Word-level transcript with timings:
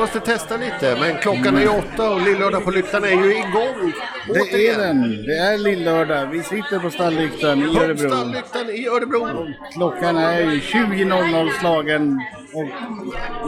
måste 0.00 0.20
testa 0.20 0.56
lite. 0.56 0.96
Men 1.00 1.16
klockan 1.22 1.56
är 1.56 1.60
ju 1.60 1.68
åtta 1.68 2.10
och 2.10 2.20
Lillördag 2.20 2.64
på 2.64 2.70
lyktan 2.70 3.04
är 3.04 3.08
ju 3.08 3.36
igång. 3.36 3.92
Det 4.26 4.32
är 4.38 4.42
Återigen. 4.42 4.78
den. 4.80 5.24
Det 5.26 5.36
är 5.38 5.58
lillördag. 5.58 6.26
Vi 6.26 6.42
sitter 6.42 6.78
på 6.78 6.90
Stalllyktan 6.90 7.58
i 7.62 7.78
Örebro. 7.78 8.08
Stallyktan 8.08 8.70
i 8.70 8.88
Örebro. 8.88 9.48
Klockan 9.72 10.16
är 10.16 10.40
ju 10.40 10.60
20.00 10.60 11.50
slagen 11.60 12.20
och 12.52 12.68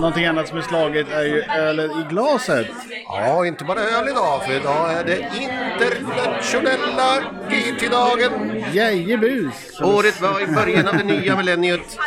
någonting 0.00 0.24
annat 0.26 0.48
som 0.48 0.58
är 0.58 0.62
slaget 0.62 1.06
är 1.12 1.22
ju 1.24 1.42
ölen 1.42 1.90
i 1.90 2.04
glaset. 2.10 2.66
Ja, 3.06 3.46
inte 3.46 3.64
bara 3.64 3.80
öl 3.80 4.08
idag, 4.08 4.44
för 4.44 4.52
idag 4.52 4.92
är 4.92 5.04
det 5.04 5.18
internationella 5.40 7.22
GT-dagen. 7.50 8.64
Jajebus! 8.72 9.80
Året 9.80 10.20
var 10.20 10.40
i 10.40 10.46
början 10.46 10.88
av 10.88 10.96
det 10.96 11.04
nya 11.04 11.36
millenniet. 11.36 11.98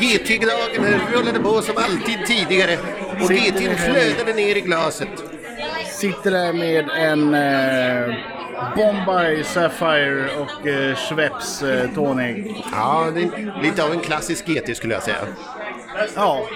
GT-dagen 0.00 1.00
rullade 1.12 1.38
på 1.40 1.62
som 1.62 1.76
alltid 1.76 2.26
tidigare 2.26 2.78
och 3.22 3.30
GT 3.30 3.78
flödade 3.78 4.32
ner 4.32 4.56
i 4.56 4.60
glaset. 4.60 5.08
Sitter 5.92 6.30
där 6.30 6.52
med 6.52 6.90
en 6.90 7.34
eh, 7.34 8.14
Bombay 8.76 9.44
Sapphire 9.44 10.28
och 10.40 10.66
eh, 10.66 10.96
Schweppes 10.96 11.62
eh, 11.62 11.90
tonic. 11.94 12.56
Ja, 12.72 13.06
det 13.14 13.20
är 13.20 13.62
lite 13.62 13.84
av 13.84 13.92
en 13.92 14.00
klassisk 14.00 14.46
GT 14.46 14.76
skulle 14.76 14.94
jag 14.94 15.02
säga. 15.02 15.16
Ja, 16.16 16.46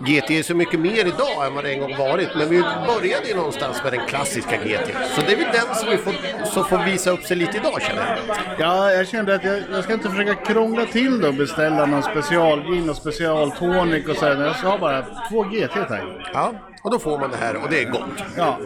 GT 0.00 0.30
är 0.30 0.42
så 0.42 0.54
mycket 0.54 0.80
mer 0.80 1.06
idag 1.06 1.46
än 1.46 1.54
vad 1.54 1.64
det 1.64 1.72
en 1.72 1.80
gång 1.80 1.96
varit, 1.96 2.28
men 2.36 2.48
vi 2.48 2.62
började 2.62 3.28
ju 3.28 3.34
någonstans 3.36 3.82
med 3.84 3.92
den 3.92 4.06
klassiska 4.06 4.56
GT. 4.56 4.96
Så 5.14 5.20
det 5.20 5.32
är 5.32 5.36
väl 5.36 5.46
den 5.52 5.74
som 5.74 5.90
vi 5.90 5.96
får, 5.96 6.14
som 6.46 6.64
får 6.64 6.78
visa 6.78 7.10
upp 7.10 7.24
sig 7.24 7.36
lite 7.36 7.56
idag 7.56 7.82
känner 7.82 8.18
jag. 8.26 8.38
ja 8.58 8.92
jag 8.92 9.08
kände 9.08 9.34
att 9.34 9.44
jag, 9.44 9.62
jag 9.72 9.84
ska 9.84 9.92
inte 9.92 10.10
försöka 10.10 10.34
krångla 10.34 10.84
till 10.86 11.20
det 11.20 11.28
och 11.28 11.34
beställa 11.34 11.86
någon 11.86 12.02
specialgin 12.02 12.90
och 12.90 12.96
specialtonic 12.96 14.08
och 14.08 14.16
så 14.16 14.26
här. 14.26 14.54
Jag 14.62 14.70
ha 14.70 14.78
bara 14.78 15.02
två 15.30 15.42
GT 15.42 15.88
tack. 15.88 16.02
Ja, 16.32 16.52
och 16.82 16.90
då 16.90 16.98
får 16.98 17.18
man 17.18 17.30
det 17.30 17.36
här 17.36 17.56
och 17.56 17.70
det 17.70 17.82
är 17.82 17.90
gott 17.90 18.24
Ja, 18.36 18.58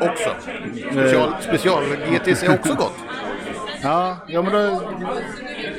också. 0.00 0.30
Special, 0.92 1.34
special 1.40 1.84
GT 1.84 2.42
är 2.42 2.54
också 2.54 2.74
gott. 2.74 2.94
Ja, 3.82 4.16
ja 4.26 4.42
men 4.42 4.52
då, 4.52 4.80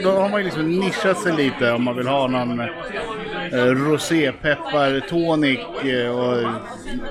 då 0.03 0.11
har 0.11 0.29
man 0.29 0.39
ju 0.39 0.45
liksom 0.45 0.71
nischat 0.79 1.17
sig 1.19 1.33
lite 1.33 1.71
om 1.71 1.83
man 1.83 1.95
vill 1.97 2.07
ha 2.07 2.27
någon 2.27 2.59
eh, 2.59 2.67
rosépeppar 3.65 4.99
tonic 5.09 5.59
eh, 5.83 6.09
och 6.09 6.51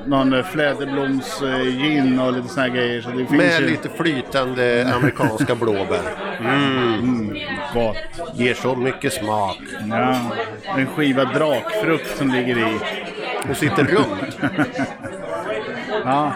någon 0.06 0.32
eh, 0.32 0.44
fläderbloms 0.44 1.42
eh, 1.42 1.62
gin 1.62 2.20
och 2.20 2.32
lite 2.32 2.48
såna 2.48 2.62
här 2.66 2.74
grejer. 2.74 3.00
Så 3.00 3.10
det 3.10 3.16
finns 3.16 3.30
Med 3.30 3.60
ju 3.60 3.66
lite 3.70 3.88
flytande 3.88 4.92
amerikanska 4.94 5.54
blåbär. 5.54 6.00
gott. 7.74 7.96
Ger 8.34 8.54
så 8.54 8.76
mycket 8.76 9.12
smak. 9.12 9.58
Ja, 9.90 10.16
en 10.76 10.86
skiva 10.86 11.24
drakfrukt 11.24 12.16
som 12.18 12.28
ligger 12.32 12.58
i. 12.58 12.78
Och 13.50 13.56
sitter 13.56 13.84
runt. 13.84 14.38
Ja. 16.04 16.32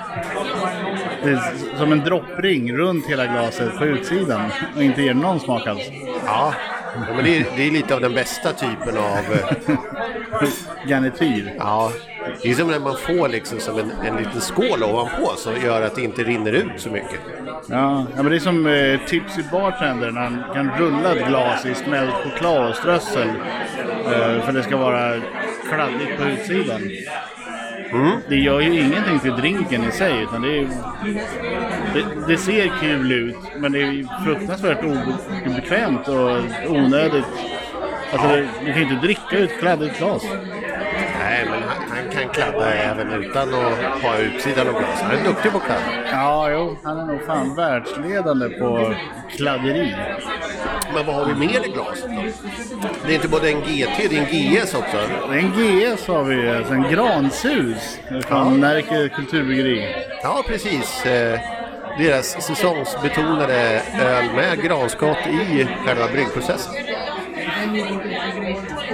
Det 1.26 1.32
är 1.32 1.76
som 1.78 1.92
en 1.92 2.00
droppring 2.00 2.76
runt 2.76 3.06
hela 3.06 3.26
glaset 3.26 3.78
på 3.78 3.84
utsidan 3.84 4.50
och 4.76 4.82
inte 4.82 5.02
ger 5.02 5.14
någon 5.14 5.40
smak 5.40 5.66
alls. 5.66 5.82
Ja, 6.26 6.54
Ja, 7.08 7.14
men 7.14 7.24
det 7.24 7.36
är, 7.36 7.44
det 7.56 7.62
är 7.66 7.70
lite 7.70 7.94
av 7.94 8.00
den 8.00 8.14
bästa 8.14 8.52
typen 8.52 8.96
av... 8.98 9.18
eh, 9.32 10.48
Garnityr. 10.88 11.54
Ja, 11.58 11.92
det 12.42 12.50
är 12.50 12.54
som 12.54 12.68
när 12.68 12.80
man 12.80 12.96
får 12.96 13.28
liksom 13.28 13.60
som 13.60 13.78
en, 13.78 13.90
en 13.90 14.16
liten 14.16 14.40
skål 14.40 14.82
ovanpå 14.82 15.32
som 15.36 15.52
gör 15.64 15.82
att 15.82 15.94
det 15.94 16.02
inte 16.02 16.22
rinner 16.22 16.52
ut 16.52 16.72
så 16.76 16.90
mycket. 16.90 17.20
Ja, 17.68 18.06
ja 18.16 18.22
men 18.22 18.26
det 18.26 18.36
är 18.36 18.40
som 18.40 18.66
eh, 18.66 19.00
Tipsy 19.06 19.42
Bartender 19.52 20.10
när 20.10 20.20
han 20.20 20.44
kan 20.54 20.70
rulla 20.78 21.14
ett 21.14 21.28
glas 21.28 21.66
i 21.66 21.74
smält 21.74 22.14
choklad 22.14 22.70
och 22.70 22.76
strössel. 22.76 23.28
Eh, 24.04 24.44
för 24.44 24.52
det 24.52 24.62
ska 24.62 24.76
vara 24.76 25.20
kladdigt 25.68 26.16
på 26.18 26.28
utsidan. 26.28 26.90
Det 28.28 28.36
gör 28.36 28.60
ju 28.60 28.80
ingenting 28.80 29.18
till 29.18 29.36
drinken 29.36 29.84
i 29.84 29.92
sig 29.92 30.22
utan 30.22 30.42
det, 30.42 30.58
är, 30.58 30.68
det, 31.94 32.04
det 32.28 32.38
ser 32.38 32.72
kul 32.80 33.12
ut 33.12 33.36
men 33.56 33.72
det 33.72 33.78
är 33.78 34.24
fruktansvärt 34.24 34.84
obekvämt 35.46 36.08
och 36.08 36.30
onödigt. 36.70 37.24
Alltså, 38.12 38.28
det, 38.28 38.48
du 38.64 38.72
kan 38.72 38.82
ju 38.82 38.82
inte 38.82 39.06
dricka 39.06 39.38
ett 39.38 39.58
kladdigt 39.60 39.98
glas. 39.98 40.22
Nej, 41.18 41.44
men 41.50 41.62
han, 41.62 41.76
han 41.90 42.10
kan 42.12 42.28
kladda 42.28 42.74
även 42.74 43.12
utan 43.12 43.48
att 43.54 44.02
ha 44.02 44.18
utsidan 44.18 44.68
av 44.68 44.72
glas. 44.72 45.02
Han 45.02 45.18
är 45.18 45.24
duktig 45.24 45.52
på 45.52 45.58
att 45.58 45.64
kladda. 45.64 46.08
Ja, 46.12 46.50
jo, 46.50 46.76
han 46.82 46.98
är 46.98 47.06
nog 47.06 47.26
fan 47.26 47.54
världsledande 47.56 48.48
på 48.48 48.94
kladderi. 49.36 49.94
Men 50.96 51.06
vad 51.06 51.14
har 51.14 51.24
vi 51.24 51.34
mer 51.34 51.66
i 51.66 51.72
glaset 51.72 52.10
då? 52.16 52.22
Det 53.06 53.10
är 53.10 53.14
inte 53.14 53.28
både 53.28 53.48
en 53.50 53.60
GT, 53.60 54.08
det 54.10 54.16
är 54.16 54.20
en 54.20 54.26
GS 54.64 54.74
också. 54.74 54.96
En 55.32 55.50
GS 55.52 56.06
har 56.06 56.24
vi, 56.24 56.48
alltså 56.50 56.72
en 56.74 56.82
gransus 56.92 57.98
från 58.28 58.60
Närke 58.60 59.08
kulturbryggeri. 59.08 59.94
Ja, 60.22 60.42
precis. 60.48 61.06
Eh, 61.06 61.40
deras 61.98 62.42
säsongsbetonade 62.42 63.82
öl 64.02 64.24
med 64.36 64.62
granskott 64.62 65.16
i 65.26 65.66
själva 65.86 66.06
bryggprocessen. 66.12 66.74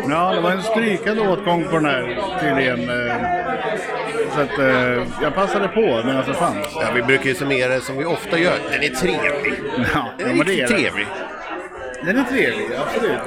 Ja, 0.08 0.32
det 0.34 0.40
var 0.40 0.50
en 0.50 0.62
strykande 0.62 1.22
åtgång 1.28 1.64
på 1.64 1.76
den 1.76 1.84
här 1.84 2.18
tydligen. 2.40 2.80
eh, 2.90 3.16
Så 4.34 4.40
att 4.40 4.58
eh, 4.58 5.02
jag 5.22 5.34
passade 5.34 5.68
på 5.68 5.80
medan 5.80 6.24
det 6.26 6.34
fanns. 6.34 6.66
Ja, 6.74 6.86
vi 6.94 7.02
brukar 7.02 7.24
ju 7.26 7.34
summera 7.34 7.74
det 7.74 7.80
som 7.80 7.96
vi 7.98 8.04
ofta 8.04 8.38
gör. 8.38 8.54
Den 8.70 8.82
är 8.82 8.88
trevlig. 8.88 9.52
Ja, 9.94 10.04
Den 10.18 10.40
är 10.40 10.44
det 10.44 10.50
riktigt 10.50 10.68
trevlig. 10.68 11.06
Den 12.04 12.16
är 12.18 12.24
trevlig, 12.24 12.66
absolut. 12.78 13.20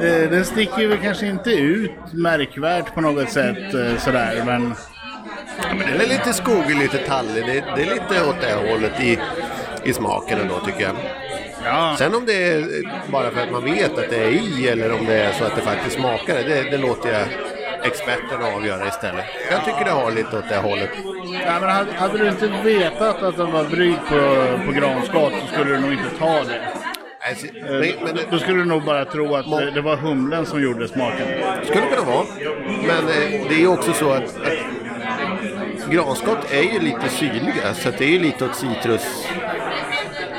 Eh, 0.00 0.30
Den 0.30 0.44
sticker 0.44 0.78
ju 0.80 0.96
kanske 0.96 1.26
inte 1.26 1.50
ut 1.50 1.90
märkvärt 2.12 2.94
på 2.94 3.00
något 3.00 3.30
sätt 3.30 3.74
eh, 3.74 3.96
sådär, 3.98 4.42
men 4.46 4.74
Den 5.78 6.00
är 6.00 6.06
lite 6.08 6.32
skogig, 6.32 6.76
lite 6.78 6.98
tallig. 6.98 7.46
Det, 7.46 7.64
det 7.76 7.82
är 7.82 7.94
lite 7.94 8.24
åt 8.28 8.40
det 8.40 8.70
hållet 8.70 9.00
i, 9.00 9.18
i 9.84 9.92
smaken 9.92 10.40
ändå 10.40 10.60
tycker 10.60 10.82
jag. 10.82 10.94
ja. 11.64 11.94
Sen 11.98 12.14
om 12.14 12.26
det 12.26 12.48
är 12.52 12.64
bara 13.12 13.30
för 13.30 13.40
att 13.42 13.52
man 13.52 13.64
vet 13.64 13.98
att 13.98 14.10
det 14.10 14.16
är 14.24 14.28
i 14.30 14.68
eller 14.68 14.92
om 14.92 15.06
det 15.06 15.14
är 15.14 15.32
så 15.32 15.44
att 15.44 15.56
det 15.56 15.62
faktiskt 15.62 15.96
smakar 15.96 16.34
det, 16.34 16.70
det, 16.70 16.78
låter 16.78 17.12
jag 17.12 17.26
experterna 17.84 18.46
avgöra 18.56 18.88
istället. 18.88 19.24
Jag 19.50 19.64
tycker 19.64 19.84
det 19.84 19.90
har 19.90 20.10
lite 20.10 20.38
åt 20.38 20.48
det 20.48 20.56
hållet. 20.56 20.90
Ja, 21.46 21.60
men 21.60 21.70
hade, 21.70 21.92
hade 21.92 22.18
du 22.18 22.28
inte 22.28 22.46
vetat 22.64 23.22
att 23.22 23.36
den 23.36 23.52
var 23.52 23.64
bryggd 23.64 23.98
på, 24.08 24.18
på 24.66 24.72
granskott 24.72 25.32
så 25.40 25.46
skulle 25.52 25.70
du 25.74 25.80
nog 25.80 25.92
inte 25.92 26.18
ta 26.18 26.44
det. 26.44 26.60
Alltså, 27.28 27.46
Men, 28.04 28.18
Då 28.30 28.38
skulle 28.38 28.58
du 28.58 28.64
nog 28.64 28.84
bara 28.84 29.04
tro 29.04 29.34
att 29.34 29.50
det, 29.50 29.70
det 29.70 29.80
var 29.80 29.96
humlen 29.96 30.46
som 30.46 30.62
gjorde 30.62 30.88
smaken. 30.88 31.26
skulle 31.64 31.86
kunna 31.86 32.02
vara. 32.12 32.26
Men 32.86 33.08
eh, 33.08 33.48
det 33.48 33.54
är 33.54 33.58
ju 33.58 33.66
också 33.68 33.92
så 33.92 34.10
att, 34.12 34.22
att 34.22 35.90
granskott 35.90 36.52
är 36.52 36.62
ju 36.72 36.80
lite 36.80 37.08
syrliga 37.08 37.74
så 37.74 37.90
det 37.98 38.04
är 38.04 38.08
ju 38.08 38.18
lite 38.18 38.44
åt 38.44 38.54
citrus. 38.56 39.28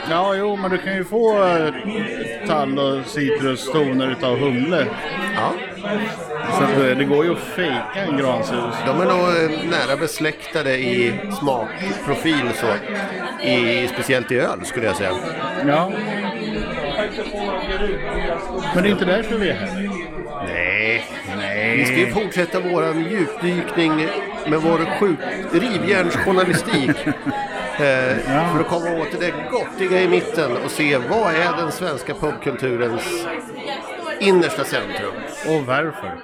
Ja, 0.09 0.35
jo, 0.35 0.55
men 0.55 0.71
du 0.71 0.77
kan 0.77 0.95
ju 0.95 1.03
få 1.05 1.43
eh, 1.47 1.73
tall 2.47 2.79
och 2.79 3.05
citrustoner 3.05 4.11
utav 4.11 4.37
humle. 4.37 4.85
Ja, 5.35 5.53
Så 6.51 6.63
att, 6.63 6.77
eh, 6.77 6.97
det 6.97 7.03
går 7.03 7.25
ju 7.25 7.31
att 7.31 7.37
fejka 7.39 7.83
en 8.07 8.17
gransus. 8.17 8.75
de 8.85 9.01
är 9.01 9.05
nog 9.05 9.51
nära 9.71 9.97
besläktade 9.97 10.77
i 10.77 11.13
smakprofil 11.39 12.49
så. 12.55 12.67
I, 13.47 13.87
speciellt 13.93 14.31
i 14.31 14.39
öl 14.39 14.65
skulle 14.65 14.85
jag 14.85 14.95
säga. 14.95 15.11
Ja. 15.67 15.91
Men 18.73 18.83
det 18.83 18.89
är 18.89 18.91
inte 18.91 19.05
därför 19.05 19.37
vi 19.37 19.49
är 19.49 19.53
här. 19.53 19.89
Nej, 20.47 21.05
Nej. 21.37 21.77
Vi 21.77 21.85
ska 21.85 21.95
ju 21.95 22.11
fortsätta 22.11 22.59
vår 22.59 22.95
djupdykning 22.95 24.07
med 24.47 24.61
vår 24.61 24.99
sjuk 24.99 25.19
rivjärnsjournalistik. 25.51 26.89
Eh, 27.79 28.17
För 28.53 28.59
att 28.59 28.67
komma 28.67 28.91
åt 29.01 29.19
det 29.19 29.33
gottiga 29.51 30.01
i 30.01 30.07
mitten 30.07 30.51
och 30.65 30.71
se 30.71 30.97
vad 30.97 31.35
är 31.35 31.57
den 31.57 31.71
svenska 31.71 32.13
pubkulturens 32.13 33.27
innersta 34.19 34.63
centrum. 34.63 35.13
Och 35.47 35.65
varför? 35.65 36.17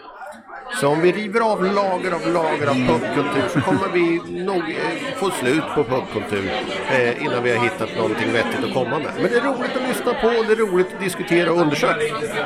Så 0.80 0.88
om 0.88 1.02
vi 1.02 1.12
river 1.12 1.42
av 1.42 1.64
lager 1.64 2.12
av 2.12 2.34
lager 2.34 2.68
av 2.68 2.76
pubkultur 2.76 3.48
så 3.54 3.62
kommer 3.62 3.90
vi 3.94 4.22
nog 4.44 4.58
eh, 4.58 5.16
få 5.16 5.32
slut 5.32 5.64
på 5.76 5.84
pubkultur 5.84 6.52
eh, 6.92 7.24
innan 7.26 7.44
vi 7.44 7.58
har 7.58 7.64
hittat 7.64 7.96
någonting 7.98 8.34
vettigt 8.34 8.64
att 8.64 8.74
komma 8.74 9.00
med. 9.00 9.12
Men 9.16 9.32
det 9.32 9.38
är 9.38 9.42
roligt 9.42 9.76
att 9.76 9.88
lyssna 9.88 10.14
på, 10.14 10.28
det 10.28 10.54
är 10.54 10.56
roligt 10.56 10.88
att 10.94 11.00
diskutera 11.00 11.52
och 11.52 11.62
undersöka. 11.62 12.00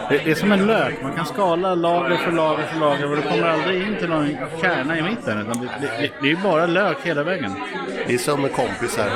Det, 0.09 0.17
det 0.25 0.31
är 0.31 0.35
som 0.35 0.51
en 0.51 0.67
lök. 0.67 1.01
Man 1.03 1.13
kan 1.13 1.25
skala 1.25 1.75
lager 1.75 2.17
för 2.17 2.31
lager 2.31 2.63
för 2.63 2.79
lager 2.79 3.09
och 3.09 3.15
du 3.15 3.21
kommer 3.21 3.47
aldrig 3.47 3.81
in 3.81 3.95
till 3.99 4.09
någon 4.09 4.37
kärna 4.61 4.97
i 4.97 5.01
mitten. 5.01 5.41
Utan 5.41 5.61
det, 5.61 5.69
det, 5.81 5.87
det, 6.01 6.11
det 6.21 6.27
är 6.27 6.31
ju 6.31 6.37
bara 6.43 6.65
lök 6.65 6.97
hela 7.03 7.23
vägen. 7.23 7.51
Det 8.07 8.13
är 8.13 8.17
som 8.17 8.41
med 8.41 8.53
kompisar. 8.53 9.09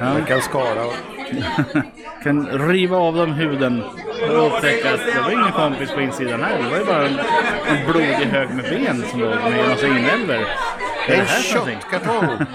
Man 0.00 0.24
kan 0.24 0.40
skara 0.40 0.84
kan 2.26 2.68
riva 2.68 2.96
av 2.96 3.14
dem 3.14 3.32
huden 3.32 3.82
och 4.30 4.46
upptäcka 4.46 4.94
att 4.94 5.00
det 5.14 5.20
var 5.20 5.30
ingen 5.30 5.52
kompis 5.52 5.90
på 5.90 6.00
insidan 6.00 6.42
här. 6.42 6.62
Det 6.62 6.70
var 6.70 6.78
ju 6.78 6.84
bara 6.84 7.06
en, 7.06 7.18
en 7.68 7.86
blodig 7.92 8.26
hög 8.26 8.48
med 8.50 8.64
ben 8.64 9.04
som 9.10 9.20
låg 9.20 9.30
med 9.30 9.60
en 9.60 9.68
massa 9.68 9.86
inälvor. 9.86 10.46
En 11.08 11.26
köttkartong! 11.26 12.28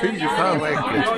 Fy 0.00 0.20
fan 0.20 0.58
vad 0.58 0.70
äckligt. 0.70 1.08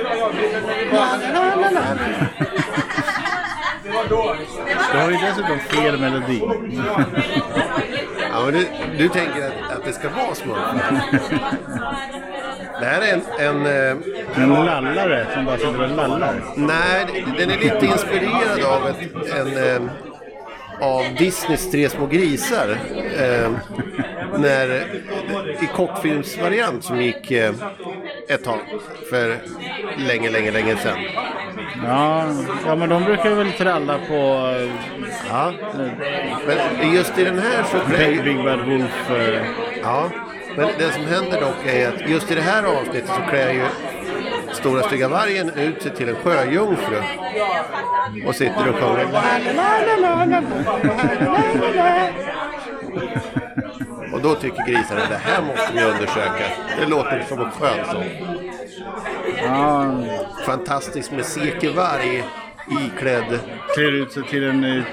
Du 4.91 4.97
har 4.97 5.11
ju 5.11 5.17
dessutom 5.17 5.59
fel 5.59 5.99
melodi. 5.99 6.41
Ja, 8.31 8.45
men 8.45 8.53
du, 8.53 8.67
du 8.97 9.09
tänker 9.09 9.47
att, 9.47 9.77
att 9.77 9.85
det 9.85 9.93
ska 9.93 10.09
vara 10.09 10.35
smurfar? 10.35 11.01
Det 12.81 12.87
här 12.87 13.01
är 13.01 13.13
en... 13.13 13.21
en 13.39 13.65
eh, 13.65 14.43
En 14.43 14.65
lallare 14.65 15.25
som 15.33 15.45
bara 15.45 15.57
sitter 15.57 15.81
och 15.83 15.89
lallar. 15.89 16.33
nej, 16.55 17.25
den 17.37 17.49
är 17.51 17.57
lite 17.57 17.85
inspirerad 17.85 18.63
av 18.63 18.87
ett, 18.87 18.97
en... 19.39 19.57
Eh, 19.85 19.91
av 20.81 21.03
Disneys 21.17 21.71
Tre 21.71 21.89
små 21.89 22.05
grisar. 22.05 22.77
Eh, 23.19 23.51
när, 24.37 24.67
I 25.63 25.69
kortfilmsvariant 25.75 26.83
som 26.83 27.01
gick 27.01 27.31
eh, 27.31 27.53
ett 28.29 28.43
tag 28.43 28.59
för 29.09 29.37
länge, 29.97 30.29
länge, 30.29 30.51
länge 30.51 30.75
sedan. 30.75 30.97
Ja, 31.85 32.23
ja 32.65 32.75
men 32.75 32.89
de 32.89 33.03
brukar 33.03 33.29
väl 33.35 33.51
tralla 33.51 33.97
på 34.07 34.51
Ja. 35.29 35.53
Men 36.79 36.93
just 36.93 37.17
i 37.19 37.23
den 37.23 37.39
här 37.39 37.63
så 37.63 37.77
eh, 37.77 38.09
Big, 38.09 38.23
Big 38.23 38.43
Bad 38.43 38.59
Wolf. 38.59 39.09
Eh, 39.11 39.41
Ja, 39.83 40.09
men 40.55 40.67
det 40.77 40.91
som 40.91 41.05
händer 41.05 41.41
dock 41.41 41.65
är 41.65 41.87
att 41.87 42.09
just 42.09 42.31
i 42.31 42.35
det 42.35 42.41
här 42.41 42.63
avsnittet 42.63 43.07
så 43.07 43.21
klär 43.29 43.53
ju 43.53 43.65
Stora 44.53 44.83
stygga 44.83 45.07
vargen 45.07 45.49
ut 45.49 45.81
sig 45.81 45.95
till 45.95 46.09
en 46.09 46.15
sjöjungfru. 46.15 47.01
Och 48.27 48.35
sitter 48.35 48.69
och 48.69 48.75
sjunger. 48.75 49.07
Och 54.13 54.21
då 54.21 54.35
tycker 54.35 54.67
grisarna 54.67 55.01
det 55.09 55.15
här 55.15 55.41
måste 55.41 55.71
vi 55.73 55.83
undersöka. 55.83 56.43
Det 56.79 56.85
låter 56.85 57.25
som 57.29 57.39
en 57.39 57.51
skön 57.51 57.85
sång. 57.91 58.05
Fantastiskt 60.45 61.11
med 61.11 61.25
Seke 61.25 61.69
varg 61.69 62.23
iklädd 62.69 63.39
klär 63.73 63.91
ut 63.91 64.11
sig 64.11 64.23
till 64.23 64.43
en 64.43 64.63
eh, 64.63 64.83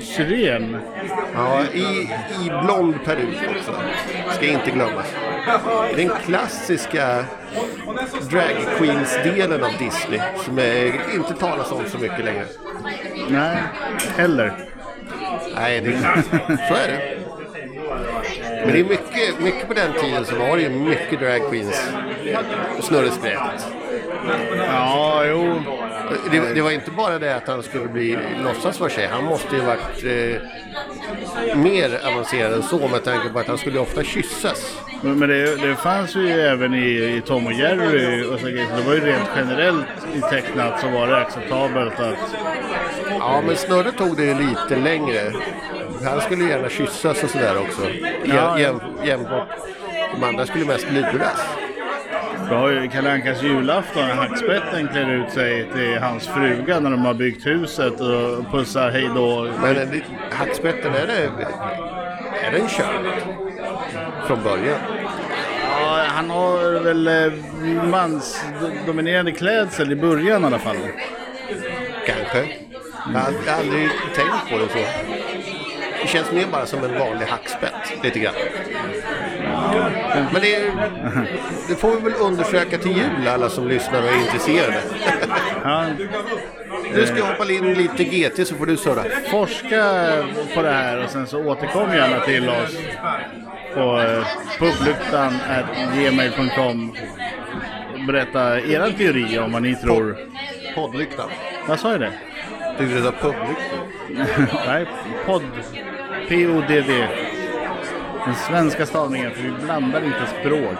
syren. 0.00 0.76
Ja, 1.34 1.62
i, 1.72 2.08
i 2.44 2.50
blond 2.64 3.04
peruk 3.04 3.36
också. 3.56 3.74
Ska 4.30 4.46
inte 4.46 4.70
glömmas. 4.70 5.06
Den 5.96 6.08
klassiska 6.24 7.24
drag 8.30 8.56
queens-delen 8.78 9.64
av 9.64 9.70
Disney 9.78 10.20
som 10.44 10.58
är, 10.58 11.14
inte 11.14 11.34
talas 11.34 11.72
om 11.72 11.84
så 11.86 11.98
mycket 11.98 12.24
längre. 12.24 12.44
Nej, 13.28 13.58
heller. 14.16 14.52
Nej, 15.54 15.80
det, 15.80 15.98
så 16.68 16.74
är 16.74 16.88
det. 16.88 17.18
Men 18.64 18.72
det 18.72 18.80
är 18.80 18.84
mycket, 18.84 19.40
mycket 19.40 19.68
på 19.68 19.74
den 19.74 19.92
tiden 19.92 20.24
så 20.24 20.36
var 20.36 20.56
det 20.56 20.62
ju 20.62 20.68
mycket 20.70 21.20
drag 21.20 21.50
queens 21.50 21.90
och 22.78 22.84
snurresprätt. 22.84 23.66
Ja, 24.68 25.24
jo. 25.24 25.62
Det, 26.30 26.54
det 26.54 26.60
var 26.60 26.70
inte 26.70 26.90
bara 26.90 27.18
det 27.18 27.36
att 27.36 27.48
han 27.48 27.62
skulle 27.62 27.88
bli 27.88 28.18
låtsas 28.44 28.80
vara 28.80 28.90
tjej. 28.90 29.08
Han 29.12 29.24
måste 29.24 29.56
ju 29.56 29.62
varit 29.62 30.04
eh, 30.04 31.56
mer 31.56 32.00
avancerad 32.06 32.52
än 32.52 32.62
så 32.62 32.88
med 32.88 33.04
tanke 33.04 33.28
på 33.28 33.38
att 33.38 33.46
han 33.46 33.58
skulle 33.58 33.78
ofta 33.78 34.04
kyssas. 34.04 34.78
Men 35.02 35.18
men 35.18 35.28
det, 35.28 35.56
det 35.56 35.76
fanns 35.76 36.16
ju 36.16 36.30
även 36.30 36.74
i, 36.74 37.16
i 37.16 37.22
Tom 37.26 37.46
och 37.46 37.52
Jerry 37.52 38.24
och 38.24 38.40
så 38.40 38.46
Det 38.46 38.82
var 38.86 38.94
ju 38.94 39.00
rent 39.00 39.28
generellt 39.36 39.86
i 40.14 40.20
tecknat 40.20 40.80
så 40.80 40.88
var 40.88 41.06
det 41.06 41.16
acceptabelt 41.16 42.00
att... 42.00 42.34
Ja, 43.18 43.42
men 43.46 43.56
Snurre 43.56 43.92
tog 43.92 44.16
det 44.16 44.24
ju 44.24 44.34
lite 44.34 44.76
längre. 44.76 45.32
Han 46.04 46.20
skulle 46.20 46.44
gärna 46.44 46.68
kyssas 46.68 47.22
och 47.22 47.30
sådär 47.30 47.58
också. 47.58 47.82
Ja. 48.24 48.58
Jäm, 48.58 48.80
jäm, 48.80 48.80
jämfört. 49.04 49.48
De 50.14 50.24
andra 50.24 50.46
skulle 50.46 50.64
mest 50.64 50.86
luras. 50.92 51.40
Du 52.48 52.54
har 52.54 52.68
ju 52.70 52.88
Kalle 52.88 53.12
Ankas 53.12 53.42
julafton 53.42 54.08
när 54.08 54.14
Hackspetten 54.14 54.88
klär 54.88 55.10
ut 55.10 55.30
sig 55.32 55.66
till 55.74 55.98
hans 55.98 56.28
fruga 56.28 56.80
när 56.80 56.90
de 56.90 57.04
har 57.04 57.14
byggt 57.14 57.46
huset 57.46 58.00
och 58.00 58.50
pussar 58.52 58.90
hej 58.90 59.08
då. 59.14 59.48
Men 59.62 59.76
eh, 59.76 59.82
det- 59.90 60.02
hackspetten, 60.36 60.94
är 60.94 61.06
det, 61.06 61.30
är 62.46 62.52
den 62.52 62.68
körd? 62.68 63.04
Från 64.26 64.42
början? 64.42 64.78
Ja, 65.70 66.04
han 66.08 66.30
har 66.30 66.80
väl 66.80 67.08
eh, 67.08 67.84
mansdominerande 67.84 69.32
klädsel 69.32 69.92
i 69.92 69.96
början 69.96 70.42
i 70.42 70.46
alla 70.46 70.58
fall. 70.58 70.76
Kanske. 72.06 72.44
Jag 73.12 73.20
har 73.20 73.58
aldrig 73.58 73.88
tänkt 74.14 74.50
på 74.50 74.58
det 74.58 74.68
så. 74.68 74.78
Det 76.02 76.08
känns 76.08 76.32
mer 76.32 76.46
bara 76.52 76.66
som 76.66 76.84
en 76.84 76.98
vanlig 76.98 77.26
hackspett, 77.26 77.72
lite 78.04 78.18
grann. 78.18 78.34
Men 80.32 80.42
det, 80.42 80.72
det 81.68 81.74
får 81.74 81.90
vi 81.90 81.96
väl 82.10 82.14
undersöka 82.20 82.78
till 82.78 82.96
jul, 82.96 83.28
alla 83.28 83.48
som 83.48 83.68
lyssnar 83.68 84.02
och 84.02 84.08
är 84.08 84.20
intresserade. 84.20 84.76
Ja, 85.64 85.84
Nu 86.94 87.06
ska 87.06 87.16
jag 87.18 87.26
hoppa 87.26 87.52
in 87.52 87.74
lite 87.74 88.04
GT 88.04 88.46
så 88.48 88.54
får 88.54 88.66
du 88.66 88.76
surra. 88.76 89.02
forska 89.30 90.12
på 90.54 90.62
det 90.62 90.70
här 90.70 91.04
och 91.04 91.10
sen 91.10 91.26
så 91.26 91.44
återkom 91.44 91.92
gärna 91.92 92.20
till 92.20 92.48
oss 92.48 92.76
på 93.74 94.00
eh, 94.00 94.26
publuktan.gmail.com 94.58 96.94
Berätta 98.06 98.60
era 98.60 98.90
teori 98.90 99.38
om 99.38 99.52
vad 99.52 99.62
ni 99.62 99.76
tror. 99.76 100.16
Poddlyktan. 100.74 101.28
Vad 101.68 101.80
sa 101.80 101.90
jag 101.92 102.00
det? 102.00 102.12
Du 102.78 103.02
sa 103.02 103.12
publiktan? 103.20 103.78
Nej, 104.66 104.86
podd. 105.26 105.42
P-O-D-D. 106.28 107.08
Den 108.24 108.34
svenska 108.34 108.86
stavningen, 108.86 109.30
för 109.30 109.42
vi 109.42 109.50
blandar 109.50 110.04
inte 110.04 110.26
språk. 110.40 110.78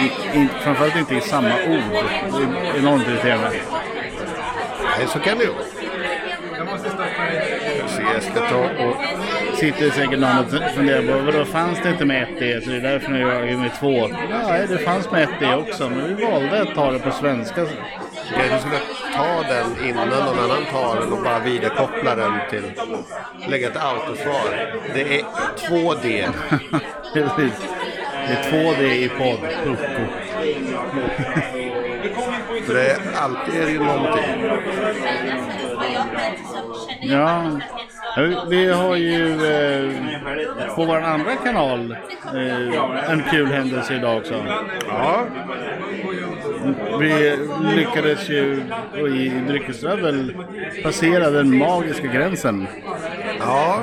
I, 0.00 0.38
in, 0.38 0.48
framförallt 0.60 0.96
inte 0.96 1.14
i 1.14 1.20
samma 1.20 1.48
ord. 1.48 2.04
Det 2.32 2.68
är 2.68 2.78
enormt 2.78 3.08
irriterande. 3.08 3.50
Nej, 4.98 5.06
så 5.06 5.18
kan 5.18 5.38
det 5.38 5.44
ju 5.44 5.50
vara. 5.50 5.62
Jag 6.58 8.14
jag 8.14 8.22
ska 8.22 8.48
ta 8.48 8.58
och... 8.58 8.96
Sitter 9.58 9.90
säkert 9.90 10.18
någon 10.18 10.38
och 10.38 10.70
funderar 10.74 11.18
på 11.18 11.24
vadå 11.24 11.44
fanns 11.44 11.82
det 11.82 11.90
inte 11.90 12.04
med 12.04 12.22
ett 12.22 12.38
D 12.38 12.60
så 12.64 12.70
det 12.70 12.76
är 12.76 12.80
därför 12.80 13.10
nu 13.10 13.20
jag 13.20 13.48
är 13.48 13.56
med 13.56 13.70
två. 13.80 14.08
Nej, 14.30 14.66
det 14.68 14.78
fanns 14.78 15.10
med 15.10 15.22
ett 15.22 15.40
D 15.40 15.54
också 15.54 15.90
men 15.90 16.16
vi 16.16 16.24
valde 16.24 16.62
att 16.62 16.74
ta 16.74 16.92
det 16.92 16.98
på 16.98 17.10
svenska. 17.10 17.60
Jag 18.50 18.60
skulle 18.60 18.76
ta 19.18 19.42
den 19.42 19.88
innan 19.88 20.08
någon 20.08 20.38
annan 20.38 20.64
tar 20.72 21.00
den 21.00 21.12
och 21.12 21.22
bara 21.22 21.38
vidarekoppla 21.38 22.14
den 22.14 22.32
till... 22.50 22.72
Lägga 23.48 23.68
ett 23.68 23.76
autosvar. 23.76 24.74
Det 24.94 25.20
är 25.20 25.24
2D. 25.56 26.28
Precis. 27.12 27.60
Det 28.28 28.34
är 28.34 28.50
två 28.50 28.82
D 28.82 29.04
i 29.04 29.08
podd. 29.08 29.40
För 32.66 32.74
det 32.74 32.90
är 32.90 32.98
alltid 33.16 33.60
är 33.60 33.66
det 33.66 33.72
ju 33.72 33.78
någonting. 33.78 34.24
Ja, 37.00 37.42
vi 38.48 38.70
har 38.72 38.96
ju 38.96 39.46
eh, 39.46 40.74
på 40.74 40.84
vår 40.84 40.96
andra 40.96 41.36
kanal 41.36 41.96
eh, 42.34 43.10
en 43.10 43.22
kul 43.30 43.46
händelse 43.46 43.94
idag 43.94 44.16
också. 44.18 44.44
Ja, 44.88 45.24
Vi 47.00 47.36
lyckades 47.76 48.28
ju 48.28 48.62
i 49.08 49.42
Dryckesrövel 49.48 50.36
passera 50.82 51.30
den 51.30 51.58
magiska 51.58 52.06
gränsen. 52.06 52.66
ja. 53.40 53.80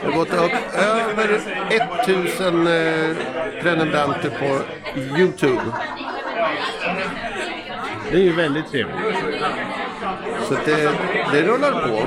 Det 0.00 0.12
har 0.12 0.18
gått 0.18 0.34
upp 0.34 0.52
över 0.74 1.40
1000 2.02 2.66
eh, 2.66 3.16
prenumeranter 3.62 4.30
på 4.30 4.58
YouTube. 5.18 5.60
Det 8.10 8.16
är 8.16 8.22
ju 8.22 8.32
väldigt 8.32 8.70
trevligt. 8.70 8.96
Så 10.48 10.54
det, 10.64 10.90
det 11.32 11.42
rullar 11.42 11.72
på. 11.72 12.02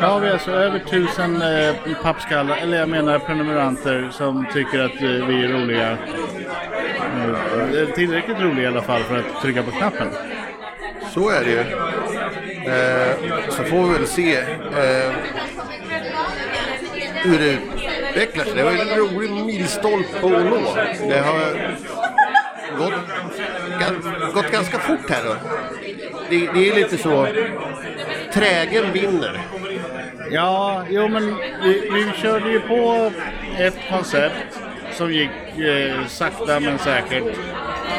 Ja. 0.00 0.18
Vi 0.18 0.26
har 0.26 0.32
alltså 0.32 0.50
över 0.50 0.78
tusen 0.78 1.42
eh, 1.42 1.74
pappskallar, 2.02 2.56
eller 2.56 2.78
jag 2.78 2.88
menar 2.88 3.18
prenumeranter 3.18 4.08
som 4.12 4.46
tycker 4.52 4.80
att 4.80 5.02
eh, 5.02 5.26
vi 5.26 5.44
är 5.44 5.48
roliga. 5.48 5.90
Eh, 5.90 5.98
tillräckligt 7.94 8.40
roliga 8.40 8.64
i 8.64 8.66
alla 8.66 8.82
fall 8.82 9.02
för 9.02 9.16
att 9.16 9.42
trycka 9.42 9.62
på 9.62 9.70
knappen. 9.70 10.08
Så 11.14 11.30
är 11.30 11.44
det 11.44 11.50
ju. 11.50 11.60
Eh, 12.72 13.16
så 13.50 13.64
får 13.64 13.86
vi 13.86 13.92
väl 13.92 14.06
se 14.06 14.36
eh, 14.36 15.12
hur 17.14 17.38
det 17.38 17.58
utvecklar 18.10 18.44
sig. 18.44 18.54
Det 18.54 18.62
var 18.62 18.72
ju 18.72 18.80
en 18.80 18.96
rolig 18.98 19.30
milstolpe 19.30 20.16
att 20.16 20.22
nå. 20.22 20.76
Det 21.08 21.18
har 21.18 21.76
gått, 22.78 22.94
gått 24.34 24.50
ganska 24.52 24.78
fort 24.78 25.10
här 25.10 25.22
då. 25.24 25.36
Det, 26.30 26.50
det 26.54 26.68
är 26.68 26.74
lite 26.74 26.98
så, 26.98 27.28
trägen 28.34 28.92
vinner. 28.92 29.40
Ja, 30.30 30.84
jo 30.90 31.08
men 31.08 31.36
vi, 31.62 31.90
vi 31.94 32.12
körde 32.22 32.50
ju 32.50 32.60
på 32.60 33.12
ett 33.58 33.76
koncept 33.90 34.60
som 34.92 35.12
gick 35.12 35.58
eh, 35.58 36.06
sakta 36.06 36.60
men 36.60 36.78
säkert. 36.78 37.24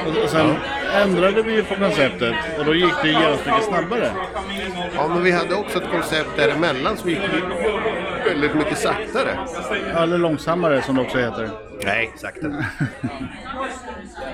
Och, 0.08 0.24
och 0.24 0.30
sen 0.30 0.56
ändrade 0.94 1.42
vi 1.42 1.52
ju 1.54 1.64
på 1.64 1.76
konceptet 1.76 2.36
och 2.60 2.66
då 2.66 2.76
gick 2.76 2.94
det 3.02 3.08
ju 3.08 3.14
genast 3.14 3.46
mycket 3.46 3.64
snabbare. 3.64 4.12
Ja, 4.96 5.08
men 5.08 5.24
vi 5.24 5.32
hade 5.32 5.56
också 5.56 5.78
ett 5.78 5.90
koncept 5.92 6.30
däremellan 6.38 6.98
som 6.98 7.10
gick 7.10 7.20
väldigt 8.26 8.56
mycket 8.56 8.78
saktare. 8.78 9.38
Eller 9.98 10.18
långsammare 10.18 10.82
som 10.82 10.96
det 10.96 11.02
också 11.02 11.18
heter. 11.18 11.50
Nej, 11.84 12.12
saktare. 12.18 12.66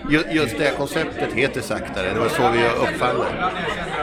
Ju- 0.09 0.23
Just 0.31 0.57
det 0.57 0.63
här 0.63 0.71
konceptet 0.71 1.33
heter 1.33 1.61
saktare. 1.61 2.13
Det 2.13 2.19
var 2.19 2.27
så 2.29 2.49
vi 2.51 2.65
uppfann 2.65 3.15
det. 3.19 3.51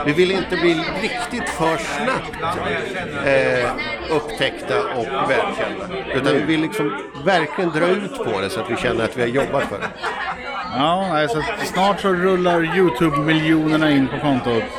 Vi 0.05 0.11
ville 0.13 0.33
inte 0.33 0.55
bli 0.57 0.73
riktigt 1.01 1.49
för 1.49 1.77
snabbt 1.77 2.57
eh, 3.25 3.69
upptäckta 4.15 4.79
och 4.95 5.29
välkända. 5.29 5.85
Utan 6.15 6.33
vi 6.33 6.41
vill 6.41 6.61
liksom 6.61 6.97
verkligen 7.25 7.69
dra 7.71 7.87
ut 7.87 8.17
på 8.17 8.41
det 8.41 8.49
så 8.49 8.59
att 8.59 8.69
vi 8.71 8.75
känner 8.75 9.03
att 9.05 9.17
vi 9.17 9.21
har 9.21 9.29
jobbat 9.29 9.63
för 9.63 9.79
det. 9.79 9.87
Ja, 10.75 11.07
nej, 11.13 11.29
så 11.29 11.41
snart 11.65 11.99
så 12.01 12.09
rullar 12.13 12.77
Youtube-miljonerna 12.77 13.91
in 13.91 14.07
på 14.07 14.17
kontot. 14.19 14.63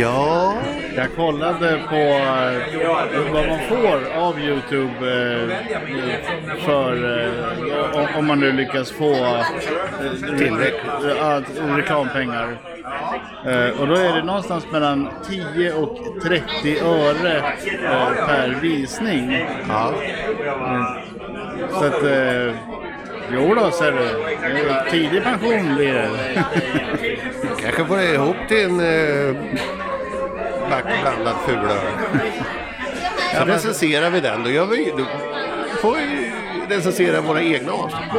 Ja, 0.00 0.54
Jag 0.96 1.14
kollade 1.16 1.80
på 1.88 1.96
eh, 1.96 3.32
vad 3.32 3.46
man 3.48 3.58
får 3.68 4.12
av 4.20 4.40
Youtube 4.40 4.92
eh, 5.00 6.56
för 6.64 7.18
eh, 7.22 7.98
om- 8.00 8.18
om 8.18 8.26
man 8.26 8.40
nu 8.40 8.52
lyckas 8.52 8.90
få 8.92 9.12
eh, 9.12 9.42
Tillräckligt. 10.38 11.16
ja, 11.18 11.40
reklampengar. 11.76 12.56
Eh, 13.46 13.80
och 13.80 13.86
då 13.88 13.94
är 13.94 14.12
det 14.16 14.22
någonstans 14.24 14.66
mellan 14.72 15.08
10 15.28 15.72
och 15.72 15.98
30 16.22 16.80
öre 16.84 17.36
eh, 17.36 18.26
per 18.26 18.56
visning. 18.60 19.46
ja. 19.68 19.92
Så 21.70 21.84
att, 21.84 22.02
eh, 22.02 22.54
jo 23.34 23.54
då 23.54 23.70
ser 23.70 23.92
du. 23.92 24.90
Tidig 24.90 25.22
pension 25.22 25.74
blir 25.76 25.92
det. 25.92 26.44
kanske 27.62 27.84
får 27.84 27.98
jag 27.98 28.14
ihop 28.14 28.36
till 28.48 28.64
en 28.64 28.80
eh, 28.80 29.34
back 30.70 30.84
blandad 31.02 31.36
fulöl. 31.46 31.78
Så 33.38 33.44
recenserar 33.44 34.10
vi 34.10 34.20
den. 34.20 34.44
Då, 34.44 34.50
gör 34.50 34.66
vi, 34.66 34.92
då 34.96 35.04
får 35.80 35.96
vi 35.96 36.30
recensera 36.74 37.20
våra 37.20 37.42
egna 37.42 37.72
avsnitt. 37.72 38.10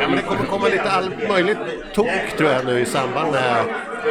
Ja, 0.00 0.08
men 0.08 0.16
det 0.16 0.22
kommer 0.22 0.44
komma 0.44 0.68
lite 0.68 0.90
allt 0.90 1.28
möjligt 1.28 1.58
tok 1.94 2.36
tror 2.36 2.50
jag 2.50 2.64
nu 2.64 2.80
i 2.80 2.84
samband 2.84 3.32
med 3.32 3.60
att 3.60 3.66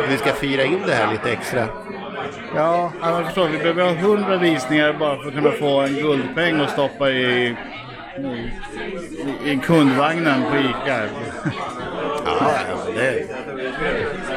vi 0.10 0.18
ska 0.18 0.34
fira 0.34 0.64
in 0.64 0.80
det 0.86 0.94
här 0.94 1.12
lite 1.12 1.32
extra. 1.32 1.68
Ja, 2.56 2.92
jag 3.02 3.26
förstår. 3.26 3.48
Vi 3.48 3.58
behöver 3.58 3.84
ha 3.84 3.92
100 3.92 4.38
visningar 4.38 4.94
bara 4.94 5.18
för 5.18 5.28
att 5.28 5.34
kunna 5.34 5.52
få 5.52 5.82
en 5.82 5.94
guldpeng 5.94 6.62
och 6.62 6.70
stoppa 6.70 7.10
i, 7.10 7.56
i, 9.46 9.60
kundvagnen 9.64 10.44
på 10.52 10.58
ICA. 10.58 11.04
Ja, 12.26 12.50
det, 12.96 13.26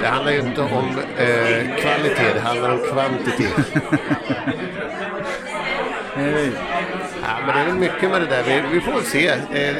det 0.00 0.06
handlar 0.06 0.32
ju 0.32 0.38
inte 0.38 0.60
om 0.60 0.98
eh, 1.18 1.76
kvalitet, 1.80 2.34
det 2.34 2.40
handlar 2.40 2.72
om 2.72 2.78
kvantitet. 2.92 3.72
Ja, 7.22 7.38
men 7.46 7.54
det 7.54 7.70
är 7.70 7.90
mycket 7.90 8.10
med 8.10 8.20
det 8.20 8.26
där. 8.26 8.42
Vi, 8.42 8.62
vi 8.72 8.80
får 8.80 9.00
se. 9.00 9.28
Eh, 9.28 9.76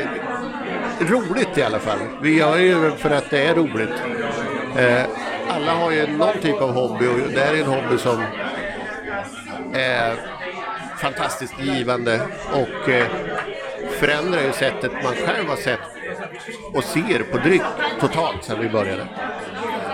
roligt 1.01 1.59
i 1.59 1.63
alla 1.63 1.79
fall. 1.79 1.99
Vi 2.23 2.39
gör 2.39 2.57
ju 2.57 2.91
för 2.91 3.11
att 3.11 3.31
det 3.31 3.47
är 3.47 3.55
roligt. 3.55 4.03
Eh, 4.77 5.03
alla 5.49 5.73
har 5.73 5.91
ju 5.91 6.07
någon 6.07 6.39
typ 6.43 6.61
av 6.61 6.73
hobby 6.73 7.07
och 7.07 7.33
det 7.35 7.41
här 7.41 7.55
är 7.55 7.59
en 7.59 7.67
hobby 7.67 7.99
som 7.99 8.23
är 9.73 10.17
fantastiskt 10.99 11.61
givande 11.61 12.21
och 12.53 12.89
eh, 12.89 13.07
förändrar 13.97 14.41
ju 14.43 14.53
sättet 14.53 14.93
man 14.93 15.13
själv 15.15 15.49
har 15.49 15.57
sett 15.57 15.81
och 16.75 16.85
ser 16.85 17.19
på 17.33 17.39
dryck 17.39 17.63
totalt 18.01 18.45
sedan 18.45 18.57
vi 18.61 18.69
började. 18.69 19.07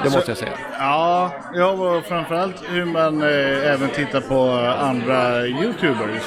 Det 0.04 0.10
måste 0.10 0.30
jag 0.30 0.38
säga. 0.38 0.52
Ja, 0.78 1.32
ja 1.54 1.66
och 1.70 2.04
framförallt 2.04 2.62
hur 2.70 2.84
man 2.84 3.22
eh, 3.22 3.72
även 3.72 3.88
tittar 3.88 4.20
på 4.20 4.50
andra 4.80 5.46
Youtubers. 5.46 6.22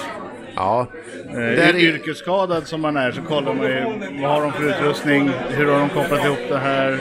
Ja, 0.56 0.88
Eh, 1.34 1.70
är- 1.70 1.76
Yrkesskadad 1.76 2.68
som 2.68 2.82
man 2.82 2.98
är 2.98 3.12
så 3.12 3.22
kollar 3.22 3.54
man 3.54 3.66
ju 3.66 3.84
vad 4.22 4.32
har 4.32 4.42
de 4.42 4.54
för 4.54 4.64
utrustning, 4.70 5.32
hur 5.50 5.66
har 5.72 5.80
de 5.80 5.90
kopplat 5.90 6.26
ihop 6.26 6.40
det 6.50 6.58
här. 6.58 7.00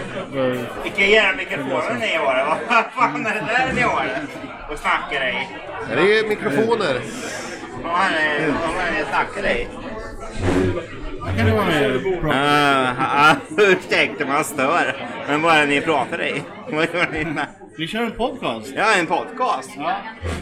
Vilka 0.83 1.07
jävla 1.07 1.37
mikrofoner 1.37 1.97
ni 2.01 2.15
har! 2.17 2.59
Vad 2.69 2.85
fan 3.13 3.27
är 3.27 3.35
det 3.35 3.47
där 3.47 3.73
ni 3.75 3.81
har? 3.81 4.07
Och 4.73 4.79
snackar 4.79 5.29
i? 5.29 5.49
det 5.95 6.19
är 6.19 6.29
mikrofoner. 6.29 7.01
Vad 7.83 7.93
vad 7.93 8.03
är 8.03 8.93
det 8.93 8.99
ni 8.99 9.05
snackar 9.11 9.51
i? 9.51 9.67
Kan 11.37 11.47
du 11.47 11.53
vara 11.53 11.65
med 11.65 12.21
prata? 12.21 13.37
Uh, 13.59 13.71
ursäkta 13.71 14.25
jag 14.27 14.47
stör. 14.47 14.97
Men 15.29 15.43
vad 15.43 15.57
är 15.57 15.61
det 15.61 15.67
ni 15.67 15.81
pratar 15.81 16.23
i? 16.23 16.43
Vad 16.71 16.95
gör 16.95 17.09
ni? 17.13 17.25
med? 17.25 17.47
Vi 17.79 17.87
kör 17.87 18.03
en 18.03 18.11
podcast. 18.11 18.73
Ja, 18.77 18.95
en 18.99 19.07
podcast. 19.07 19.71
Ja. 19.77 19.97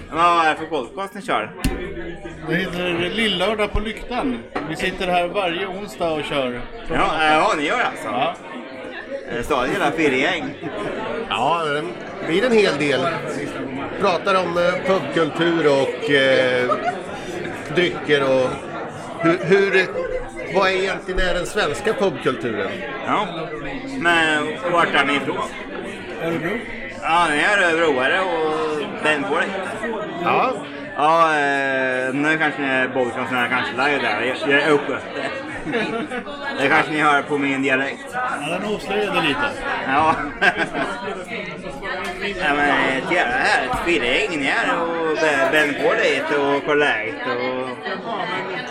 Men 0.09 0.19
vad 0.19 0.47
är 0.47 0.51
det 0.51 0.57
för 0.57 0.67
podcast 0.67 1.15
ni 1.15 1.23
kör? 1.23 1.53
Det 2.49 2.55
heter 2.55 3.11
Lillördag 3.15 3.73
på 3.73 3.81
Lyktan. 3.81 4.39
Vi 4.69 4.77
sitter 4.77 5.07
här 5.07 5.29
varje 5.29 5.67
onsdag 5.67 6.11
och 6.11 6.25
kör. 6.25 6.61
Ja, 6.89 7.25
ja 7.25 7.55
ni 7.57 7.67
gör 7.67 7.79
det 7.79 7.87
alltså? 7.87 8.09
Ja. 8.09 8.35
Eh, 9.31 9.43
Stadigt 9.43 9.75
hela 9.75 9.91
firgäng. 9.91 10.55
Ja, 11.29 11.65
det 11.65 11.83
blir 12.27 12.45
en 12.45 12.53
hel 12.53 12.79
del. 12.79 13.01
Pratar 14.01 14.35
om 14.35 14.59
eh, 14.59 14.87
pubkultur 14.87 15.67
och 15.67 16.11
eh, 16.11 16.71
drycker 17.75 18.23
och 18.23 18.72
hur, 19.23 19.39
hur, 19.45 19.87
vad 20.55 20.71
är 20.71 20.75
egentligen 20.75 21.21
är 21.21 21.35
den 21.35 21.47
svenska 21.47 21.95
pubkulturen? 21.95 22.71
Ja. 23.07 23.27
Men 23.99 24.47
vart 24.73 24.95
är 24.95 25.05
ni 25.05 25.17
ifrån? 25.17 25.49
Örebro. 26.23 26.59
Ja, 27.03 27.27
ni 27.31 27.39
är 27.39 27.59
örebroare 27.59 28.21
och 28.21 28.81
den 29.05 29.23
på 29.23 29.35
lite. 29.35 29.99
Ja, 30.25 30.53
Ja, 30.97 31.35
eh, 31.35 32.15
nu 32.15 32.39
kanske 32.39 32.63
ni 32.63 32.69
är 32.69 32.89
bollkonstnärer 32.89 33.49
kanske 33.49 33.73
live 33.73 34.03
där. 34.03 34.23
Jag, 34.23 34.37
jag 34.51 34.63
är 34.63 34.71
uppe. 34.71 34.99
Det 36.59 36.69
kanske 36.69 36.93
ni 36.93 37.01
hör 37.01 37.23
på 37.23 37.39
min 37.39 37.63
dialekt. 37.63 37.99
Ja, 38.13 38.59
den 38.59 38.75
avslöjade 38.75 39.21
lite. 39.21 39.41
Ja. 39.87 40.15
ja 42.41 42.55
men 42.57 42.69
ett 42.99 43.13
jävla 43.13 43.37
härligt 43.37 43.79
firgäng 43.85 44.41
ni 44.41 44.47
är 44.47 44.81
och 44.81 45.19
Ben 45.53 45.75
på 45.75 45.93
lite 46.03 46.39
och 46.39 46.65
kollekt 46.67 47.17
och... 47.27 47.69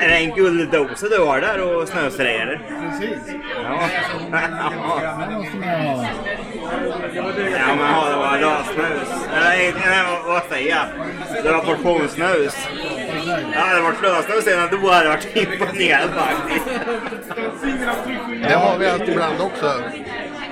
Är 0.04 0.08
det 0.10 0.16
en 0.16 0.32
gulddosa 0.36 1.08
du 1.10 1.20
har 1.26 1.42
där 1.42 1.62
och 1.62 1.88
snösrejer? 1.88 2.62
Precis. 2.90 3.36
Ja. 3.64 3.90
Ja 7.58 7.76
men 7.78 7.94
ha 7.94 8.10
det 8.10 8.16
var 8.16 8.38
lössnus. 8.40 9.10
Vad- 10.26 10.34
vad 10.34 10.44
säger 10.50 10.70
jag? 10.70 10.86
Det 11.44 11.52
var 11.52 11.60
portionssnus. 11.62 12.56
Ja, 13.54 13.76
det 13.76 13.82
var 13.82 13.92
flösnus 13.92 14.48
innan 14.48 14.70
då 14.72 14.92
hade 14.92 15.06
jag 15.06 15.12
varit 15.12 15.36
imponerad 15.36 16.10
faktiskt. 16.10 16.66
det 18.48 18.54
har 18.54 18.78
vi 18.78 18.88
alltid 18.88 19.10
ibland 19.10 19.42
också. 19.42 19.84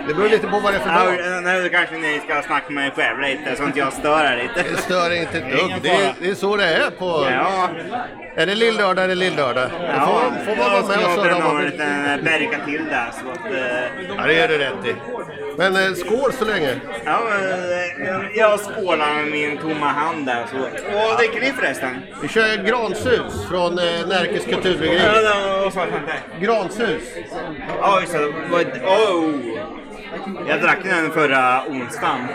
Det 0.08 0.14
beror 0.14 0.30
lite 0.30 0.48
på 0.48 0.60
vad 0.60 0.74
det 0.74 0.78
är 0.78 0.82
för 0.82 0.90
dag. 1.06 1.44
Ja, 1.46 1.54
nu 1.62 1.70
kanske 1.70 1.96
ni 1.98 2.22
ska 2.26 2.42
snacka 2.42 2.66
med 2.74 2.84
mig 2.84 2.92
själv 2.96 3.20
lite 3.20 3.56
så 3.56 3.64
att 3.64 3.76
jag 3.76 3.94
stör 3.94 4.26
er 4.26 4.38
lite. 4.44 4.70
Det 4.72 4.78
stör 4.82 5.12
inte 5.22 5.38
ett 5.38 5.52
dugg. 5.52 5.76
Det 5.82 5.90
är, 5.90 6.14
det 6.22 6.30
är 6.30 6.36
så 6.36 6.56
det 6.56 6.64
är 6.66 6.90
på... 6.90 7.28
Ja, 7.32 7.70
Är 8.36 8.46
det 8.46 8.56
lillördag 8.56 9.04
är 9.04 9.08
det 9.08 9.16
lillördag. 9.16 9.70
Ja. 9.96 10.06
får, 10.06 10.46
får 10.46 10.56
man 10.62 10.72
vara 10.72 10.88
med 10.88 10.98
och 10.98 11.04
Jag 11.04 11.16
surra 11.16 11.34
nog 11.34 11.44
man 11.54 11.58
en 11.58 11.66
liten 11.70 12.24
berka 12.24 12.66
till 12.66 12.86
där 12.86 13.12
så 13.24 13.32
att... 13.32 13.46
eh, 13.54 14.16
Ja, 14.18 14.24
det 14.26 14.34
gör 14.34 14.48
du 14.48 14.58
rätt 14.58 14.86
i. 14.86 14.96
Men 15.58 15.76
eh, 15.76 15.94
skål 15.94 16.34
så 16.34 16.46
länge. 16.46 16.76
Ja, 17.06 17.20
eh, 18.08 18.18
jag 18.36 18.60
skålar 18.60 19.14
med 19.14 19.28
min 19.32 19.58
tomma 19.58 19.86
hand 19.88 20.26
där 20.26 20.46
så... 20.52 20.58
Vad 20.94 21.18
dricker 21.18 21.40
ni 21.42 21.52
förresten? 21.54 22.02
Vi 22.22 22.28
kör 22.28 22.64
gransus 22.64 23.48
från 23.50 23.80
eh, 23.80 24.08
Närkes 24.08 24.44
Ja, 24.48 24.54
kulturbryggeri. 24.54 25.00
det- 25.00 25.72
sa 25.72 25.80
jag 25.80 25.88
inte? 25.88 26.46
Gransus. 26.46 27.04
Ja, 27.82 28.00
just 28.02 28.14
det. 28.14 28.20
Oh! 28.86 29.36
Jag 30.48 30.62
drack 30.62 30.78
den 30.84 31.12
förra 31.12 31.64
onsdagen. 31.68 32.28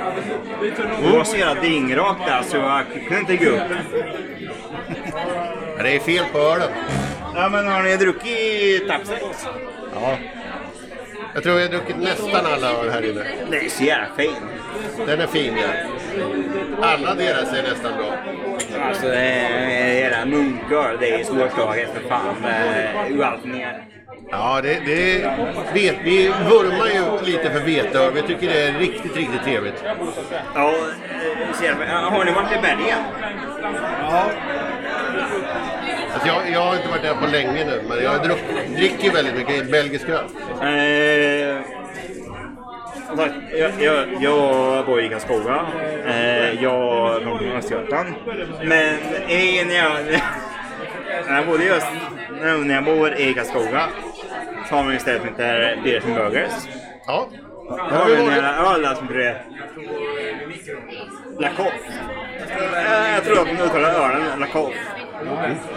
Det 1.02 1.16
var 1.16 1.24
så 1.24 1.36
jävla 1.36 1.62
dyngrakt 1.62 2.26
där 2.26 2.42
så 2.42 2.56
jag 2.56 2.84
kunde 3.08 3.32
inte 3.32 3.44
gå 3.44 3.50
upp. 3.50 3.62
Det 5.78 5.96
är 5.96 6.00
fel 6.00 6.24
på 6.32 6.38
ölen. 6.38 6.68
Ja, 7.34 7.48
men 7.48 7.66
har 7.66 7.82
ni 7.82 7.96
druckit 7.96 8.88
Tapsex? 8.88 9.46
Ja. 9.94 10.16
Jag 11.34 11.42
tror 11.42 11.54
vi 11.54 11.62
har 11.62 11.68
druckit 11.68 11.96
nästan 11.96 12.46
alla 12.46 12.70
öl 12.70 12.90
här 12.90 13.10
inne. 13.10 13.24
Det 13.50 13.64
är 13.64 13.68
så 13.68 13.84
jävla 13.84 14.14
fin. 14.16 14.34
Den 15.06 15.20
är 15.20 15.26
fin 15.26 15.54
ja. 15.56 15.68
Alla 16.82 17.14
deras 17.14 17.52
är 17.52 17.62
nästan 17.62 17.92
bra. 17.96 18.14
Alltså, 18.80 19.06
det 19.06 19.18
är 19.18 19.94
jävla 19.94 20.26
munköl. 20.26 20.96
Det 21.00 21.14
är 21.14 21.24
svårslaget 21.24 21.90
för 21.94 22.08
fan. 22.08 22.34
Det 22.42 22.48
är 22.48 23.22
allt 23.22 23.44
ner. 23.44 23.93
Ja, 24.30 24.60
det, 24.62 24.80
det 24.86 25.18
vet, 25.74 25.96
vi 26.04 26.28
vurmar 26.28 26.86
ju 26.86 27.26
lite 27.26 27.50
för 27.50 27.60
veteöl. 27.60 28.12
Vi 28.12 28.22
tycker 28.22 28.46
det 28.48 28.62
är 28.62 28.78
riktigt, 28.78 29.16
riktigt 29.16 29.42
trevligt. 29.44 29.84
Ja, 30.54 30.74
eh, 31.64 31.90
har 31.90 32.24
ni 32.24 32.32
varit 32.32 32.52
i 32.52 32.60
Belgien? 32.62 32.98
Ja. 34.02 34.30
Alltså 36.12 36.28
jag, 36.28 36.50
jag 36.52 36.60
har 36.60 36.76
inte 36.76 36.88
varit 36.88 37.02
där 37.02 37.14
på 37.14 37.26
länge 37.26 37.64
nu, 37.64 37.82
men 37.88 38.02
jag 38.02 38.22
druck, 38.22 38.42
dricker 38.76 39.12
väldigt 39.12 39.34
mycket 39.34 39.70
belgisk 39.70 40.08
öl. 40.08 40.24
Eh, 40.62 41.60
jag, 43.16 43.70
jag, 43.78 44.06
jag 44.20 44.86
bor 44.86 45.00
i 45.00 45.08
Karlskoga. 45.08 45.66
Eh, 46.06 46.62
jag 46.62 47.22
kommer 47.22 47.38
från 47.38 47.56
Östergötland. 47.56 48.14
Men 48.62 48.96
när, 49.66 49.76
jag, 49.76 50.20
när 51.28 51.36
jag 51.36 51.46
bodde 51.46 51.64
just 51.64 51.86
när 52.40 52.74
jag 52.74 52.84
bor 52.84 53.14
i 53.14 53.34
Karlskoga 53.34 53.82
så 54.68 54.74
har 54.74 54.84
vi 54.84 54.94
ett 54.96 55.02
ställe 55.02 55.18
som 55.18 55.28
heter 55.28 55.80
Beers 55.84 56.04
and 56.04 56.14
Burgers. 56.14 56.52
Ja. 57.06 57.28
Då 57.68 57.76
Där 57.76 57.82
har 57.96 58.06
vi 58.06 58.14
en 58.16 58.24
jävla 58.26 58.74
öl 58.74 58.96
som 58.96 59.08
heter 59.08 59.42
Lacoste. 61.38 61.92
Eh, 62.76 63.14
Jag 63.14 63.24
tror 63.24 63.38
att 63.40 63.46
de 63.46 63.62
uttalar 63.64 63.90
ölen 63.94 64.40
Lacoste. 64.40 64.78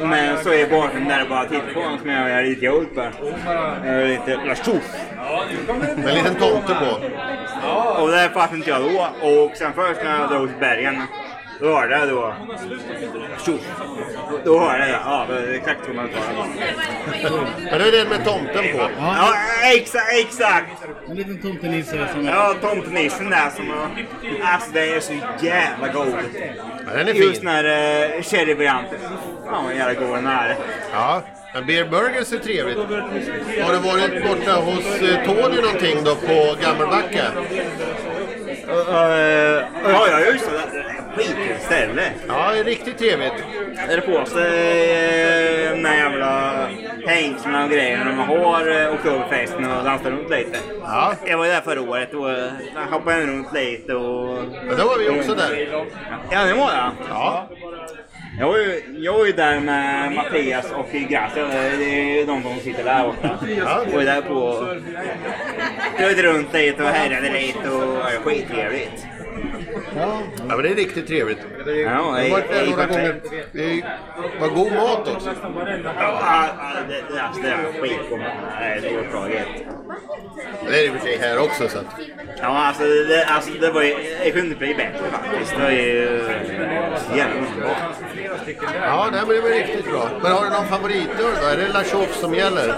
Men 0.04 0.38
så 0.44 0.54
är 0.54 0.70
baken 0.70 1.08
där 1.08 1.26
bara 1.30 1.46
titta 1.46 1.74
på 1.74 1.80
honom 1.80 2.00
som 2.00 2.10
jag 2.10 2.32
är 2.32 2.44
lite 2.44 2.66
jobb 2.66 2.96
på. 2.96 3.02
Lite 4.08 4.36
Lacoste. 4.46 4.98
Med 5.96 6.08
en 6.10 6.16
liten 6.16 6.36
tomte 6.36 6.74
på. 6.76 6.92
Och 8.02 8.12
det 8.12 8.30
fattade 8.34 8.58
inte 8.58 8.70
jag 8.70 8.82
då. 8.82 9.08
Och 9.28 9.52
sen 9.58 9.74
först 9.74 10.04
när 10.04 10.20
jag 10.20 10.30
drog 10.30 10.48
till 10.48 10.60
bergen. 10.60 11.02
Då 11.60 11.76
hörde 11.76 11.98
jag 11.98 12.10
då... 12.10 12.34
Tjoff! 13.46 13.62
Då 14.46 14.60
hörde 14.60 14.90
jag, 14.90 15.00
ja, 15.06 15.26
det 15.30 15.38
är 15.38 15.54
exakt 15.54 15.86
så 15.86 15.94
man 15.94 16.08
det. 16.08 17.32
Men 17.72 17.80
det 17.80 17.88
är 17.88 17.92
den 17.92 18.10
med 18.10 18.26
tomten 18.26 18.64
på. 18.74 18.90
Ja, 19.00 19.34
exakt, 19.76 20.14
exakt! 20.14 20.66
En 21.10 21.16
liten 21.16 21.42
tomtenisse 21.42 22.08
som... 22.14 22.26
Ja, 22.26 22.54
tomtenissen 22.62 23.30
där 23.30 23.50
som... 23.56 23.72
Alltså 24.44 24.72
den 24.72 24.84
är 24.84 25.00
så 25.00 25.14
jävla 25.42 25.88
god. 25.88 26.14
Ja, 26.88 26.98
den 26.98 27.08
är 27.08 27.14
Just 27.14 27.36
fin. 27.36 27.46
den 27.46 27.56
här 27.56 28.18
uh, 28.18 28.24
cherryvarianten. 28.24 29.00
Fan 29.46 29.66
vad 29.66 29.76
jävla 29.76 29.94
god 29.94 30.16
den 30.16 30.28
är. 30.28 30.56
Ja. 30.94 31.22
Men 31.54 31.66
Beer 31.66 31.86
Burgers 31.86 32.34
är 32.34 32.38
trevligt. 32.38 32.78
Har 33.64 33.74
du 33.74 33.80
varit 33.80 34.28
borta 34.28 34.62
hos 34.62 35.02
eh, 35.02 35.26
Tony 35.26 35.62
någonting 35.62 36.04
då 36.04 36.16
på 36.16 36.56
Gammelbacka? 36.62 37.32
Uh, 38.68 39.64
ja, 39.84 40.08
ja, 40.12 40.20
just 40.20 40.46
det. 40.46 40.97
Skitkul 41.18 41.58
ställe. 41.60 42.12
Ja, 42.28 42.52
det 42.54 42.60
är 42.60 42.64
riktigt 42.64 42.98
trevligt. 42.98 43.34
Är 43.90 44.02
på 44.02 44.26
sig 44.26 44.46
eh, 45.66 45.82
där 45.84 45.96
jävla 45.96 46.54
hängslena 47.06 47.64
och 47.64 47.70
grejerna 47.70 48.06
de 48.06 48.20
har 48.20 48.82
eh, 48.82 48.94
Oktoberfesten 48.94 49.72
och 49.72 49.84
dansat 49.84 50.08
runt 50.08 50.30
lite. 50.30 50.58
Ja. 50.82 51.14
Jag 51.26 51.38
var 51.38 51.46
ju 51.46 51.52
där 51.52 51.62
förra 51.62 51.82
året 51.82 52.14
och 52.14 52.30
hoppade 52.92 53.26
runt 53.26 53.54
lite 53.54 53.94
och... 53.94 54.44
Men 54.68 54.78
då 54.78 54.84
var 54.88 54.98
vi 54.98 55.20
också 55.20 55.36
där. 55.36 55.68
Ja, 56.32 56.46
det 56.46 56.54
var 56.54 56.72
jag. 56.72 56.92
Ja. 57.10 57.50
Jag 58.40 58.48
var 58.48 58.58
ju, 58.58 58.84
jag 58.98 59.14
var 59.14 59.26
ju 59.26 59.32
där 59.32 59.60
med 59.60 60.12
Mattias 60.12 60.72
och 60.72 60.90
Gracia. 60.92 61.48
Det 61.48 62.22
är 62.22 62.26
de 62.26 62.44
som 62.44 62.60
sitter 62.60 62.84
där 62.84 63.08
borta. 63.08 63.38
Ja. 63.58 63.84
Jag 63.92 63.98
var 63.98 64.04
där 64.04 64.22
på... 64.22 64.68
Flöt 65.98 66.18
runt 66.18 66.54
lite 66.54 66.84
och 66.84 66.90
härjade 66.90 67.34
lite 67.34 67.70
och 67.70 67.84
ja, 67.84 68.10
det 68.10 68.18
var 68.18 68.24
skittrevligt. 68.24 69.08
Ja, 69.98 70.22
men 70.48 70.62
det 70.62 70.70
är 70.70 70.76
riktigt 70.76 71.08
trevligt. 71.08 71.38
Ja, 71.66 71.72
Jag 71.74 71.90
har 71.90 72.30
varit 72.30 72.50
där 72.50 72.66
några 72.66 72.86
gånger. 72.86 73.22
Det 73.52 73.84
var 74.40 74.48
god 74.48 74.72
mat 74.72 75.08
också. 75.16 75.30
Ja, 76.00 76.50
det, 76.90 77.16
det, 77.16 77.22
alltså, 77.22 77.42
det 77.42 77.50
är 77.50 77.82
skitgott. 77.82 78.20
Det 78.82 78.88
är 78.88 79.12
bra 79.12 79.30
gött. 79.30 79.48
Det 80.68 80.78
är 80.78 80.82
det 80.82 80.86
i 80.86 80.90
och 80.90 80.94
för 80.94 81.00
sig 81.02 81.18
här 81.18 81.40
också. 81.40 81.70
Så. 81.70 81.78
Ja, 82.42 82.68
alltså 82.68 82.84
det, 82.84 83.26
alltså, 83.26 83.52
det 83.62 83.72
var 83.72 83.82
ju... 83.82 83.96
Det 84.24 84.32
bli 84.56 84.76
bättre 84.76 85.04
faktiskt. 85.12 85.56
Det 85.56 85.64
var 85.64 85.72
ju... 85.72 86.22
Jävla 87.16 87.36
underbart. 87.36 87.78
Ja, 88.82 89.10
det 89.12 89.26
var 89.26 89.50
riktigt 89.50 89.86
bra. 89.86 90.10
Men 90.24 90.32
har 90.32 90.44
du 90.44 90.50
någon 90.50 90.68
favoritöl 90.68 91.36
då? 91.42 91.48
Är 91.48 91.58
det 91.58 91.74
La 91.74 91.84
som 92.14 92.34
gäller? 92.34 92.76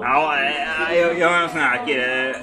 Ja, 0.00 0.36
eh, 0.38 0.98
jag, 0.98 1.18
jag 1.18 1.32
är 1.32 1.42
en 1.42 1.48
sån 1.48 1.60
här 1.60 1.86
kille. 1.86 2.34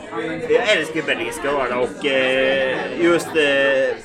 Jag 0.50 0.78
älskar 0.78 1.02
belgiska 1.02 1.50
öl 1.50 1.74
och 1.74 2.06
eh, 2.06 3.02
just 3.02 3.28
eh, 3.28 3.96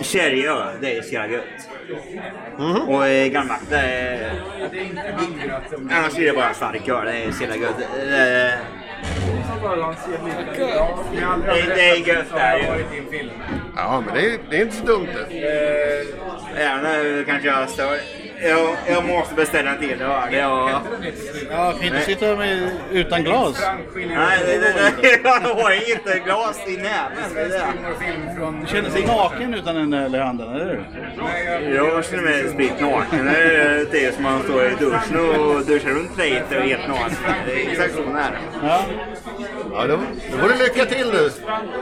sherryöl, 0.00 0.76
det 0.80 0.96
är 0.96 1.02
så 1.02 1.14
jävla 1.14 1.36
gött. 1.36 1.44
Och 2.88 3.06
eh, 3.06 3.28
gammalt, 3.28 3.70
det 3.70 3.76
är... 3.76 4.42
Annars 5.90 6.18
är 6.18 6.24
det 6.24 6.32
bara 6.32 6.54
stark 6.54 6.88
öl, 6.88 7.06
det 7.06 7.24
är 7.24 7.30
så 7.30 7.42
jävla 7.42 7.56
gött. 7.56 7.76
Det, 11.46 11.74
det, 11.74 11.90
är 11.90 11.96
gött 11.96 12.26
det 12.32 12.38
här 12.38 12.58
ju. 12.58 12.64
Ja, 13.76 14.02
men 14.06 14.14
det 14.14 14.20
är, 14.20 14.38
det 14.50 14.56
är 14.56 14.62
inte 14.62 14.76
så 14.76 14.84
dumt 14.84 15.08
det. 15.14 15.34
Ja, 16.62 16.76
nu 16.82 17.24
kanske 17.28 17.48
jag 17.48 17.68
stör. 17.68 17.98
Jag, 18.42 18.76
jag 18.88 19.04
måste 19.04 19.34
beställa 19.34 19.70
en 19.70 19.78
till 19.80 20.02
öl. 20.02 20.32
Jag, 20.32 20.70
Ja, 21.50 21.72
kan 21.72 21.82
inte 21.84 22.00
sitta 22.00 22.36
med, 22.36 22.70
utan 22.92 23.24
glas. 23.24 23.62
nej, 23.94 24.38
det, 24.46 24.58
det, 24.58 24.92
det, 25.02 25.20
jag 25.24 25.40
har 25.40 25.90
inte 25.96 26.18
glas 26.24 26.60
i 26.66 26.76
näven. 26.76 27.34
det 27.34 27.40
är 27.40 27.48
det. 27.48 28.60
Du 28.60 28.66
känner 28.66 28.90
sig 28.90 29.06
naken 29.06 29.54
utan 29.54 29.76
en 29.76 29.92
öl 29.92 30.14
i 30.14 30.18
handen, 30.18 30.54
eller 30.54 30.64
hur? 30.66 31.74
Jag 31.74 32.04
känner 32.04 32.22
mig 32.22 32.48
spritt 32.48 32.80
naken. 32.80 33.24
Det 33.26 33.56
är 33.56 33.86
det 33.92 34.14
som 34.14 34.22
man 34.22 34.42
står 34.42 34.66
i 34.66 34.70
duschen 34.78 35.16
och 35.40 35.64
duschar 35.66 35.90
runt 35.90 36.16
lite 36.18 36.44
och 36.50 36.52
är 36.52 36.60
helt 36.60 36.88
naken. 36.88 37.16
Det 37.46 37.52
är 37.64 37.70
exakt 37.70 37.94
så 37.94 38.00
det 38.02 38.18
är. 38.20 38.38
Ja. 38.62 38.80
Ja, 39.72 39.86
då, 39.86 39.98
då 40.32 40.38
får 40.38 40.48
du 40.48 40.54
lycka 40.64 40.84
till 40.84 41.06
nu. 41.12 41.30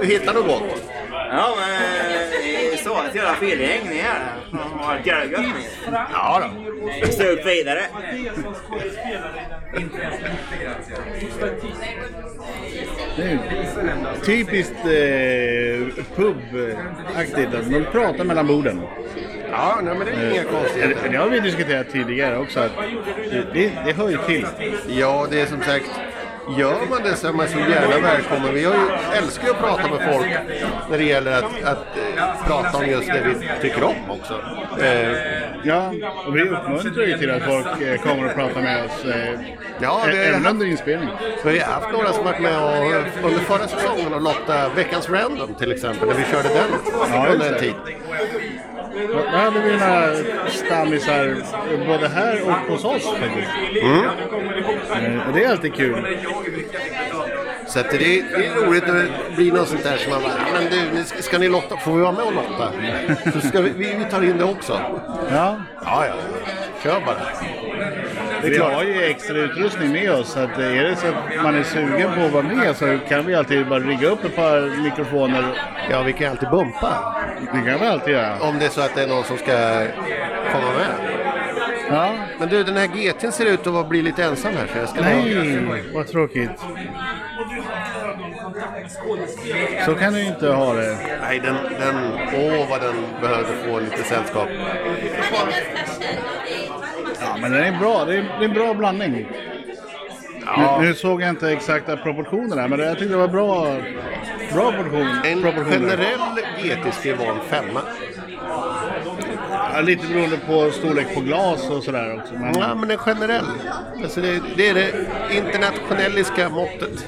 Du 0.00 0.06
hittar 0.06 0.34
något 0.34 0.46
gott. 0.46 0.82
Ja, 1.30 1.54
men 1.56 1.68
det 2.42 2.45
så. 2.86 3.02
Ett 3.08 3.14
jävla 3.14 3.34
felgäng 3.34 3.80
ni 3.90 3.98
är. 3.98 4.20
Det 5.04 5.10
jävla 5.10 5.32
gött 5.32 5.40
ni. 5.40 5.92
Ja 6.12 6.42
då. 6.42 7.44
Vidare. 7.44 7.82
Det 13.16 13.22
är 13.22 13.30
ju 13.30 13.38
typiskt 14.24 14.74
eh, 14.84 16.04
pubaktigt 16.16 17.54
att 17.54 17.70
man 17.70 17.84
pratar 17.92 18.24
mellan 18.24 18.46
borden. 18.46 18.80
Ja, 19.50 19.80
nej, 19.82 19.94
men 19.98 20.06
det 20.06 20.12
är 20.12 20.30
inga 20.30 20.42
Det, 20.42 20.48
konstigheter. 20.48 21.08
det 21.10 21.16
har 21.16 21.28
vi 21.28 21.40
diskuterat 21.40 21.90
tidigare 21.92 22.38
också. 22.38 22.60
Att 22.60 22.72
det, 23.30 23.44
det, 23.54 23.72
det 23.84 23.92
hör 23.92 24.08
ju 24.08 24.18
till. 24.26 24.46
Ja, 24.88 25.26
det 25.30 25.40
är 25.40 25.46
som 25.46 25.62
sagt. 25.62 25.90
Gör 26.48 26.86
man 26.90 27.02
det 27.02 27.16
så 27.16 27.28
är 27.28 27.32
man 27.32 27.48
så 27.48 27.58
gärna 27.58 27.98
välkommen. 28.08 28.54
Vi 28.54 28.60
ju, 28.60 28.72
älskar 29.14 29.44
ju 29.46 29.50
att 29.50 29.58
prata 29.60 29.82
med 29.90 30.12
folk 30.14 30.26
när 30.90 30.98
det 30.98 31.04
gäller 31.04 31.32
att, 31.32 31.44
att 31.64 31.78
eh, 31.96 32.46
prata 32.46 32.78
om 32.78 32.86
just 32.86 33.06
det 33.08 33.20
vi 33.24 33.48
tycker 33.68 33.84
om 33.84 33.94
också. 34.10 34.34
Eh, 34.84 35.12
Ja, 35.64 35.92
och 36.26 36.36
vi 36.36 36.42
uppmuntrar 36.42 37.04
ju 37.06 37.18
till 37.18 37.30
att 37.30 37.42
folk 37.42 37.80
eh, 37.82 38.00
kommer 38.00 38.26
och 38.28 38.34
pratar 38.34 38.62
med 38.62 38.84
oss. 38.84 39.04
Eh, 39.04 39.40
Ja, 39.80 39.88
har 39.88 40.08
även 40.08 40.46
under 40.46 40.66
inspelning. 40.66 41.08
Vi 41.44 41.58
har 41.58 41.72
haft 41.72 41.92
några 41.92 42.12
som 42.12 42.24
varit 42.24 42.40
med 42.40 42.58
och, 42.62 43.24
under 43.24 43.38
förra 43.40 43.68
säsongen 43.68 44.14
och 44.14 44.22
lottade 44.22 44.70
veckans 44.76 45.10
random 45.10 45.54
till 45.54 45.72
exempel, 45.72 46.08
när 46.08 46.14
vi 46.14 46.24
körde 46.24 46.48
den 46.48 46.70
Ja, 47.12 47.26
under 47.32 47.46
en 47.46 47.52
det. 47.52 47.58
tid. 47.60 47.74
Då 48.96 49.36
hade 49.38 49.60
vi 49.60 49.72
några 49.72 50.14
stammisar 50.48 51.36
både 51.86 52.08
här 52.08 52.42
och 52.42 52.52
hos 52.52 52.84
oss 52.84 53.04
faktiskt. 53.04 53.48
Mm. 53.82 54.04
Eh, 55.20 55.32
det 55.34 55.44
är 55.44 55.50
alltid 55.50 55.74
kul. 55.74 56.06
Så 57.68 57.80
att 57.80 57.90
det, 57.90 57.98
det 57.98 58.46
är 58.46 58.66
roligt 58.66 58.86
när 58.86 58.94
det 58.94 59.36
blir 59.36 59.52
något 59.52 59.68
sånt 59.68 59.82
där 59.82 59.96
som 59.96 60.12
man 60.12 60.22
bara, 60.22 60.32
"Ja, 60.32 60.60
men 60.60 60.96
du, 60.96 61.04
ska, 61.04 61.22
ska 61.22 61.38
ni 61.38 61.48
lotta? 61.48 61.76
Får 61.76 61.92
vi 61.96 62.02
vara 62.02 62.12
med 62.12 62.24
och 62.24 62.32
lotta? 62.34 62.72
Så 63.32 63.48
ska 63.48 63.60
vi, 63.60 63.70
vi, 63.76 63.94
vi 63.94 64.04
tar 64.10 64.22
in 64.22 64.38
det 64.38 64.44
också. 64.44 64.80
Ja, 65.30 65.56
Ja, 65.84 66.06
ja. 66.06 66.14
Kör 66.82 67.00
bara. 67.06 67.16
Det 68.42 68.46
är 68.46 68.50
vi 68.50 68.56
klart. 68.56 68.72
har 68.72 68.82
ju 68.84 69.02
extra 69.04 69.36
utrustning 69.36 69.92
med 69.92 70.10
oss. 70.10 70.32
Så 70.32 70.40
att 70.40 70.58
är 70.58 70.84
det 70.84 70.96
så 70.96 71.06
att 71.06 71.42
man 71.44 71.54
är 71.54 71.62
sugen 71.62 72.10
på 72.14 72.20
att 72.20 72.32
vara 72.32 72.42
med 72.42 72.76
så 72.76 72.98
kan 73.08 73.26
vi 73.26 73.34
alltid 73.34 73.68
bara 73.68 73.80
rigga 73.80 74.08
upp 74.08 74.24
ett 74.24 74.36
par 74.36 74.82
mikrofoner. 74.82 75.44
Ja, 75.90 76.02
vi 76.02 76.12
kan 76.12 76.30
alltid 76.30 76.48
bumpa. 76.50 77.14
Det 77.40 77.70
kan 77.70 77.80
vi 77.80 77.86
alltid 77.86 78.14
göra. 78.14 78.36
Om 78.40 78.58
det 78.58 78.64
är 78.64 78.68
så 78.68 78.80
att 78.80 78.94
det 78.94 79.02
är 79.02 79.06
någon 79.08 79.24
som 79.24 79.36
ska 79.36 79.52
komma 80.52 80.70
med. 80.78 81.16
Ja. 81.90 82.14
Men 82.38 82.48
du, 82.48 82.64
den 82.64 82.76
här 82.76 82.86
GT'n 82.86 83.30
ser 83.30 83.46
ut 83.46 83.66
att 83.66 83.88
bli 83.88 84.02
lite 84.02 84.24
ensam 84.24 84.52
här. 84.56 84.66
Så 84.72 84.78
jag 84.78 84.88
ska 84.88 85.00
Nej, 85.00 85.62
vad 85.94 86.06
tråkigt. 86.08 86.50
Så 89.84 89.94
kan 89.94 90.12
du 90.12 90.22
inte 90.24 90.48
ha 90.48 90.74
det. 90.74 90.98
Nej, 91.22 91.40
den, 91.40 91.54
den, 91.78 91.96
åh 92.34 92.70
vad 92.70 92.80
den 92.80 92.94
behövde 93.20 93.52
få 93.64 93.80
lite 93.80 94.02
sällskap. 94.02 94.48
Ja, 97.20 97.36
men 97.40 97.52
den 97.52 97.64
är 97.74 97.78
bra. 97.80 98.04
Det 98.04 98.14
är, 98.16 98.22
det 98.22 98.44
är 98.44 98.48
en 98.48 98.54
bra 98.54 98.74
blandning. 98.74 99.26
Ja. 100.46 100.78
Nu, 100.80 100.86
nu 100.86 100.94
såg 100.94 101.22
jag 101.22 101.30
inte 101.30 101.50
exakta 101.50 101.96
proportionerna, 101.96 102.68
men 102.68 102.78
jag 102.80 102.98
tyckte 102.98 103.12
det 103.14 103.18
var 103.18 103.28
bra, 103.28 103.76
bra 104.52 104.72
proportion, 104.72 105.08
En 105.24 105.42
proportioner. 105.42 105.78
generell 105.78 106.20
GT 106.62 107.04
ju 107.04 107.14
vara 107.14 107.28
en 107.30 107.40
femma. 107.40 107.80
Ja, 109.76 109.82
lite 109.82 110.06
beroende 110.06 110.36
på 110.46 110.70
storlek 110.70 111.14
på 111.14 111.20
glas 111.20 111.70
och 111.70 111.82
sådär 111.82 112.18
också. 112.20 112.34
Men, 112.34 112.54
Ja, 112.58 112.74
men 112.74 112.90
en 112.90 112.98
generell. 112.98 113.44
Alltså 114.02 114.20
det, 114.20 114.42
det 114.56 114.68
är 114.68 114.74
det 114.74 114.90
internationelliska 115.36 116.48
måttet. 116.48 117.06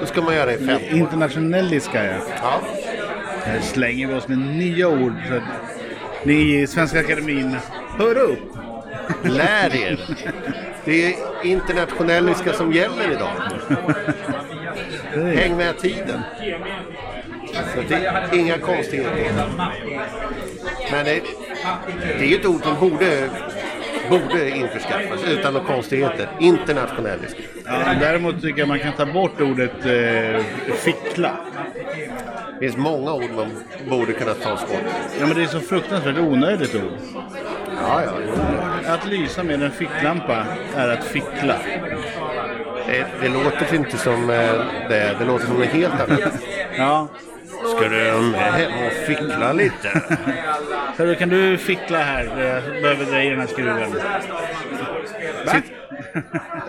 Då 0.00 0.06
ska 0.06 0.22
man 0.22 0.34
göra 0.34 0.52
i 0.52 0.58
fem. 0.58 0.80
Internationelliska, 0.90 2.04
ja. 2.04 2.16
Ja. 2.42 2.60
Här 3.44 3.60
slänger 3.60 4.06
vi 4.06 4.14
oss 4.14 4.28
med 4.28 4.38
nya 4.38 4.88
ord. 4.88 5.12
Så 5.28 5.34
att 5.34 5.42
ni 6.22 6.60
i 6.60 6.66
Svenska 6.66 7.00
Akademin, 7.00 7.56
hör 7.98 8.18
upp! 8.18 8.56
Lär 9.22 9.76
er. 9.76 10.00
Det 10.84 11.06
är 11.06 11.14
internationelliska 11.42 12.52
som 12.52 12.72
gäller 12.72 13.12
idag. 13.12 13.32
Häng 15.36 15.56
med 15.56 15.78
tiden. 15.78 16.20
Så 17.74 17.82
det 17.88 17.94
är 18.06 18.38
inga 18.38 18.58
konstigheter. 18.58 19.44
Men 20.90 21.04
det, 21.04 21.20
det 22.18 22.24
är 22.24 22.28
ju 22.28 22.36
ett 22.36 22.46
ord 22.46 22.62
som 22.62 22.90
borde, 22.90 23.28
borde 24.10 24.50
införskaffas 24.50 25.24
utan 25.30 25.52
några 25.52 25.66
konstigheter. 25.66 26.28
Internationelliskt. 26.40 27.38
Ja, 27.64 27.94
däremot 28.00 28.42
tycker 28.42 28.58
jag 28.58 28.68
man 28.68 28.78
kan 28.78 28.92
ta 28.92 29.06
bort 29.06 29.40
ordet 29.40 29.86
eh, 29.86 30.44
fickla. 30.74 31.36
Det 32.54 32.60
finns 32.60 32.76
många 32.76 33.12
ord 33.12 33.30
man 33.36 33.50
borde 33.88 34.12
kunna 34.12 34.34
ta 34.34 34.50
bort. 34.50 34.84
Ja, 35.20 35.26
men 35.26 35.36
det 35.36 35.42
är 35.42 35.46
så 35.46 35.60
fruktansvärt 35.60 36.18
onödigt 36.18 36.74
ord. 36.74 36.92
Ja, 37.80 38.02
ja. 38.04 38.12
Att 38.94 39.06
lysa 39.06 39.42
med 39.42 39.62
en 39.62 39.70
ficklampa 39.70 40.46
är 40.76 40.88
att 40.88 41.04
fickla. 41.04 41.56
Det, 42.86 43.06
det 43.20 43.28
låter 43.28 43.74
inte 43.74 43.98
som 43.98 44.30
eh, 44.30 44.52
det. 44.88 45.16
Det 45.18 45.24
låter 45.24 45.46
som 45.46 45.56
något 45.56 45.66
helt 45.66 46.00
annat. 46.00 46.32
Ja. 46.78 47.08
Ska 47.76 47.88
du 47.88 48.34
hem 48.36 48.86
och 48.86 48.92
fickla 48.92 49.52
lite? 49.52 50.02
Hörru, 50.96 51.14
kan 51.14 51.28
du 51.28 51.58
fickla 51.58 51.98
här? 51.98 52.24
Jag 52.24 52.82
behöver 52.82 53.04
dra 53.04 53.22
i 53.22 53.30
den 53.30 53.40
här 53.40 53.46
skruven. 53.46 53.94
Sitt, 55.46 55.72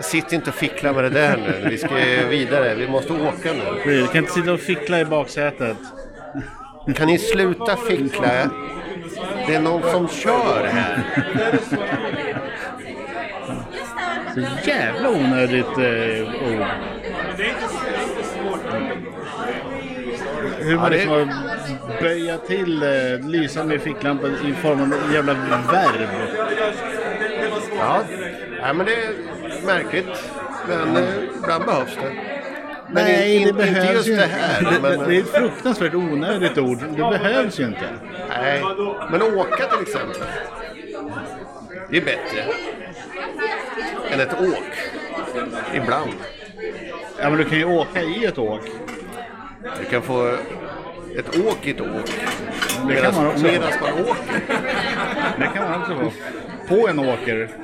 sitt 0.00 0.32
inte 0.32 0.50
och 0.50 0.56
fickla 0.56 0.92
med 0.92 1.04
det 1.04 1.10
där 1.10 1.36
nu. 1.36 1.68
Vi 1.70 1.78
ska 1.78 1.94
vidare. 2.28 2.74
Vi 2.74 2.88
måste 2.88 3.12
åka 3.12 3.52
nu. 3.52 3.84
Du 3.84 4.06
kan 4.06 4.16
inte 4.16 4.32
sitta 4.32 4.52
och 4.52 4.60
fickla 4.60 5.00
i 5.00 5.04
baksätet. 5.04 5.76
Kan 6.96 7.06
ni 7.06 7.18
sluta 7.18 7.76
fickla? 7.76 8.50
Det 9.46 9.54
är 9.54 9.60
någon 9.60 9.82
som 9.82 10.08
kör 10.08 10.66
här. 10.72 11.02
Så 14.34 14.40
jävla 14.68 15.10
onödigt 15.10 15.78
eh, 15.78 16.48
ord. 16.48 16.66
Hur 20.66 20.76
man 20.76 20.90
det- 20.90 20.96
liksom 20.96 21.28
har 21.28 22.00
böja 22.02 22.38
till 22.38 22.82
eh, 22.82 23.28
lysa 23.28 23.64
med 23.64 23.80
ficklampan 23.80 24.36
i 24.48 24.52
form 24.52 24.80
av 24.82 24.92
en 25.06 25.12
jävla 25.12 25.32
verb. 25.72 26.08
Ja, 27.78 28.00
ja 28.60 28.72
men 28.72 28.86
det 28.86 28.92
är 28.94 29.10
märkligt. 29.66 30.06
Men 30.68 30.96
eh, 30.96 31.08
ibland 31.42 31.64
behövs 31.64 31.96
det. 32.02 32.12
Men 32.90 33.04
Nej, 33.04 33.38
det 33.44 33.48
in, 33.48 33.56
behövs 33.56 33.76
inte 33.78 33.92
just 33.92 34.08
ju 34.08 34.16
det 34.16 34.26
här. 34.26 34.62
Det, 34.62 34.80
Men, 34.82 35.08
det 35.08 35.16
är 35.16 35.20
ett 35.20 35.30
fruktansvärt 35.32 35.94
onödigt 35.94 36.58
ord. 36.58 36.78
Det 36.90 36.96
behövs 37.18 37.60
ju 37.60 37.64
inte. 37.64 37.88
nej. 38.28 38.62
men 39.10 39.22
åka 39.22 39.56
till 39.66 39.82
exempel. 39.82 40.22
Det 41.90 41.96
är 41.96 42.04
bättre. 42.04 42.44
Än 44.10 44.20
ett 44.20 44.40
åk. 44.40 44.72
Ibland. 45.74 46.10
Ja, 47.18 47.30
men 47.30 47.36
du 47.38 47.44
kan 47.44 47.58
ju 47.58 47.64
åka 47.64 48.02
i 48.02 48.24
ett 48.24 48.38
åk. 48.38 48.60
Du 49.80 49.84
kan 49.90 50.02
få 50.02 50.36
ett 51.18 51.38
åk 51.38 51.66
i 51.66 51.70
ett 51.70 51.80
åk. 51.80 52.10
Det 52.88 52.94
kan 52.94 53.14
man 53.14 53.26
också 53.26 53.44
Medan 53.44 53.72
få. 53.72 53.84
man 53.84 53.92
åker. 54.04 54.40
Det 55.38 55.46
kan 55.54 55.70
man 55.70 55.80
också 55.80 55.94
få. 55.94 56.12
På 56.68 56.88
en 56.88 56.98
åker. 56.98 57.48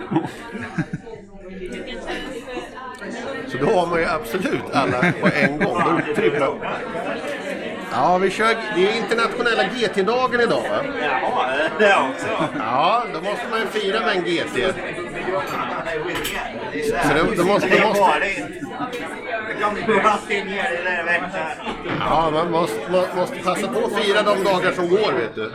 Så 3.48 3.58
då 3.58 3.66
har 3.66 3.86
man 3.86 3.98
ju 3.98 4.06
absolut 4.06 4.70
alla 4.72 5.00
på 5.20 5.28
en 5.34 5.58
gång. 5.58 5.82
Då 6.06 6.14
tripplar. 6.14 6.54
Ja, 7.92 8.18
vi 8.18 8.30
kör. 8.30 8.56
Det 8.76 8.88
är 8.88 8.96
internationella 8.96 9.62
GT-dagen 9.62 10.40
idag 10.40 10.62
va? 10.62 10.84
Jaha, 11.00 11.50
det 11.78 11.94
också. 11.94 12.48
Ja, 12.58 13.04
då 13.14 13.20
måste 13.20 13.44
man 13.50 13.60
ju 13.60 13.66
fira 13.66 14.00
med 14.00 14.16
en 14.16 14.24
GT. 14.24 14.74
Så 16.84 17.14
då, 17.14 17.34
då 17.36 17.44
måste, 17.44 17.68
då 17.68 17.86
måste, 17.88 18.04
ja, 22.00 22.30
man 22.32 22.50
måste, 22.50 22.90
man 22.90 23.04
måste 23.16 23.38
passa 23.38 23.68
på 23.68 23.78
att 23.86 24.02
fira 24.02 24.22
de 24.22 24.44
dagar 24.44 24.72
som 24.72 24.88
går 24.88 25.12
vet 25.12 25.34
du. 25.34 25.50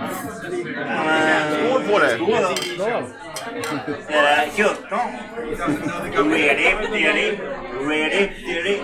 Skål 1.68 1.84
på 1.84 2.00
det! 2.00 2.14
Eh, 4.10 4.50
17. 4.56 4.68
Ready, 6.32 6.76
ready, 6.92 7.08
ready, 7.08 7.38
ready, 7.88 8.82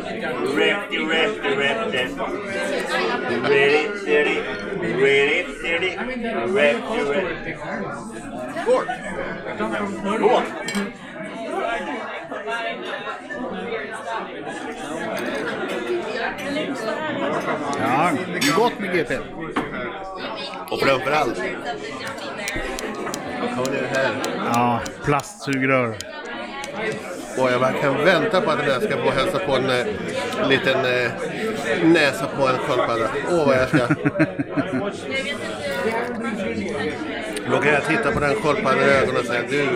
ready, 0.56 0.98
ready, 1.06 1.56
ready. 1.58 2.14
Ready, 3.50 3.84
ready, 4.06 4.38
ready, 5.02 5.44
ready, 5.64 5.98
ready, 6.48 6.82
ready. 7.12 7.56
Skål! 8.64 8.86
Skål! 10.18 10.44
Ja, 17.80 18.12
gott 18.56 18.80
med 18.80 18.96
GT. 18.96 19.12
Och 20.70 20.80
framförallt. 20.80 21.42
Ja, 23.40 23.64
det 23.72 23.78
är 23.78 23.82
det 23.82 23.98
här. 24.00 24.12
Ja, 24.54 24.82
plastsugrör. 25.04 25.96
Och 27.38 27.52
jag 27.52 27.62
bara 27.62 27.72
kan 27.72 28.06
vänta 28.06 28.42
på 28.42 28.52
att 28.52 28.68
jag 28.68 28.84
ska 28.84 28.98
få 29.04 29.10
hälsa 29.10 29.40
på 29.40 29.56
en 29.56 29.70
eh, 29.70 29.86
liten 30.50 30.86
eh, 30.86 31.12
näsa 31.84 32.28
på 32.38 32.48
en 32.48 32.58
sköldpadda. 32.58 33.10
Åh, 33.32 33.46
vad 33.46 33.56
jag 33.56 33.70
ska... 33.70 33.78
Då 37.52 37.58
kan 37.58 37.74
jag 37.74 37.86
titta 37.86 38.12
på 38.12 38.20
den 38.20 38.36
sköldpaddan 38.36 38.80
i 38.80 38.84
ögonen 38.84 39.20
och 39.20 39.26
säga 39.26 39.42
du 39.50 39.68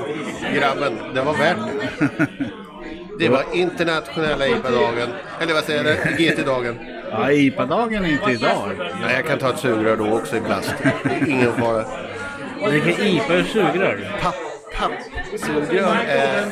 grabben, 0.59 1.13
det 1.13 1.21
var 1.21 1.33
värt 1.33 1.57
det. 1.57 2.27
Det 3.19 3.29
var 3.29 3.43
internationella 3.53 4.47
IPA-dagen. 4.47 5.09
Eller 5.41 5.53
vad 5.53 5.63
säger 5.63 5.83
jag? 5.83 6.17
GT-dagen. 6.17 6.75
Ja, 7.11 7.31
IPA-dagen 7.31 8.05
är 8.05 8.11
inte 8.11 8.31
idag. 8.31 8.69
Nej, 9.01 9.15
jag 9.15 9.25
kan 9.25 9.39
ta 9.39 9.49
ett 9.49 9.59
sugrör 9.59 9.95
då 9.97 10.11
också 10.17 10.37
i 10.37 10.39
plast. 10.41 10.73
Är 11.03 11.29
ingen 11.29 11.53
fara. 11.53 11.85
Vilken 12.71 13.05
IPA 13.07 13.33
ur 13.33 13.43
sugrör? 13.43 14.17
Papp, 14.21 14.35
papp. 14.79 14.91
Sugrör 15.39 15.97
är 16.07 16.45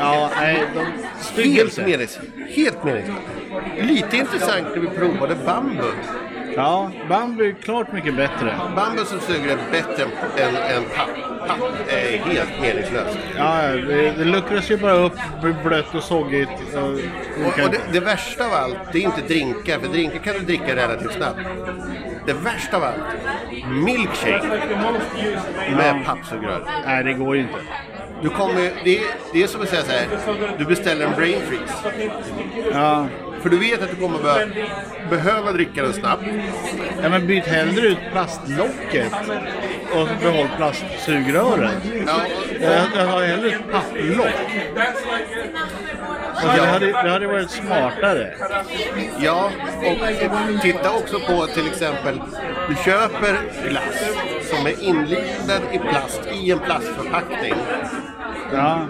Ja, 0.00 0.30
nej, 0.36 0.62
de... 0.74 0.78
helt 0.80 0.92
Styggelse. 1.20 1.82
menings, 1.82 2.18
helt 2.48 2.84
meningslöst. 2.84 3.20
Lite 3.80 4.16
intressant 4.16 4.66
när 4.74 4.80
vi 4.80 4.86
provade 4.88 5.34
bambu. 5.46 5.82
Ja, 6.56 6.90
bambu 7.08 7.48
är 7.48 7.52
klart 7.52 7.92
mycket 7.92 8.16
bättre. 8.16 8.54
Bambu 8.76 9.04
som 9.04 9.20
suger 9.20 9.48
är 9.48 9.58
bättre 9.72 10.02
än, 10.36 10.56
än 10.56 10.82
papp. 10.96 11.08
Papp 11.48 11.58
är 11.88 12.18
helt 12.18 12.60
meningslöst. 12.60 13.18
Ja, 13.36 13.62
det, 13.62 14.10
det 14.10 14.24
luckras 14.24 14.70
ju 14.70 14.76
bara 14.76 14.92
upp, 14.92 15.12
blir 15.42 15.56
blött 15.64 15.94
och 15.94 16.02
soggigt. 16.02 16.50
Och, 16.74 16.82
Och, 17.46 17.64
och 17.64 17.70
det, 17.70 17.80
det 17.92 18.00
värsta 18.00 18.46
av 18.46 18.52
allt, 18.52 18.78
det 18.92 18.98
är 18.98 19.02
inte 19.02 19.20
drinkar, 19.20 19.78
för 19.78 19.88
drinkar 19.88 20.18
kan 20.18 20.34
du 20.34 20.40
dricka 20.40 20.76
relativt 20.76 21.12
snabbt. 21.12 21.40
Det 22.26 22.32
värsta 22.32 22.76
av 22.76 22.82
allt, 22.84 23.02
milkshake 23.84 24.46
med 25.76 26.04
pappsugrör. 26.04 26.62
Nej, 26.86 27.04
det 27.04 27.12
går 27.12 27.36
ju 27.36 27.42
inte. 27.42 27.58
Du 28.22 28.28
kommer, 28.28 28.70
det, 28.84 28.98
är, 28.98 29.04
det 29.32 29.42
är 29.42 29.46
som 29.46 29.62
att 29.62 29.68
säga 29.68 29.82
så 29.82 29.92
här, 29.92 30.06
du 30.58 30.64
beställer 30.64 31.06
en 31.06 31.14
brain 31.16 31.40
freeze. 31.40 32.10
Ja, 32.72 33.06
För 33.46 33.50
du 33.50 33.58
vet 33.58 33.82
att 33.82 33.90
du 33.90 33.96
kommer 33.96 34.18
behöva, 34.18 34.46
behöva 35.10 35.52
dricka 35.52 35.82
den 35.82 35.92
snabbt. 35.92 36.22
ja 37.02 37.08
men 37.08 37.26
byt 37.26 37.46
hellre 37.46 37.86
ut 37.86 37.98
plastlocket 38.12 39.12
och 39.92 40.08
behåll 40.22 40.48
plastsugröret. 40.56 41.72
Ja, 42.06 42.20
Jag, 42.60 42.86
jag 42.96 43.06
har 43.06 43.22
hellre 43.22 43.48
ett 43.48 43.72
papplock. 43.72 44.26
Alltså, 46.34 46.62
det, 46.62 46.66
hade, 46.66 46.86
det 46.86 47.10
hade 47.10 47.26
varit 47.26 47.50
smartare. 47.50 48.34
Ja, 49.18 49.50
och 49.86 50.60
titta 50.62 50.90
också 50.90 51.20
på 51.20 51.46
till 51.46 51.66
exempel, 51.66 52.20
du 52.68 52.74
köper 52.74 53.36
glass 53.68 54.04
som 54.50 54.66
är 54.66 54.82
inlindad 54.82 55.62
i 55.72 55.78
plast 55.78 56.20
i 56.32 56.50
en 56.50 56.58
plastförpackning. 56.58 57.54
Ja, 58.52 58.86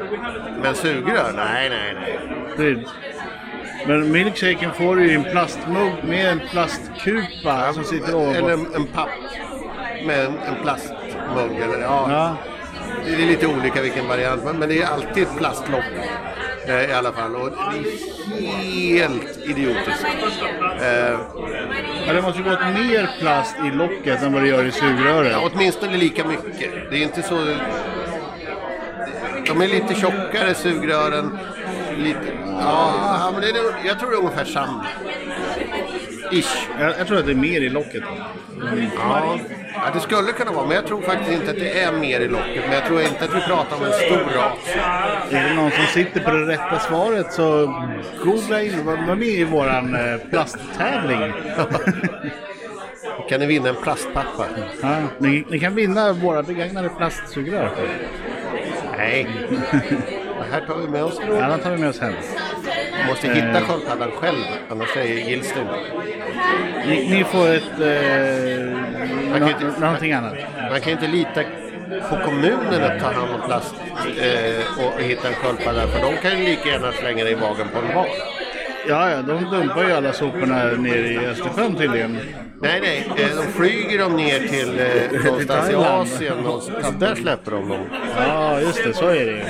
Men 0.63 0.75
sugrör? 0.75 1.33
Nej, 1.37 1.71
nej, 1.71 1.95
nej. 1.95 2.19
det, 2.57 2.85
men 3.87 4.13
milkshaken 4.13 4.73
får 4.73 4.97
du 4.97 5.11
i 5.11 5.15
en 5.15 5.25
plastmugg 5.25 5.93
med 6.05 6.31
en 6.33 6.41
plastkupa 6.51 7.73
som 7.73 7.85
sitter 7.85 8.09
Eller 8.09 8.43
ovanpå. 8.43 8.49
en, 8.51 8.83
en 8.83 8.87
papp 8.87 9.09
med 10.07 10.25
en, 10.25 10.33
en 10.49 10.63
plastmugg. 10.63 11.61
Eller, 11.63 11.81
ja, 11.81 12.07
Ja, 12.11 12.37
Det 13.07 13.13
är 13.23 13.27
lite 13.27 13.47
olika 13.47 13.83
vilken 13.83 14.09
variant, 14.09 14.45
men, 14.45 14.59
men 14.59 14.69
det 14.69 14.83
är 14.83 14.87
alltid 14.87 15.23
ett 15.23 15.37
plastlock 15.37 15.85
eh, 16.69 16.91
i 16.91 16.93
alla 16.93 17.13
fall. 17.13 17.35
Och 17.37 17.51
det 18.39 18.47
är 18.47 18.99
helt 18.99 19.39
idiotiskt. 19.45 20.07
Eh, 20.83 21.19
ja, 22.07 22.13
det 22.13 22.23
måste 22.23 22.39
ju 22.39 22.45
gått 22.45 22.61
mer 22.75 23.11
plast 23.21 23.57
i 23.67 23.77
locket 23.77 24.23
än 24.23 24.33
vad 24.33 24.43
det 24.43 24.49
gör 24.49 24.65
i 24.65 24.71
sugröret. 24.73 25.33
Ja, 25.33 25.51
åtminstone 25.55 25.97
lika 25.97 26.25
mycket. 26.25 26.71
Det 26.91 26.97
är 26.97 27.03
inte 27.03 27.23
så... 27.23 27.35
De 29.47 29.63
är 29.63 29.69
lite 29.69 29.95
tjockare 29.95 30.55
sugrören. 30.55 31.39
Lite... 31.97 32.21
Ja, 32.61 33.31
men 33.33 33.41
det 33.41 33.49
är, 33.49 33.87
jag 33.87 33.99
tror 33.99 34.11
det 34.11 34.17
är 34.17 34.21
ungefär 34.21 34.45
samma. 34.45 34.87
Ish. 36.33 36.69
Jag, 36.81 36.95
jag 36.99 37.07
tror 37.07 37.19
att 37.19 37.27
det 37.27 37.33
är 37.33 37.37
mer 37.37 37.61
i 37.61 37.69
locket. 37.69 38.03
Ja. 38.97 39.39
ja, 39.75 39.91
det 39.95 40.01
skulle 40.01 40.33
kunna 40.33 40.53
vara, 40.53 40.67
men 40.67 40.77
jag 40.77 40.87
tror 40.87 41.03
faktiskt 41.03 41.31
inte 41.31 41.51
att 41.51 41.57
det 41.57 41.81
är 41.81 41.93
mer 41.93 42.21
i 42.21 42.29
locket. 42.29 42.63
Men 42.65 42.73
jag 42.73 42.85
tror 42.85 43.03
inte 43.03 43.25
att 43.25 43.35
vi 43.35 43.41
pratar 43.41 43.77
om 43.77 43.85
en 43.85 43.93
stor 43.93 44.37
ras. 44.37 44.77
Är 45.31 45.49
det 45.49 45.55
någon 45.55 45.71
som 45.71 45.85
sitter 45.85 46.21
på 46.21 46.31
det 46.31 46.47
rätta 46.47 46.79
svaret 46.79 47.33
så 47.33 47.75
googla 48.25 48.63
in, 48.63 48.87
var, 48.87 49.07
var 49.07 49.15
med 49.15 49.29
i 49.29 49.45
våran 49.45 49.95
eh, 49.95 50.17
plasttävling. 50.31 51.33
Kan 53.29 53.41
ni 53.41 53.47
vinna 53.47 53.69
en 53.69 53.75
plastpappa? 53.83 54.47
Ja, 54.83 54.97
ni, 55.19 55.45
ni 55.51 55.59
kan 55.59 55.75
vinna 55.75 56.13
våra 56.13 56.43
begagnade 56.43 56.89
plastsugrör. 56.89 57.71
Nej. 58.97 59.29
Det 60.47 60.53
här 60.53 60.67
tar 60.67 60.77
vi 60.77 60.89
med 60.89 61.05
oss. 61.05 61.21
Ja, 61.29 61.49
den 61.49 61.61
tar 61.61 61.71
vi 61.71 61.77
med 61.77 61.89
oss 61.89 62.01
hem. 62.01 62.13
Måste 63.09 63.29
hitta 63.29 63.61
sköldpaddan 63.61 64.11
själv, 64.11 64.45
annars 64.71 64.97
Gills 64.97 65.53
det. 65.55 65.67
Ni, 66.89 67.09
ni 67.11 67.25
får 67.25 67.49
ett... 67.49 67.81
Eh, 67.81 69.41
nå, 69.41 69.49
inte- 69.49 69.81
någonting 69.81 70.13
annat. 70.13 70.35
Man 70.71 70.81
kan 70.81 70.87
ju 70.89 70.93
inte 70.93 71.07
lita 71.07 71.43
på 72.11 72.17
kommunen 72.25 72.83
att 72.85 73.01
ta 73.01 73.07
hand 73.13 73.31
om 73.35 73.41
plast 73.47 73.75
eh, 74.21 74.85
och 74.87 75.01
hitta 75.03 75.29
en 75.29 75.35
sköldpadda. 75.35 75.87
För 75.87 76.01
de 76.11 76.17
kan 76.17 76.39
ju 76.39 76.45
lika 76.45 76.69
gärna 76.69 76.93
slänga 76.93 77.25
det 77.25 77.31
i 77.31 77.37
magen 77.37 77.67
på 77.73 77.79
en 77.79 77.95
val. 77.95 78.07
Ja, 78.89 79.11
ja, 79.11 79.17
de 79.23 79.45
dumpar 79.51 79.85
ju 79.85 79.93
alla 79.93 80.13
soporna 80.13 80.65
nere 80.65 81.09
i 81.09 81.19
Östersjön 81.27 81.75
tydligen. 81.75 82.19
Nej, 82.61 82.81
nej. 82.81 83.11
Eh, 83.17 83.37
de 83.37 83.43
flyger 83.53 83.99
dem 83.99 84.17
ner 84.17 84.39
till 84.39 84.79
eh, 84.81 85.25
någonstans 85.25 85.71
i. 85.71 85.75
Asien 85.75 86.47
och 86.47 86.63
där 86.99 87.15
släpper 87.15 87.51
de 87.51 87.69
dem. 87.69 87.81
Ja, 88.29 88.61
just 88.61 88.85
det, 88.85 88.95
så 88.95 89.09
är 89.09 89.15
det 89.27 89.33
ju. 89.33 89.43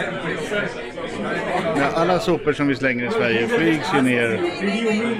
Alla 1.96 2.18
sopor 2.20 2.52
som 2.52 2.66
vi 2.68 2.74
slänger 2.76 3.06
i 3.06 3.10
Sverige 3.10 3.48
flygs 3.48 3.94
ju 3.94 4.02
ner 4.02 4.40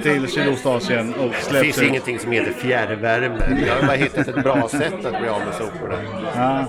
till 0.03 0.27
Sydostasien 0.27 1.13
och 1.13 1.29
Det 1.29 1.35
släpps 1.41 1.63
finns 1.65 1.77
ut. 1.77 1.87
ingenting 1.89 2.19
som 2.19 2.31
heter 2.31 2.51
fjärrvärme. 2.51 3.63
Jag 3.67 3.75
har 3.75 3.81
bara 3.87 3.95
hittat 3.97 4.27
ett 4.27 4.43
bra 4.43 4.69
sätt 4.69 5.05
att 5.05 5.19
bli 5.19 5.29
av 5.29 5.39
med 5.45 5.53
soporna. 5.53 5.95
Ja. 6.35 6.65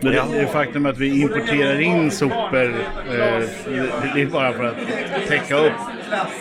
Men 0.00 0.12
det, 0.12 0.22
det 0.40 0.46
faktum 0.46 0.86
att 0.86 0.98
vi 0.98 1.20
importerar 1.20 1.80
in 1.80 2.10
sopor, 2.10 2.74
eh, 3.10 3.14
det, 3.14 4.10
det 4.14 4.22
är 4.22 4.26
bara 4.26 4.52
för 4.52 4.64
att 4.64 4.76
täcka 5.28 5.56
upp. 5.56 5.72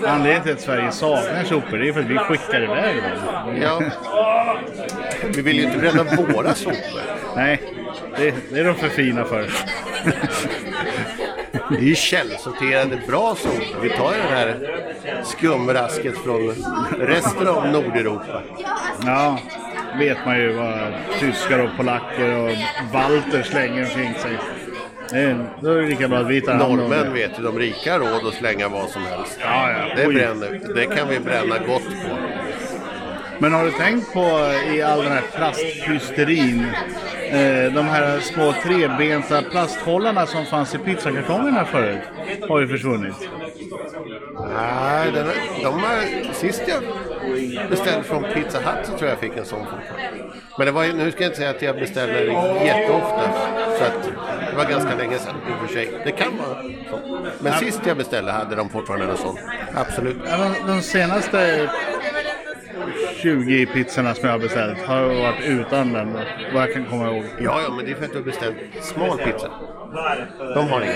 Anledningen 0.06 0.44
till 0.44 0.52
att 0.52 0.62
Sverige 0.62 0.92
saknar 0.92 1.44
sopor, 1.44 1.78
det 1.78 1.90
är 1.90 1.94
för 1.94 2.00
att 2.00 2.10
vi 2.10 2.18
skickar 2.18 2.64
iväg 2.64 2.96
dem. 2.96 3.58
Ja. 3.62 3.82
Vi 5.36 5.42
vill 5.42 5.58
ju 5.58 5.64
inte 5.64 5.78
bränna 5.78 6.04
våra 6.34 6.54
sopor. 6.56 7.02
Nej, 7.36 7.62
det, 8.18 8.34
det 8.50 8.60
är 8.60 8.64
de 8.64 8.76
för 8.76 8.90
fina 8.90 9.26
för. 9.26 9.46
Det 11.52 11.78
är 11.78 11.82
ju 11.82 11.96
källsorterade 11.96 13.02
bra 13.08 13.36
sopor. 13.36 13.82
Vi 13.82 13.90
tar 13.90 14.14
ju 14.14 14.22
det 14.22 14.36
här 14.36 14.56
skumrasket 15.24 16.18
från 16.18 16.56
resten 17.00 17.48
av 17.48 17.68
Nordeuropa. 17.68 18.42
Ja, 19.06 19.40
vet 20.00 20.18
man 20.26 20.40
ju 20.40 20.52
vad 20.54 20.94
tyskar 21.20 21.60
och 21.60 21.70
polacker 21.78 22.38
och 22.38 22.52
balter 22.94 23.44
slänger 23.44 23.84
omkring 23.84 24.14
sig. 24.14 24.38
Då 25.62 25.72
är 25.72 25.82
det 25.82 25.88
lika 25.88 26.08
bra 26.08 26.18
att 26.18 26.28
vi 26.28 26.42
tar 26.42 26.54
hand 26.54 26.72
om 26.72 26.78
Norrmän 26.78 27.14
vet 27.14 27.40
ju, 27.40 27.44
de 27.44 27.60
rika 27.60 27.92
har 27.94 28.00
råd 28.00 28.28
att 28.28 28.34
slänga 28.34 28.70
vad 28.70 28.90
som 28.90 29.02
helst. 29.02 29.40
Ja, 29.42 29.72
ja. 29.72 29.96
Det, 29.96 30.08
bränner, 30.08 30.62
det 30.76 30.86
kan 30.86 31.10
vi 31.10 31.20
bränna 31.20 31.58
gott 31.58 31.84
på. 31.84 32.18
Men 33.40 33.54
har 33.54 33.66
du 33.66 33.72
tänkt 33.72 34.14
på 34.14 34.52
i 34.74 34.82
all 34.82 35.04
den 35.04 35.12
här 35.12 35.24
plasthysterin, 35.36 36.66
eh, 37.30 37.74
de 37.74 37.86
här 37.86 38.20
små 38.20 38.54
trebenta 38.64 39.42
plasthållarna 39.42 40.26
som 40.26 40.46
fanns 40.46 40.76
i 40.76 40.78
pizzakartongerna 40.78 41.66
förut, 41.66 42.00
har 42.50 42.60
ju 42.60 42.68
försvunnit. 42.68 43.30
Nej, 44.56 45.12
den, 45.12 45.28
är- 45.28 45.64
de 45.64 45.74
har, 45.84 46.34
sist 46.34 46.64
jag 46.68 46.84
beställde 47.70 48.04
från 48.04 48.24
Pizza 48.24 48.58
Hut 48.60 48.78
så 48.86 48.92
tror 48.92 49.02
jag 49.02 49.12
jag 49.12 49.20
fick 49.20 49.38
en 49.38 49.46
sån 49.46 49.60
fortfarande. 49.60 50.24
Men 50.58 50.66
det 50.66 50.72
var, 50.72 50.86
nu 50.86 51.12
ska 51.12 51.22
jag 51.24 51.28
inte 51.30 51.38
säga 51.38 51.50
att 51.50 51.62
jag 51.62 51.76
beställer 51.76 52.22
jätteofta. 52.66 53.32
Så 53.78 53.84
att 53.84 54.04
det 54.52 54.58
var 54.58 54.66
ganska 54.66 54.96
länge 54.96 55.18
sedan 55.18 55.36
i 55.50 55.52
och 55.64 55.68
för 55.68 55.74
sig. 55.74 55.92
Det 56.06 56.12
kan 56.12 56.32
vara 56.38 56.64
så. 56.90 57.20
Men 57.40 57.54
sist 57.54 57.82
jag 57.86 57.98
beställde 57.98 58.32
hade 58.32 58.56
de 58.56 58.70
fortfarande 58.70 59.06
en 59.12 59.18
sån. 59.18 59.38
Absolut. 59.76 60.18
Ja, 60.30 60.52
de 60.68 60.82
senaste 60.82 61.70
20 63.22 63.66
pizzorna 63.66 64.16
som 64.16 64.26
jag 64.26 64.32
har 64.32 64.40
beställt 64.40 64.80
har 64.80 65.04
varit 65.04 65.46
utan 65.46 65.94
den, 65.94 66.14
vad 66.54 66.64
jag 66.64 66.74
kan 66.74 66.86
komma 66.86 67.12
ihåg. 67.12 67.24
Ja, 67.40 67.62
ja, 67.62 67.74
men 67.76 67.86
det 67.86 67.92
är 67.92 67.96
för 67.96 68.06
att 68.06 68.12
du 68.12 68.18
har 68.18 68.26
beställt 68.26 68.58
smal 68.82 69.18
pizza. 69.18 69.52
De 70.56 70.70
har 70.70 70.80
sån. 70.82 70.90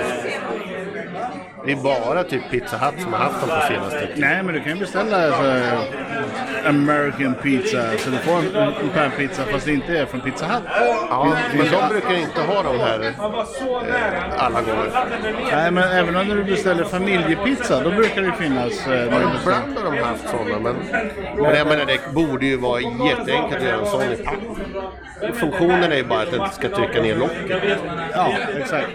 Det 1.66 1.72
är 1.72 1.76
bara 1.76 2.24
typ 2.24 2.42
Pizza 2.52 2.78
Hut 2.78 3.02
som 3.02 3.14
har 3.14 3.20
haft 3.20 3.40
dem 3.42 3.50
på 3.50 3.68
senaste 3.68 4.00
tiden. 4.00 4.14
Nej, 4.18 4.44
men 4.44 4.54
du 4.54 4.60
kan 4.62 4.74
ju 4.74 4.80
beställa 4.80 5.26
alltså, 5.28 5.44
American 6.66 7.34
pizza, 7.44 7.98
så 7.98 8.10
du 8.10 8.18
får 8.18 8.38
en, 8.38 8.56
en 8.56 8.90
panpizza 8.96 9.44
fast 9.44 9.66
det 9.66 9.74
inte 9.74 9.98
är 9.98 10.06
från 10.06 10.22
Pizza 10.22 10.46
Hut. 10.46 10.64
Ja, 11.10 11.38
men 11.58 11.66
de 11.72 11.90
brukar 11.90 12.14
inte 12.14 12.42
ha 12.42 12.64
de 12.64 12.80
här 12.80 13.00
eh, 13.02 14.46
alla 14.46 14.62
gånger. 14.62 14.90
Nej, 15.52 15.72
men 15.72 15.84
även 15.84 16.16
om 16.16 16.28
du 16.28 16.44
beställer 16.44 16.84
familjepizza, 16.84 17.84
då 17.84 17.90
brukar 17.92 18.22
det 18.22 18.34
finnas... 18.34 18.88
Eh, 18.88 19.04
Ja, 19.04 19.20
när 19.20 19.40
ibland 19.42 19.78
har 19.78 19.92
de 19.92 19.98
haft 20.04 20.30
sådana, 20.30 20.60
men, 20.60 20.76
men 21.38 21.56
jag 21.56 21.68
menar, 21.68 21.86
det 21.86 22.14
borde 22.14 22.46
ju 22.46 22.58
vara 22.58 22.82
jätteenkelt 22.82 23.56
att 23.56 23.64
göra 23.64 23.80
en 23.80 23.86
sån 23.86 24.02
i 24.04 24.16
papp. 24.16 24.36
Funktionen 25.34 25.92
är 25.92 25.96
ju 25.96 26.04
bara 26.04 26.22
att 26.22 26.32
den 26.32 26.50
ska 26.52 26.70
trycka 26.70 27.02
ner 27.02 27.16
locket. 27.16 27.62
ja, 28.14 28.34
exakt. 28.58 28.90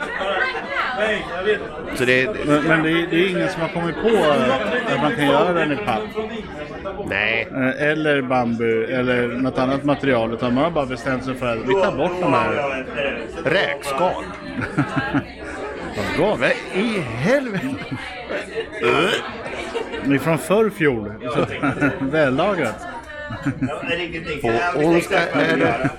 Så 1.95 2.05
det, 2.05 2.47
Men, 2.47 2.63
men 2.63 2.83
det, 2.83 2.91
är, 2.91 3.07
det 3.11 3.17
är 3.17 3.29
ingen 3.31 3.49
som 3.49 3.63
har 3.63 3.69
kommit 3.69 3.97
på 4.03 4.09
eh, 4.09 4.95
att 4.95 5.03
man 5.03 5.15
kan 5.17 5.27
göra 5.27 5.53
den 5.53 5.73
i 5.73 5.77
papp. 5.77 6.03
nej, 7.07 7.49
Eh, 7.55 7.89
Eller 7.89 8.23
bambu 8.23 8.85
eller 8.85 9.27
något 9.27 9.59
annat 9.59 9.85
material. 9.85 10.33
Utan 10.33 10.55
man 10.55 10.65
har 10.65 10.71
bara 10.71 10.87
bestämt 10.87 11.25
sig 11.25 11.35
för 11.35 11.47
att 11.47 11.59
vi 11.69 11.73
tar 11.73 11.97
bort 11.97 12.13
de 12.21 12.33
här. 12.33 12.85
räkskal. 13.45 14.25
Vad 16.19 16.41
i 16.75 17.01
helvete? 17.01 17.67
Det 20.05 20.15
är 20.15 20.19
från 20.19 20.39
förr 20.39 20.71
fjol. 20.71 21.13
Så 21.35 21.47
Vällagrat. 22.05 22.87
På 24.73 24.79
onsdag 24.79 25.19
är 25.33 25.57
det, 25.57 25.91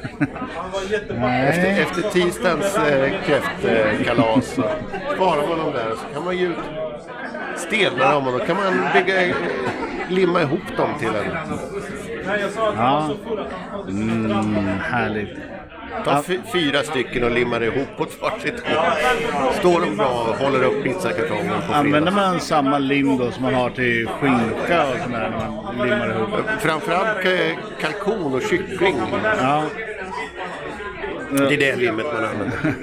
efter, 1.82 2.10
tisdagens 2.10 2.78
eh, 2.78 3.12
kräftkalas 3.26 4.46
så 4.46 4.64
sparar 5.16 5.48
man 5.48 5.58
dem 5.58 5.74
där 5.74 5.90
så 5.96 6.14
kan 6.14 6.26
man 6.26 6.38
ju 6.38 6.48
ut 6.48 6.58
stelna 7.56 8.12
dem 8.12 8.28
och 8.28 8.40
då 8.40 8.46
kan 8.46 8.56
man 8.56 8.74
bygga, 8.94 9.26
eh, 9.26 9.36
limma 10.10 10.42
ihop 10.42 10.78
dem 10.78 10.90
till 11.00 11.08
en 11.08 11.38
Ja. 12.76 13.10
Mm, 13.88 14.68
härligt. 14.82 15.38
Ta 16.06 16.24
fy- 16.24 16.40
fyra 16.54 16.84
stycken 16.84 17.24
och 17.24 17.32
limmar 17.32 17.64
ihop 17.64 17.88
åt 18.02 18.22
varsitt 18.22 18.60
håll. 18.60 19.54
Står 19.54 19.82
de 19.82 19.98
bra 19.98 20.08
och 20.30 20.36
håller 20.46 20.64
upp 20.64 20.84
pizzakartongen 20.84 21.54
på 21.68 21.74
Använder 21.74 22.12
fredag. 22.12 22.28
man 22.28 22.40
samma 22.40 22.78
lim 22.80 23.18
då 23.18 23.32
som 23.32 23.44
man 23.44 23.54
har 23.54 23.70
till 23.70 24.08
skinka 24.08 24.88
och 24.88 24.98
sådär 25.04 25.30
när 25.40 25.50
man 25.78 25.88
limmar 25.90 26.10
ihop? 26.10 26.30
Framförallt 26.60 27.26
kalkon 27.82 28.34
och 28.34 28.42
kyckling. 28.42 28.96
Ja. 29.24 29.64
Det 31.32 31.54
är 31.54 31.58
det 31.58 31.76
limmet 31.76 32.06
man 32.14 32.24
använder. 32.26 32.74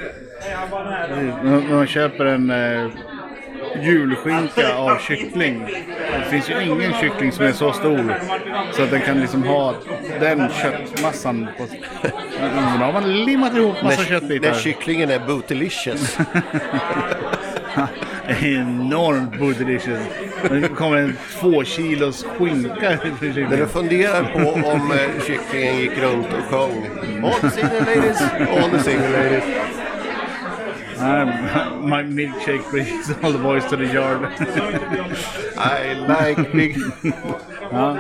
Man 1.75 1.87
köper 1.87 2.25
en 2.25 2.51
eh, 2.51 2.91
julskinka 3.83 4.75
av 4.77 4.99
kyckling. 4.99 5.67
Det 6.13 6.31
finns 6.31 6.51
ju 6.51 6.63
ingen 6.63 6.93
kyckling 6.93 7.33
som 7.33 7.45
är 7.45 7.53
så 7.53 7.73
stor 7.73 8.15
så 8.73 8.83
att 8.83 8.91
den 8.91 9.01
kan 9.01 9.21
liksom 9.21 9.43
ha 9.43 9.75
den 10.21 10.49
köttmassan. 10.63 11.47
På... 11.59 11.67
Då 12.79 12.85
har 12.85 12.93
man 12.93 13.25
limmat 13.25 13.57
ihop 13.57 13.83
massa 13.83 14.01
När, 14.03 14.09
köttbitar. 14.09 14.51
när 14.51 14.59
kycklingen 14.59 15.11
är 15.11 15.19
bootylicious. 15.19 16.19
Enormt 18.41 19.39
bootylicious. 19.39 20.01
Det 20.51 20.69
kommer 20.69 20.97
en 20.97 21.17
två 21.41 21.65
kilos 21.65 22.25
skinka 22.25 22.99
När 23.21 23.57
du 23.57 23.67
funderar 23.67 24.23
på 24.23 24.69
om 24.69 24.93
eh, 24.93 25.25
kycklingen 25.27 25.77
gick 25.79 25.99
runt 25.99 26.27
och 26.27 26.45
sjöng 26.45 26.87
All 27.25 27.41
the 27.41 27.51
single 27.51 27.81
ladies, 27.81 28.23
all 28.51 28.71
the 28.71 28.79
single 28.79 29.11
ladies. 29.11 29.45
Um, 30.99 31.89
my 31.89 32.03
milkshake 32.03 32.71
brings 32.71 33.11
all 33.23 33.33
the 33.33 33.39
boys 33.39 33.65
to 33.67 33.77
the 33.77 33.87
yard. 33.87 34.23
I 35.59 35.95
like 36.09 36.53
big... 36.53 36.77
ja. 37.73 37.99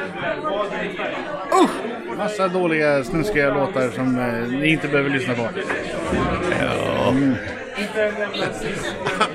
Massa 2.16 2.48
dåliga 2.48 3.04
snuskiga 3.04 3.54
låtar 3.54 3.90
som 3.90 4.18
eh, 4.18 4.48
ni 4.60 4.68
inte 4.68 4.88
behöver 4.88 5.10
lyssna 5.10 5.34
på. 5.34 5.48
Ja. 6.60 7.14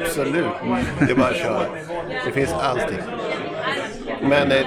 Absolut. 0.02 0.46
Det 1.00 1.12
är 1.12 1.16
bara 1.16 1.28
att 1.30 1.38
köra. 1.38 1.66
Det 2.26 2.32
finns 2.32 2.54
allting. 2.54 3.00
Men 4.22 4.52
eh, 4.52 4.66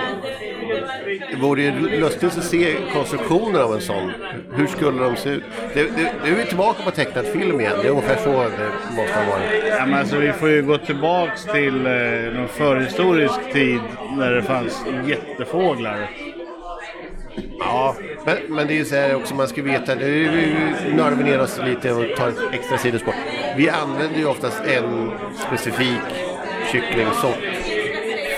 det 1.30 1.36
vore 1.40 1.62
ju 1.62 2.00
lustigt 2.00 2.38
att 2.38 2.44
se 2.44 2.76
konstruktionen 2.92 3.62
av 3.62 3.74
en 3.74 3.80
sån. 3.80 4.12
Hur 4.54 4.66
skulle 4.66 5.02
de 5.02 5.16
se 5.16 5.28
ut? 5.28 5.42
Nu 5.74 5.80
är 6.24 6.34
vi 6.36 6.44
tillbaka 6.44 6.82
på 6.82 6.90
tecknad 6.90 7.26
film 7.26 7.60
igen. 7.60 7.72
Det 7.82 7.88
är 7.88 7.90
ungefär 7.90 8.16
så 8.16 8.30
det 8.30 8.96
måste 8.96 9.18
ha 9.18 9.30
varit. 9.30 9.64
Ja, 9.68 9.86
men 9.86 9.94
alltså, 9.94 10.16
vi 10.16 10.32
får 10.32 10.48
ju 10.48 10.62
gå 10.62 10.78
tillbaks 10.78 11.44
till 11.44 11.86
eh, 11.86 11.92
någon 12.34 12.48
förhistorisk 12.48 13.52
tid 13.52 13.80
när 14.16 14.30
det 14.30 14.42
fanns 14.42 14.84
jättefåglar. 15.06 16.10
Ja, 17.58 17.96
men, 18.26 18.36
men 18.48 18.66
det 18.66 18.74
är 18.74 18.76
ju 18.76 18.84
så 18.84 18.94
här 18.94 19.16
också 19.16 19.34
man 19.34 19.48
ska 19.48 19.62
veta. 19.62 19.94
Nu 19.94 20.46
nördar 20.96 21.16
vi 21.16 21.24
ner 21.24 21.40
oss 21.40 21.60
lite 21.64 21.92
och 21.92 22.16
tar 22.16 22.28
ett 22.28 22.52
extra 22.52 22.78
sidospår. 22.78 23.14
Vi 23.56 23.68
använder 23.68 24.18
ju 24.18 24.26
oftast 24.26 24.62
en 24.66 25.10
specifik 25.46 26.00
kycklingsort 26.72 27.38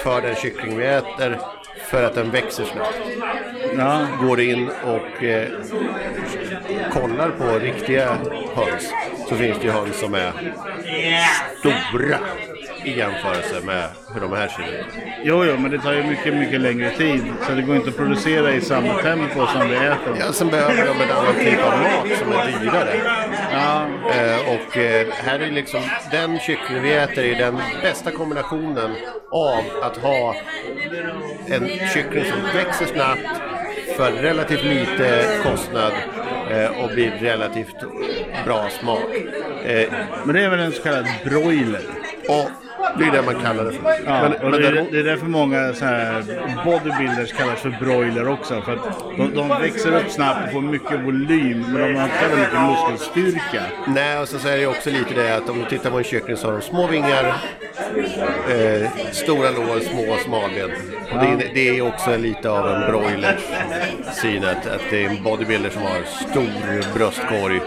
för 0.02 0.20
den 0.20 0.34
kyckling 0.34 0.78
vi 0.78 0.86
äter 0.86 1.38
för 1.78 2.02
att 2.02 2.14
den 2.14 2.30
växer 2.30 2.64
snabbt. 2.64 3.00
Ja. 3.76 4.06
Går 4.20 4.40
in 4.40 4.70
och 4.84 5.24
eh, 5.24 5.48
kollar 6.92 7.30
på 7.30 7.58
riktiga 7.58 8.18
höns 8.54 8.92
så 9.28 9.36
finns 9.36 9.58
det 9.58 9.64
ju 9.64 9.70
höns 9.70 9.96
som 9.96 10.14
är 10.14 10.32
stora 11.58 12.18
i 12.86 12.98
jämförelse 12.98 13.60
med 13.64 13.88
hur 14.14 14.20
de 14.20 14.32
här 14.32 14.48
ser 14.48 14.62
ut. 14.62 14.86
Jo, 15.24 15.44
jo, 15.44 15.56
men 15.58 15.70
det 15.70 15.78
tar 15.78 15.92
ju 15.92 16.02
mycket, 16.02 16.34
mycket 16.34 16.60
längre 16.60 16.90
tid. 16.90 17.22
Så 17.46 17.52
det 17.52 17.62
går 17.62 17.76
inte 17.76 17.88
att 17.88 17.96
producera 17.96 18.52
i 18.52 18.60
samma 18.60 18.94
tempo 19.02 19.46
som 19.46 19.68
vi 19.68 19.76
äter. 19.76 20.16
Ja, 20.18 20.32
sen 20.32 20.48
behöver 20.48 20.86
de 20.86 21.02
en 21.02 21.10
annan 21.10 21.34
typ 21.34 21.64
av 21.64 21.78
mat 21.78 22.18
som 22.18 22.32
är 22.32 22.60
dyrare. 22.60 23.00
Ja, 23.52 23.86
Eh, 24.10 24.54
och 24.54 24.76
eh, 24.76 25.06
här 25.12 25.38
är 25.38 25.50
liksom, 25.50 25.80
den 26.10 26.38
kyckling 26.38 26.82
vi 26.82 26.92
äter 26.94 27.24
är 27.24 27.34
den 27.34 27.60
bästa 27.82 28.10
kombinationen 28.10 28.90
av 29.30 29.64
att 29.82 29.96
ha 29.96 30.34
en 31.46 31.68
kyckling 31.94 32.24
som 32.24 32.42
växer 32.54 32.86
snabbt 32.86 33.40
för 33.96 34.12
relativt 34.12 34.64
lite 34.64 35.24
kostnad 35.42 35.92
eh, 36.50 36.84
och 36.84 36.90
blir 36.90 37.10
relativt 37.10 37.76
bra 38.44 38.68
smak. 38.80 39.14
Eh, 39.64 39.92
men 40.24 40.34
det 40.34 40.44
är 40.44 40.50
väl 40.50 40.60
en 40.60 40.72
så 40.72 40.82
kallad 40.82 41.06
broiler. 41.24 41.82
och 42.28 42.50
det 42.98 43.04
är 43.04 43.10
det 43.12 43.22
man 43.22 43.34
kallar 43.42 43.64
det 43.64 43.72
för. 43.72 43.94
Ja, 44.06 44.22
Men- 44.22 44.32
och 44.32 44.50
men 44.50 44.50
det, 44.50 44.56
är, 44.68 44.72
däremot- 44.72 44.92
det 44.92 44.98
är 44.98 45.04
därför 45.04 45.26
många 45.26 45.72
så 45.74 45.84
här 45.84 46.24
bodybuilders 46.64 47.32
kallas 47.32 47.60
för 47.60 47.76
broiler 47.80 48.28
också. 48.28 48.62
För 48.62 48.72
att 48.72 49.02
de, 49.16 49.34
de 49.34 49.48
växer 49.48 49.96
upp 49.96 50.10
snabbt 50.10 50.46
och 50.46 50.52
får 50.52 50.60
mycket 50.60 51.00
volym, 51.00 51.64
men 51.68 51.80
de 51.92 51.94
har 51.98 52.04
inte 52.04 52.16
så 52.30 52.36
mycket 52.36 52.60
muskelstyrka. 52.60 53.62
Nej, 53.86 54.18
och 54.18 54.28
sen 54.28 54.40
så 54.40 54.48
är 54.48 54.56
det 54.56 54.66
också 54.66 54.90
lite 54.90 55.14
det 55.14 55.36
att 55.36 55.48
om 55.48 55.58
du 55.58 55.64
tittar 55.64 55.90
på 55.90 55.98
en 55.98 56.04
kyckling 56.04 56.36
så 56.36 56.46
har 56.46 56.52
de 56.52 56.62
små 56.62 56.86
vingar, 56.86 57.34
eh, 58.50 58.88
stora 59.12 59.50
lår, 59.50 59.80
små 59.80 60.16
smalben. 60.24 60.70
Och 61.12 61.18
det, 61.20 61.26
är- 61.44 61.50
det 61.54 61.68
är 61.78 61.82
också 61.88 62.16
lite 62.16 62.50
av 62.50 62.68
en 62.68 62.90
broiler 62.92 63.38
syn 64.12 64.44
att, 64.44 64.66
att 64.66 64.80
det 64.90 65.04
är 65.04 65.08
en 65.08 65.22
bodybuilder 65.22 65.70
som 65.70 65.82
har 65.82 66.02
stor 66.30 66.94
bröstkorg 66.98 67.60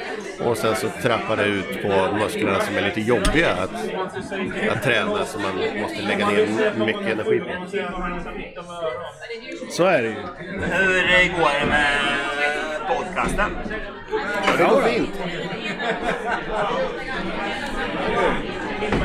och 0.45 0.58
sen 0.58 0.75
så 0.75 0.88
trappar 1.02 1.38
det 1.38 1.43
ut 1.45 1.82
på 1.82 2.15
musklerna 2.17 2.60
som 2.60 2.78
är 2.78 2.82
lite 2.82 3.02
jobbiga 3.02 3.52
att, 3.52 3.71
att 4.78 4.84
träna 4.84 5.25
som 5.25 5.41
man 5.41 5.56
måste 5.82 6.02
lägga 6.02 6.28
ner 6.30 6.73
mycket 6.86 7.08
energi 7.08 7.39
på. 7.39 7.65
Så 9.69 9.84
är 9.86 10.02
det 10.02 10.08
ju. 10.08 10.15
Hur 10.62 11.39
går 11.39 11.60
det 11.60 11.65
med 11.69 11.97
podcasten? 12.88 13.52
Det 14.58 14.63
går 14.63 14.82
fint. 14.82 15.10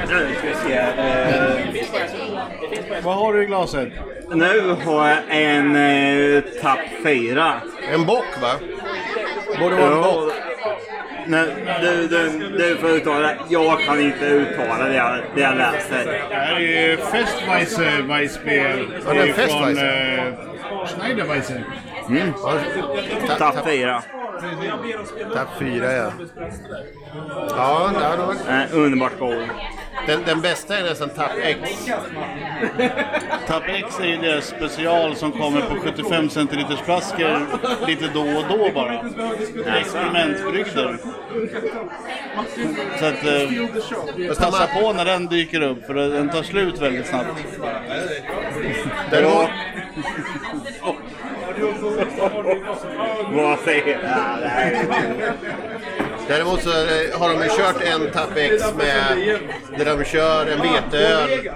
Nu 0.09 0.35
ska 0.39 0.49
vi 0.49 0.55
se. 0.55 0.79
Eh, 0.79 1.59
Vad 3.03 3.17
har 3.17 3.33
du 3.33 3.43
i 3.43 3.47
glaset? 3.47 3.89
nu 4.35 4.77
har 4.85 5.09
jag 5.09 5.19
en 5.29 5.77
eh, 5.77 6.43
tapp 6.63 6.79
4. 7.03 7.55
En 7.93 8.07
bock 8.07 8.25
va? 8.43 8.53
Borde 9.61 9.77
vara 9.77 9.95
en 9.95 10.03
bock. 10.03 10.33
Nej, 11.27 11.47
du, 11.83 12.09
du, 12.09 12.49
du 12.59 12.77
får 12.77 12.91
uttala 12.91 13.31
Jag 13.49 13.81
kan 13.81 14.01
inte 14.01 14.25
uttala 14.27 14.85
det 14.85 14.95
jag, 14.95 15.19
det 15.35 15.41
jag 15.41 15.57
läser. 15.57 16.05
Det 16.29 16.35
här 16.35 16.61
är 16.61 16.97
Festweisse 16.97 18.03
Weissbier. 18.03 18.87
Ja, 19.07 19.13
det 19.15 19.21
är 19.21 19.33
Festweisse. 19.33 19.87
eh, 19.87 20.87
Schneiderweisse. 20.87 21.63
Ta- 22.07 23.35
Tapp 23.39 23.55
tapp- 23.55 23.65
4. 23.67 24.03
Tapp 25.35 25.49
fyra 25.59 25.93
ja. 25.93 26.11
Ja, 27.57 27.91
det 27.99 28.05
har 28.05 28.17
nog- 28.17 28.35
Eh, 28.49 28.79
underbart 28.79 29.19
god. 29.19 29.49
den, 30.07 30.23
den 30.27 30.41
bästa 30.41 30.79
är 30.79 30.83
nästan 30.83 31.09
Tapp 31.09 31.31
X. 31.43 31.71
Tab 33.47 33.63
X 33.67 34.01
är 34.01 34.05
ju 34.07 34.17
deras 34.17 34.45
special 34.47 35.17
som 35.17 35.33
kommer 35.33 35.61
på 35.61 35.75
75 35.81 36.29
centiliters 36.31 36.81
flaskor 36.81 37.47
lite 37.87 38.09
då 38.15 38.21
och 38.21 38.45
då 38.59 38.71
bara. 38.75 38.95
Experimentbrygder. 39.81 40.97
Så 42.99 43.05
att 43.07 43.25
eh, 43.25 44.51
passa 44.51 44.67
på 44.67 44.93
när 44.93 45.05
den 45.05 45.27
dyker 45.27 45.61
upp 45.63 45.87
för 45.87 45.95
den 45.95 46.29
tar 46.29 46.43
slut 46.43 46.79
väldigt 46.81 47.07
snabbt. 47.07 47.29
Däremot, 49.11 49.49
vad 53.33 53.59
säger 53.59 53.99
däremot 56.29 56.63
så 56.63 56.71
eh, 56.71 57.21
har 57.21 57.29
de 57.29 57.43
ju 57.43 57.49
kört 57.49 57.83
en 57.83 58.11
Tapex 58.13 58.55
X 58.55 58.75
med, 58.77 59.39
där 59.79 59.97
de 59.97 60.05
kör 60.05 60.47
en 60.47 60.61
veteöl 60.61 61.51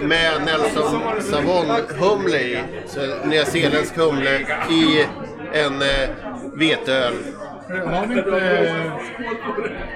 med 0.00 0.32
Nelson 0.44 1.00
Savon 1.20 1.66
humle 1.98 2.38
i. 2.38 2.58
Så 2.86 3.00
nyzeeländsk 3.24 3.96
humle 3.96 4.38
i 4.70 5.06
en 5.52 5.82
eh, 5.82 6.08
veteöl. 6.54 7.14
Har 7.68 8.06
vi 8.06 8.18
inte 8.18 8.30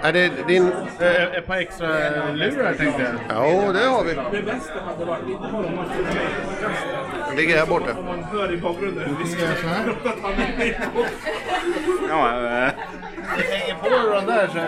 Är 0.02 0.12
det 0.12 0.30
din... 0.46 0.72
eh, 1.00 1.22
ett 1.36 1.46
par 1.46 1.56
extra 1.56 1.86
lurar 2.32 2.74
tänkte 2.74 3.02
jag? 3.02 3.12
Ja, 3.38 3.72
det 3.72 3.86
har 3.86 4.04
vi. 4.04 4.14
Den 7.28 7.36
ligger 7.36 7.56
här 7.58 7.66
borta. 7.66 7.96
Ja, 12.08 12.28
eh, 12.28 12.72
Hänger 13.50 13.74
på 13.82 14.14
den 14.14 14.26
där 14.26 14.46
så... 14.48 14.58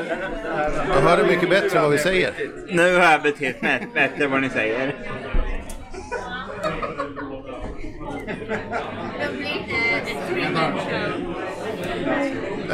Jag 0.95 1.01
hör 1.01 1.17
det 1.17 1.25
mycket 1.25 1.51
bättre 1.51 1.81
vad 1.81 1.91
vi 1.91 1.99
säger. 1.99 2.33
nu 2.69 2.97
har 2.97 3.13
jag 3.13 3.23
betett 3.23 3.63
mig 3.63 3.89
bättre 3.95 4.27
vad 4.27 4.41
ni 4.41 4.49
säger. 4.51 4.95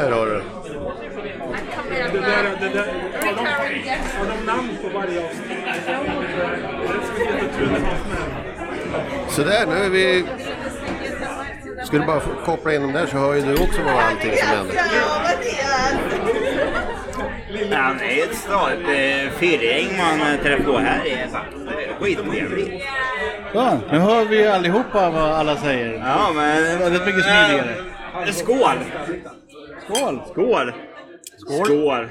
Här 0.01 0.11
har 0.11 0.25
du. 0.25 0.43
Det 2.11 2.19
där, 2.19 2.57
det 2.59 2.69
där, 2.69 2.85
har 3.21 3.33
de, 3.35 3.45
har 4.17 4.37
de 4.37 4.45
namn 4.45 4.77
på 4.81 4.89
varje 4.89 5.25
avsnitt? 5.25 5.47
Det. 9.27 9.31
Sådär, 9.31 9.65
nu 9.67 9.75
är 9.75 9.89
vi... 9.89 10.25
Ska 11.85 11.97
du 11.97 12.05
bara 12.05 12.19
koppla 12.45 12.73
in 12.73 12.81
den 12.81 12.93
där 12.93 13.05
så 13.05 13.17
hör 13.17 13.33
ju 13.33 13.41
du 13.41 13.53
också 13.53 13.81
vad 13.85 13.93
allting 13.93 14.37
som 14.37 14.47
händer. 14.47 14.75
Han 17.75 17.99
är 17.99 18.23
ett 18.23 18.35
stadigt 18.35 18.87
eh, 18.87 19.39
firgäng 19.39 19.97
man 19.97 20.37
träffar 20.43 20.63
på 20.63 20.77
här. 20.77 21.01
Det 21.03 21.11
är 21.11 21.29
skittrevligt. 21.99 22.83
Ja, 23.53 23.77
nu 23.91 23.99
hör 23.99 24.25
vi 24.25 24.47
allihopa 24.47 25.09
vad 25.09 25.31
alla 25.31 25.55
säger. 25.55 25.93
Ja, 25.93 26.31
men... 26.35 26.79
Väldigt 26.79 27.05
mycket 27.05 27.23
smidigare. 27.23 27.75
Skål! 28.31 28.77
Skål! 29.85 30.21
Skål! 30.31 30.73
Skål! 31.37 31.65
Skål! 31.65 32.07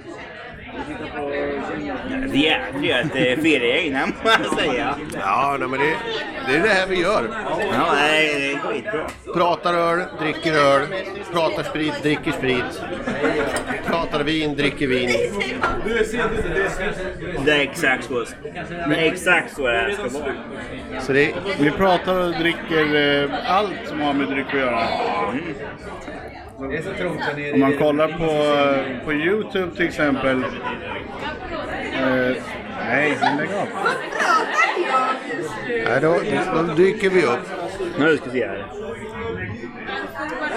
Det 2.33 2.49
är 2.49 2.83
ju 2.83 2.91
ett 2.91 3.15
eh, 3.15 3.43
firgäng, 3.43 3.93
det 3.93 4.07
må 4.25 4.31
jag 4.31 4.59
säga. 4.59 4.95
Ja, 5.15 5.57
nej, 5.61 5.69
men 5.69 5.81
det, 5.81 5.97
det 6.47 6.57
är 6.57 6.63
det 6.63 6.69
här 6.69 6.87
vi 6.87 7.01
gör. 7.01 7.29
Ja, 7.73 7.95
det 7.95 8.53
är 8.53 8.59
skitbra. 8.59 9.07
Pratar 9.35 9.75
öl, 9.75 10.01
dricker 10.21 10.53
öl. 10.53 10.83
Pratar 11.33 11.63
sprit, 11.63 12.03
dricker 12.03 12.33
sprit. 12.33 12.83
Pratar 13.87 14.25
vin, 14.25 14.57
dricker 14.57 14.87
vin. 14.87 15.11
Det 17.45 17.53
är 17.53 17.61
exakt 17.61 18.05
så. 18.05 18.25
Det 18.89 18.97
är 18.97 19.13
exakt 19.13 19.57
så 19.57 19.67
det 19.67 19.79
här 19.79 19.91
ska 19.91 20.19
vara. 20.19 20.33
Så 21.01 21.13
det, 21.13 21.35
Vi 21.59 21.71
pratar 21.71 22.15
och 22.15 22.33
dricker 22.33 22.95
eh, 23.25 23.51
allt 23.57 23.89
som 23.89 24.01
har 24.01 24.13
med 24.13 24.29
dryck 24.29 24.47
att 24.47 24.55
göra. 24.55 24.87
Om 26.61 27.61
man 27.61 27.77
kollar 27.77 28.09
på, 28.09 29.05
på 29.05 29.13
Youtube 29.13 29.77
till 29.77 29.87
exempel. 29.89 30.45
Eh, 31.95 32.37
nej, 32.87 33.19
lägg 33.39 33.49
av. 33.55 33.69
nej, 35.69 36.01
då, 36.01 36.21
då 36.55 36.75
dyker 36.75 37.11
vi 37.11 37.25
upp. 37.25 37.49
Nu 37.99 38.17
ska 38.17 38.31
vi 38.31 38.41
se 38.41 38.47
här. 38.47 38.67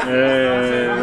Eh, 0.04 0.96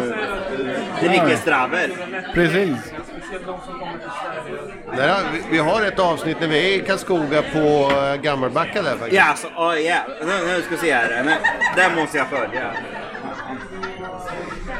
Dricker 0.99 1.35
Stravel. 1.35 1.91
Precis. 2.33 2.93
de 3.31 3.59
som 3.65 3.79
kommer 3.79 3.97
till 3.97 4.09
Sverige. 4.21 5.07
Där 5.07 5.09
har, 5.09 5.21
vi, 5.33 5.41
vi 5.51 5.57
har 5.57 5.81
ett 5.81 5.99
avsnitt 5.99 6.37
när 6.39 6.47
vi 6.47 6.73
är 6.73 6.77
i 6.77 6.85
Karlskoga 6.85 7.41
på 7.41 7.91
eh, 7.95 8.15
Gammelbacka 8.21 8.81
där 8.81 8.91
faktiskt. 8.91 9.13
Ja, 9.13 9.23
alltså, 9.23 9.47
oh, 9.47 9.81
ja. 9.81 9.97
Nu, 10.21 10.47
nu 10.47 10.61
ska 10.61 10.71
vi 10.71 10.77
se 10.77 10.93
här. 10.93 11.23
Nu, 11.23 11.33
den 11.75 11.95
måste 11.95 12.17
jag 12.17 12.27
följa. 12.27 12.73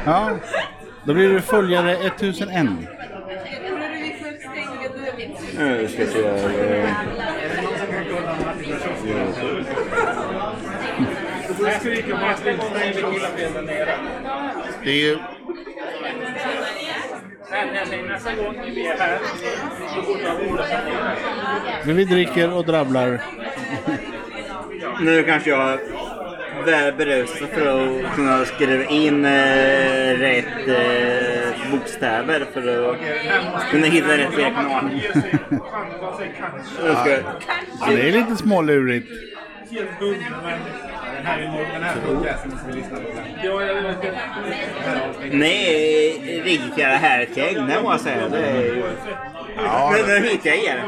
Ja, 0.04 0.38
då 1.04 1.14
blir 1.14 1.28
det 1.28 1.40
följare 1.42 1.92
1001. 1.92 2.66
Nu 5.58 5.88
ska 5.88 6.06
se. 6.06 6.22
Det 14.84 14.90
är 14.90 14.94
ju, 14.94 15.18
vi 21.84 22.04
dricker 22.04 22.52
och 22.52 22.64
drabblar. 22.64 23.22
Nu 25.00 25.22
kanske 25.22 25.50
jag 25.50 25.78
är 26.68 26.92
berusad 26.92 27.48
för 27.48 27.66
att 27.66 28.14
kunna 28.14 28.44
skriva 28.44 28.84
in 28.84 29.24
eh, 29.24 30.18
rätt 30.18 30.68
eh, 30.68 31.70
bokstäver 31.72 32.46
för 32.52 32.90
att 32.92 33.70
kunna 33.70 33.86
hitta 33.86 34.08
rätt 34.18 34.38
jag- 37.10 37.22
Ja, 37.80 37.86
det 37.96 38.08
är 38.08 38.12
lite 38.12 38.36
smålurigt. 38.36 39.08
helt 39.70 40.00
dum, 40.00 40.14
men 40.42 40.58
den 41.72 41.82
här 41.82 41.94
podcasten 42.06 42.52
vi 42.74 42.82
på. 42.82 43.12
Ja. 43.44 45.26
Nej, 45.32 46.42
måste 46.44 46.80
jag 46.80 47.00
säga. 47.98 48.28
Det 48.28 48.38
är 48.38 48.62
ju... 48.62 48.82
Men 50.06 50.22
nu 50.22 50.28
hittar 50.28 50.50
jag 50.50 50.58
er. 50.58 50.82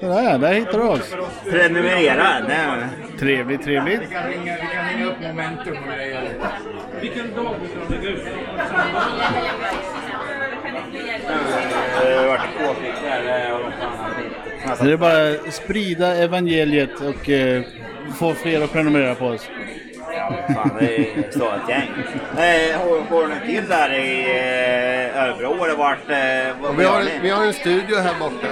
Sådär, 0.00 0.38
där 0.38 0.52
hittar 0.52 0.78
du 0.78 0.84
oss. 0.84 1.14
Prenumerera. 1.50 2.40
Det 2.40 2.88
Trevligt, 3.18 3.62
trevligt. 3.64 4.00
Vi 4.00 4.06
kan 4.06 4.28
ringa, 4.28 4.54
vi 4.54 4.76
kan 4.76 4.88
ringa 4.88 5.06
upp 5.06 5.20
momentum 5.22 5.76
och 5.88 5.94
grejer. 5.96 6.30
Vilken 7.00 7.34
dag 7.34 7.54
vi 7.62 7.68
ska 7.68 7.94
lägga 7.94 8.08
ut? 8.10 8.22
har 12.20 12.26
varit 12.26 12.40
påfick 12.58 12.94
där. 13.02 14.84
det 14.84 14.92
är 14.92 14.96
bara 14.96 15.30
att 15.48 15.54
sprida 15.54 16.16
evangeliet 16.16 17.00
och 17.00 17.30
eh, 17.30 17.62
få 18.18 18.34
fler 18.34 18.62
att 18.62 18.72
prenumerera 18.72 19.14
på 19.14 19.26
oss. 19.26 19.50
Fan, 20.54 20.70
det 20.80 20.96
är 20.98 21.30
så 21.30 21.44
ett 21.44 21.68
gäng. 21.68 21.88
Eh, 22.36 22.80
Har 22.80 23.26
du 23.26 23.32
en 23.34 23.40
till 23.46 23.68
där 23.68 23.94
i 23.94 24.20
eh, 25.14 25.22
Örebro? 25.22 25.58
Har 25.58 25.68
det 25.68 25.74
varit... 25.74 26.10
eh, 26.10 26.76
vi, 26.78 26.84
har, 26.84 27.00
ni? 27.00 27.10
vi 27.22 27.30
har 27.30 27.44
en 27.44 27.52
studio 27.52 27.96
här 27.96 28.14
borta. 28.20 28.46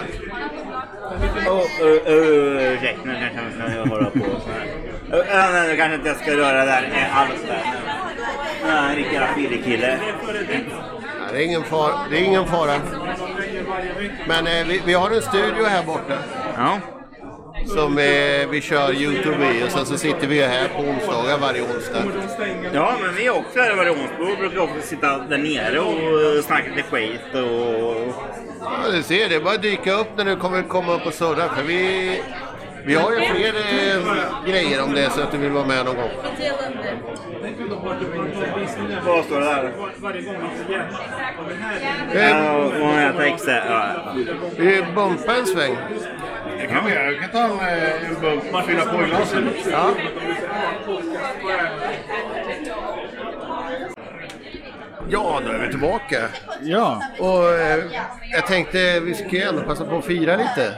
Oh, 1.49 1.65
uh, 1.83 2.13
uh, 2.13 2.75
ursäkta, 2.75 3.05
nu 3.05 3.31
kanske 3.35 3.79
jag 3.79 3.87
hålla 3.87 4.11
på 4.11 4.19
så 4.19 4.51
här. 4.51 5.53
Nej, 5.53 5.69
nu 5.69 5.77
kanske 5.77 5.95
inte 5.95 6.09
jag 6.09 6.17
ska 6.17 6.37
röra 6.37 6.65
där 6.65 7.11
alls 7.15 7.43
där. 7.47 7.63
Uh, 8.65 8.91
en 8.91 8.97
riktig 8.97 9.15
jävla 9.15 9.35
fyllekille. 9.35 9.99
Ja, 11.21 11.33
det, 11.33 11.39
är 11.39 11.45
ingen 11.45 11.65
far, 11.65 11.93
det 12.11 12.17
är 12.17 12.23
ingen 12.23 12.47
fara. 12.47 12.81
Men 14.29 14.47
eh, 14.47 14.67
vi, 14.67 14.83
vi 14.87 14.95
har 14.95 15.11
en 15.11 15.23
studio 15.23 15.65
här 15.65 15.85
borta 15.85 16.19
Ja. 16.57 16.79
Som 17.69 17.99
eh, 17.99 18.49
vi 18.51 18.61
kör 18.61 18.93
Youtube 18.93 19.53
i 19.55 19.65
och 19.67 19.71
sen 19.71 19.87
så 19.87 19.99
sitter 19.99 20.27
vi 20.27 20.43
här 20.43 20.69
på 20.69 20.83
onsdagar 20.83 21.39
varje 21.39 21.63
onsdag. 21.63 22.03
ja, 22.75 22.95
men 23.03 23.15
vi 23.15 23.27
är 23.27 23.31
också 23.31 23.59
här 23.59 23.73
i 23.73 23.77
Variationsbro. 23.77 24.37
brukar 24.39 24.59
också 24.61 24.81
sitta 24.83 25.19
där 25.19 25.39
nere 25.39 25.81
och 25.81 26.45
snacka 26.45 26.65
lite 26.77 26.83
skit 26.89 27.21
och... 27.35 28.15
Ja, 28.61 28.91
du 28.93 29.03
ser, 29.03 29.29
det 29.29 29.35
är 29.35 29.41
bara 29.41 29.55
att 29.55 29.63
dyka 29.63 29.93
upp 29.93 30.09
när 30.17 30.25
du 30.25 30.37
kommer 30.37 30.63
komma 30.63 30.95
upp 30.95 31.07
och 31.07 31.15
surra. 31.15 31.49
För 31.49 31.63
vi, 31.63 32.13
vi 32.85 32.95
har 32.95 33.13
ju 33.13 33.19
fler 33.21 33.55
eh, 33.55 34.51
grejer 34.51 34.83
om 34.83 34.93
det 34.95 35.05
är 35.05 35.11
så 35.11 35.21
att 35.21 35.33
du 35.33 35.39
vill 35.39 35.51
vara 35.51 35.67
med 35.67 35.85
någon 35.85 35.97
gång. 35.97 36.11
Vad 39.07 39.25
står 39.25 39.41
det 39.41 39.47
där? 39.47 39.73
Varje. 39.97 40.21
Eh, 42.13 42.31
Ja, 42.31 43.13
och 43.13 43.17
texter. 43.21 43.63
Ja. 43.69 44.13
Vi 44.57 44.83
bumpar 44.95 45.35
en 45.35 45.47
sväng. 45.47 45.77
Det 46.61 46.67
kan 46.67 46.85
vi 46.85 46.93
göra. 46.95 47.11
Jag 47.13 47.21
kan 47.21 47.31
ta 47.31 47.39
en, 47.45 47.79
eh, 47.79 48.09
en 48.11 48.21
bump 48.21 48.55
och 48.55 48.65
fylla 48.65 48.85
på 48.85 49.03
i 49.03 49.07
glasen. 49.07 49.51
Ja. 49.71 49.91
Ja, 55.11 55.41
då 55.47 55.53
är 55.53 55.59
vi 55.59 55.69
tillbaka. 55.69 56.17
Ja, 56.63 57.03
Och 57.19 57.53
eh, 57.53 57.85
jag 58.33 58.47
tänkte 58.47 59.01
vi 59.01 59.15
ju 59.31 59.43
ändå 59.43 59.63
passa 59.63 59.85
på 59.85 59.97
att 59.99 60.05
fira 60.05 60.37
lite. 60.37 60.75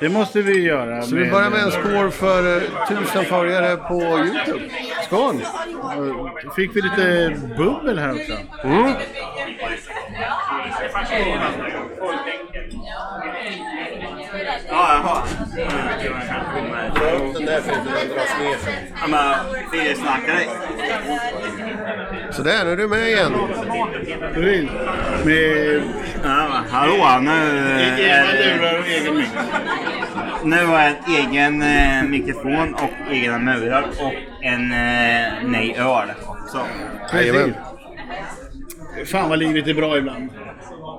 det 0.00 0.08
måste 0.08 0.42
vi 0.42 0.60
göra. 0.62 1.02
Så 1.02 1.16
vi 1.16 1.30
börjar 1.30 1.50
med 1.50 1.60
en 1.60 1.70
skål 1.70 2.10
för 2.10 2.56
eh, 2.56 2.62
tusen 2.88 3.24
följare 3.24 3.76
på 3.76 3.94
Youtube. 4.02 4.70
Skål! 5.04 5.34
Och 6.46 6.54
Fick 6.54 6.76
vi 6.76 6.80
lite 6.82 7.36
bubbel 7.56 7.98
här 7.98 8.12
också? 8.12 8.32
Mm. 8.64 8.92
Ja, 14.68 14.75
jaha. 14.92 15.22
Dra 16.94 17.10
upp 17.10 17.34
den 17.34 17.44
dras 17.44 18.32
ner 18.40 18.56
sen. 18.64 18.74
Ja, 19.00 19.06
men 19.08 19.96
snackar 19.96 20.34
dig. 20.34 20.48
Sådär, 22.30 22.64
nu 22.64 22.72
är 22.72 22.76
du 22.76 22.88
med 22.88 23.08
igen. 23.08 23.32
Med 25.24 25.82
Ja, 26.24 26.64
hallå, 26.70 27.20
nu 27.20 27.30
är 27.30 29.12
mick. 29.12 29.28
Nu 30.44 30.66
har 30.66 30.80
jag 30.80 30.88
en 30.88 31.28
egen 31.28 31.62
eh, 31.62 32.02
mikrofon 32.02 32.74
och 32.74 33.12
egna 33.12 33.38
murar 33.38 33.84
och 33.98 34.12
en 34.40 34.72
eh, 34.72 35.32
nej 35.44 35.76
öl 35.78 36.12
också. 36.26 36.66
Jajamän. 37.12 37.54
Fan 39.04 39.28
vad 39.28 39.38
livet 39.38 39.66
är 39.68 39.74
bra 39.74 39.98
ibland. 39.98 40.30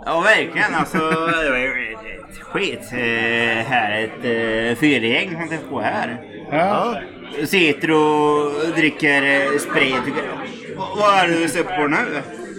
Ja, 0.05 0.19
verkligen. 0.21 0.75
Alltså, 0.75 0.97
det 0.97 1.49
var 1.49 1.57
ett 1.57 2.43
skit 2.43 2.89
eh, 2.91 3.65
härligt 3.67 4.25
eh, 4.25 4.79
fyrgäng 4.79 5.29
som 5.29 5.49
träffade 5.49 5.69
på 5.69 5.81
här. 5.81 6.17
Ja. 6.51 6.95
Sitter 7.45 7.91
och 7.91 8.51
dricker 8.75 9.21
eh, 9.23 9.57
sprit. 9.59 10.15
Vad 10.75 11.19
är 11.19 11.27
det 11.27 11.39
du 11.39 11.49
ser 11.49 11.63
på 11.63 11.87
nu? 11.87 11.97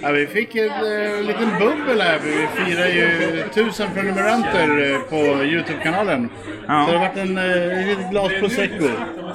Ja, 0.02 0.10
vi 0.10 0.26
fick 0.26 0.54
en 0.54 0.70
eh, 0.70 1.22
liten 1.22 1.50
bubbel 1.58 2.00
här. 2.00 2.18
Vi 2.24 2.46
firar 2.56 2.86
ju 2.86 3.42
tusen 3.54 3.88
prenumeranter 3.94 4.92
eh, 4.92 5.00
på 5.00 5.44
Youtube-kanalen. 5.44 6.28
Ja. 6.68 6.84
Så 6.86 6.92
det 6.92 6.98
har 6.98 7.08
varit 7.08 7.18
en 7.18 7.38
eh, 7.38 7.86
litet 7.86 8.10
glas 8.10 8.32
prosecco. 8.40 8.88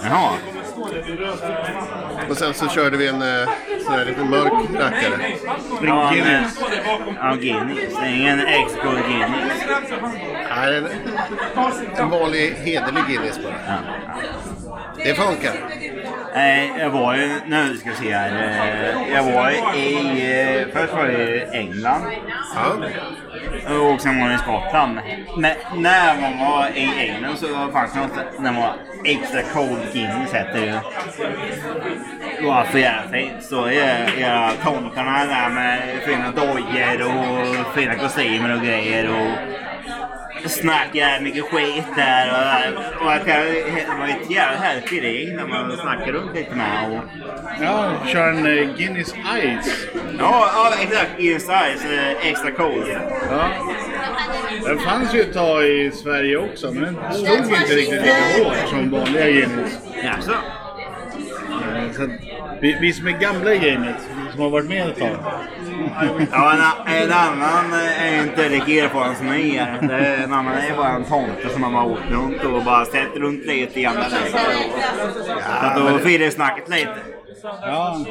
Jaha. 0.04 0.34
Och 2.30 2.38
sen 2.38 2.54
så 2.54 2.68
körde 2.68 2.98
vi 2.98 3.08
en 3.08 3.22
eh, 3.22 3.50
sån 3.86 3.94
här 3.94 4.06
liten 4.06 4.30
mörk 4.30 4.54
rackare. 4.74 5.36
Ja, 5.82 6.12
men, 6.12 6.46
ja, 7.22 7.36
Guinness. 7.36 7.96
Det 8.00 8.06
är 8.06 8.16
ingen 8.16 8.40
extra 8.40 8.92
Guinness. 8.92 9.64
Nej, 10.50 10.78
en, 10.78 10.88
en 11.98 12.10
vanlig 12.10 12.52
hederlig 12.52 13.04
Guinness 13.08 13.44
bara. 13.44 13.54
Ja. 13.68 13.78
Det 15.04 15.14
funkar. 15.16 15.54
Nej, 16.36 16.72
jag 16.80 16.90
var 16.90 17.16
ju, 17.16 17.30
nu 17.48 17.78
ska 17.78 17.90
vi 17.90 17.96
se 17.96 18.14
här. 18.14 18.30
eh, 18.30 19.14
Jag 19.14 19.24
var 19.24 19.52
i, 19.76 19.96
eh, 20.62 20.68
först 20.82 20.94
var 20.94 21.06
jag 21.06 21.20
i 21.30 21.48
England. 21.54 22.02
Ja. 22.56 23.76
Och 23.76 24.02
sen 24.02 24.20
var 24.22 24.28
jag 24.28 24.36
i 24.36 24.42
Skottland. 24.42 25.00
Men 25.38 25.56
när 25.76 26.22
man 26.22 26.40
var 26.52 26.68
i 26.76 26.90
England 27.10 27.38
så 27.38 27.48
var 27.56 27.66
det 27.66 27.72
faktiskt 27.72 27.96
något 27.96 28.40
när 28.40 28.52
man 28.52 28.62
var 28.62 28.74
extra 29.06 29.42
cold 29.42 29.80
Guinness 29.94 30.34
hette 30.34 30.60
det 30.60 30.66
ju. 30.66 30.74
Det 32.42 32.46
var 32.48 32.64
för 32.64 32.80
jävla 32.80 33.12
fint. 33.12 33.44
Så 33.44 33.66
är 33.66 34.20
era 34.20 34.52
tomtarna 34.64 35.26
där 35.26 35.50
med 35.50 35.80
fina 36.06 36.32
dojor 36.32 37.02
och 37.08 37.76
fina 37.76 37.96
kostymer 37.96 38.56
och 38.56 38.62
grejer. 38.62 39.10
Och 39.10 39.28
snackar 40.50 41.22
mycket 41.22 41.44
skit 41.44 41.84
där. 41.96 42.30
Och, 43.00 43.06
och 43.06 43.14
att 43.14 43.26
det 43.26 43.64
var 44.00 44.08
ett 44.08 44.32
jävla 44.32 44.58
härligt 44.58 44.92
gäng 44.92 45.36
när 45.36 45.48
man 45.48 45.78
snackade 45.78 46.12
runt 46.12 46.36
lite 46.36 46.56
med. 46.56 46.92
Och, 46.92 47.04
Ja, 47.62 47.92
kör 48.08 48.30
en 48.30 48.46
eh, 48.46 48.76
Guinness 48.78 49.14
Ice. 49.14 49.88
ja, 50.20 50.50
ja, 50.56 50.74
exakt. 50.82 51.20
Inside, 51.20 51.78
eh, 51.94 52.28
extra 52.28 52.52
cold. 52.52 52.86
Ja. 53.32 53.50
Den 54.66 54.80
fanns 54.80 55.16
ju 55.16 55.22
ett 55.22 55.34
tag 55.34 55.64
i 55.66 55.92
Sverige 55.92 56.38
också, 56.38 56.72
men 56.72 56.84
den 56.94 57.14
stod 57.14 57.38
inte 57.38 57.74
riktigt 57.76 58.02
lika 58.02 58.44
hårt 58.44 58.70
som 58.70 58.92
vanliga 58.92 59.26
Guinness. 59.26 59.80
Jaså? 60.04 60.32
Eh, 60.32 61.92
Så 61.96 62.04
att 62.04 62.10
vi, 62.62 62.78
vi 62.82 62.94
som 62.94 63.08
är 63.08 63.12
gamla 63.12 63.54
i 63.54 63.58
gamet, 63.58 63.96
som 64.32 64.42
har 64.42 64.50
varit 64.50 64.70
med 64.70 64.88
ett 64.88 65.00
tag. 65.00 65.18
Ja, 66.32 66.54
en, 66.86 66.94
en 67.04 67.12
annan 67.12 67.74
är 68.00 68.24
inte 68.24 68.50
lika 68.50 68.72
erfaren 68.72 69.16
som 69.16 69.28
ni 69.28 69.56
är. 69.58 69.78
Det 69.82 70.16
En 70.24 70.34
annan 70.34 70.54
är 70.54 70.78
bara 70.78 70.90
en 70.90 71.04
tomte 71.04 71.50
som 71.50 71.64
har 71.64 71.72
bara 71.72 71.84
åkt 71.84 72.12
runt 72.12 72.44
och 72.44 72.64
bara 72.64 72.86
sett 72.86 73.16
runt 73.16 73.46
lite 73.46 73.88
andra 73.88 74.02
länder. 74.02 74.40
Så 75.26 75.66
att 75.66 75.76
då 75.76 75.98
firar 76.00 76.30
snacket 76.30 76.70
lite. 76.70 76.96
Ja. 77.44 78.06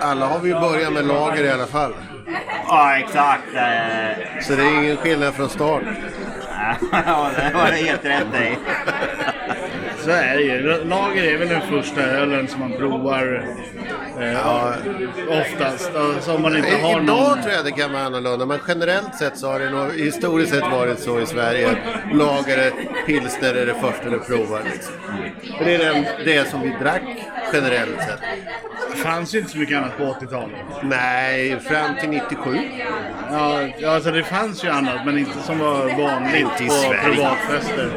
Alla 0.00 0.26
har 0.26 0.38
vi 0.38 0.48
ju 0.48 0.54
börjat 0.60 0.92
med 0.92 1.06
lager 1.06 1.44
i 1.44 1.50
alla 1.50 1.66
fall. 1.66 1.94
Ja, 2.68 2.96
exakt. 2.98 3.54
eh. 3.54 4.40
Så 4.42 4.52
det 4.56 4.62
är 4.62 4.78
ingen 4.82 4.96
skillnad 4.96 5.34
från 5.34 5.48
start. 5.48 5.82
ja, 6.92 7.30
det 7.36 7.54
var 7.54 7.66
det 7.66 7.76
helt 7.76 8.04
rätt 8.04 8.42
i. 8.42 8.56
Så 10.04 10.10
är 10.10 10.36
det 10.36 10.42
ju. 10.42 10.84
Lager 10.84 11.24
är 11.24 11.38
väl 11.38 11.48
den 11.48 11.60
första 11.60 12.00
ölen 12.02 12.48
som 12.48 12.60
man 12.60 12.72
provar 12.72 13.44
eh, 14.20 14.70
oftast. 15.40 15.96
Alltså, 15.96 16.32
om 16.34 16.42
man 16.42 16.56
inte 16.56 16.70
har 16.76 16.90
Idag 16.90 17.04
någon... 17.04 17.42
tror 17.42 17.54
jag 17.54 17.64
det 17.64 17.70
kan 17.70 17.92
vara 17.92 18.02
annorlunda, 18.02 18.46
men 18.46 18.58
generellt 18.68 19.14
sett 19.14 19.38
så 19.38 19.50
har 19.52 19.60
det 19.60 19.70
nog 19.70 19.92
historiskt 19.92 20.52
sett 20.52 20.70
varit 20.72 20.98
så 21.00 21.20
i 21.20 21.26
Sverige. 21.26 21.76
Lager, 22.12 22.72
pilsner 23.06 23.54
är 23.54 23.66
det 23.66 23.74
första 23.74 24.10
du 24.10 24.18
provar. 24.18 24.60
Liksom. 24.72 24.94
Det 25.64 25.74
är 25.74 25.78
den, 25.78 26.04
det 26.24 26.48
som 26.48 26.60
vi 26.60 26.68
drack 26.82 27.02
generellt 27.52 27.98
sett. 27.98 28.20
Det 28.90 28.96
fanns 28.96 29.34
ju 29.34 29.38
inte 29.38 29.50
så 29.50 29.58
mycket 29.58 29.76
annat 29.78 29.98
på 29.98 30.04
80-talet. 30.04 30.56
Nej, 30.82 31.60
fram 31.60 31.96
till 32.00 32.08
97. 32.08 32.58
Ja, 33.30 33.60
ja, 33.78 33.90
alltså 33.94 34.10
det 34.10 34.22
fanns 34.22 34.64
ju 34.64 34.68
annat 34.68 35.06
men 35.06 35.18
inte 35.18 35.38
som 35.42 35.58
var 35.58 35.76
vanligt 36.02 36.34
Inte 36.40 36.64
i 36.64 36.66
på 36.66 36.72
Sverige. 36.72 37.00
privatfester. 37.04 37.90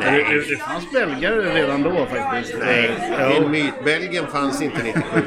Det, 0.00 0.50
det 0.50 0.56
fanns 0.56 0.92
belgare 0.92 1.35
redan 1.42 1.82
då 1.82 2.06
faktiskt. 2.06 2.54
Nej, 2.66 2.90
Ja. 3.18 3.40
min 3.40 3.50
myt. 3.50 3.84
Belgien 3.84 4.26
fanns 4.32 4.62
inte 4.62 4.82
97. 4.82 5.02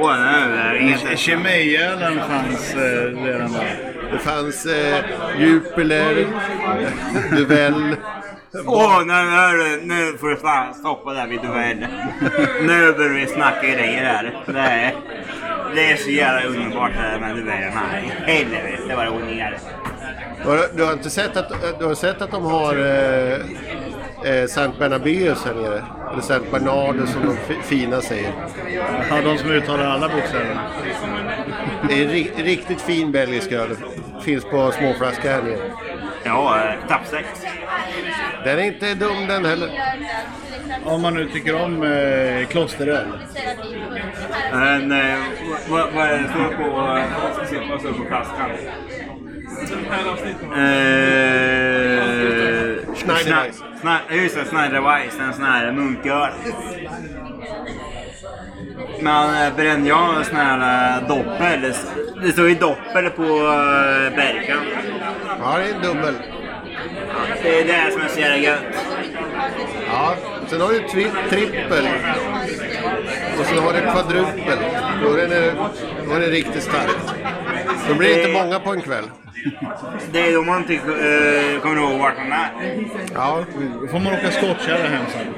Åh, 0.00 0.16
nu 0.18 0.58
är 0.58 0.74
det 0.74 0.78
helt- 0.80 1.18
Kemiölen 1.18 2.20
fanns 2.28 2.74
eh, 2.74 3.24
redan 3.24 3.52
då. 3.52 3.60
Det 4.12 4.18
fanns 4.18 4.66
eh, 4.66 4.96
Jupiler, 5.38 6.26
Duvel. 7.36 7.96
Åh, 8.66 9.02
nu, 9.06 9.12
nu, 9.14 9.80
nu 9.94 10.18
får 10.18 10.28
du 10.28 10.36
fan 10.36 10.74
stoppa 10.74 11.12
där 11.14 11.26
vid 11.26 11.40
duell. 11.40 11.86
Nu 12.62 12.92
börjar 12.92 13.12
vi 13.14 13.26
snacka 13.26 13.62
grejer 13.66 14.04
här. 14.04 14.42
Det 14.46 14.58
är, 14.58 14.92
det 15.74 15.90
är 15.92 15.96
så 15.96 16.10
jävla 16.10 16.48
underbart 16.48 16.90
det 16.96 17.02
där 17.02 17.18
med 17.20 17.36
duellerna. 17.44 17.80
Helvete 18.26 18.94
vad 18.96 19.04
det 19.06 19.10
går 19.10 19.20
ner. 19.34 19.58
Du, 20.44 20.68
du 20.76 20.84
har 20.84 20.92
inte 20.92 21.10
sett 21.10 21.36
att, 21.36 21.78
du 21.78 21.84
har 21.86 21.94
sett 21.94 22.22
att 22.22 22.30
de 22.30 22.44
har 22.44 22.74
eh, 22.74 23.36
eh, 24.24 24.46
Sankt 24.46 24.78
Bernabéus 24.78 25.44
här 25.44 25.54
nere? 25.54 25.84
Eller 26.12 26.22
Sankt 26.22 26.50
Bernardo 26.50 27.06
som 27.06 27.22
de 27.26 27.36
fi- 27.36 27.62
fina 27.62 28.00
säger. 28.00 28.32
Ja, 29.10 29.20
de 29.24 29.38
som 29.38 29.50
uttalar 29.50 29.84
alla 29.84 30.08
bokstäverna. 30.08 30.60
Det 31.88 31.94
är 31.94 32.04
en 32.04 32.10
ri, 32.10 32.30
riktigt 32.36 32.80
fin 32.80 33.12
belgisk 33.12 33.52
öl. 33.52 33.76
Finns 34.22 34.44
på 34.44 34.70
småflaska 34.72 35.30
här 35.32 35.42
nere. 35.42 35.58
Ja, 36.24 36.58
eh, 36.64 36.88
tappsex. 36.88 37.28
Den 38.44 38.58
är 38.58 38.62
inte 38.62 38.94
dum 38.94 39.26
den 39.28 39.44
heller. 39.44 39.70
Om 40.84 41.02
man 41.02 41.14
nu 41.14 41.28
tycker 41.28 41.62
om 41.64 41.82
eh, 41.82 42.46
klosteröl. 42.46 43.06
Men 44.52 44.92
eh, 44.92 45.18
vad, 45.68 45.92
vad 45.94 46.06
är 46.06 46.18
det 46.18 46.28
står 46.28 46.64
på, 46.64 46.70
vad 46.70 47.34
ska 47.34 47.46
se, 47.46 47.56
vad 47.70 47.80
står 47.80 47.92
på 47.92 48.04
flaskan? 48.08 48.50
Eh, 50.56 52.37
Schna- 53.14 53.44
Schna- 53.82 54.14
Just 54.22 54.34
det, 54.36 54.44
Schneiderweiss. 54.44 55.18
En 55.20 55.32
sån 55.34 55.44
här 55.44 55.72
munköl. 55.72 56.30
Men 59.00 59.46
eh, 59.46 59.56
brände 59.56 59.88
jag 59.88 60.26
sån 60.26 60.36
här 60.36 60.96
eh, 61.00 61.08
doppel. 61.08 61.72
Det 62.22 62.32
står 62.32 62.48
ju 62.48 62.54
doppel 62.54 63.10
på 63.10 63.22
eh, 63.22 64.16
Berkan. 64.16 64.60
Ja, 65.42 65.58
det 65.58 65.64
är 65.70 65.82
dubbel. 65.94 66.14
Det 67.42 67.60
är 67.60 67.64
det 67.64 67.92
som 67.92 68.02
är 68.02 68.08
så 68.08 68.20
jävla 68.20 68.36
gött. 68.36 68.60
Ja. 69.92 70.14
Sen 70.48 70.60
har 70.60 70.68
du 70.68 70.78
tri- 70.80 71.28
trippel. 71.30 71.88
Och 73.38 73.46
sen 73.46 73.58
har 73.58 73.72
du 73.72 73.80
kvadrupel. 73.80 74.58
Då 75.02 75.14
är 75.14 75.28
det, 75.28 75.54
då 76.08 76.14
är 76.14 76.20
det 76.20 76.26
riktigt 76.26 76.62
starkt. 76.62 77.14
Då 77.88 77.94
blir 77.94 78.08
det 78.08 78.20
inte 78.28 78.42
många 78.42 78.60
på 78.60 78.70
en 78.72 78.80
kväll. 78.80 79.04
Det 80.12 80.20
är 80.28 80.32
då 80.34 80.42
man 80.42 80.58
inte 80.58 80.74
eh, 80.74 81.60
kommer 81.62 81.76
ihåg 81.76 81.98
vart 81.98 82.16
man 82.18 82.32
är. 82.32 82.50
Ja, 83.14 83.44
Då 83.80 83.86
får 83.88 83.98
man 83.98 84.12
åka 84.12 84.30
skottkärra 84.30 84.88
hem 84.88 85.04
sen. 85.12 85.34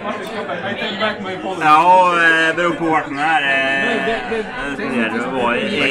Ja, 1.60 2.12
eh, 2.14 2.56
beror 2.56 2.70
på 2.70 2.84
vart 2.84 3.10
man 3.10 3.18
är. 3.18 3.42
Eh, 3.42 4.16
det 4.76 4.84
man 5.78 5.88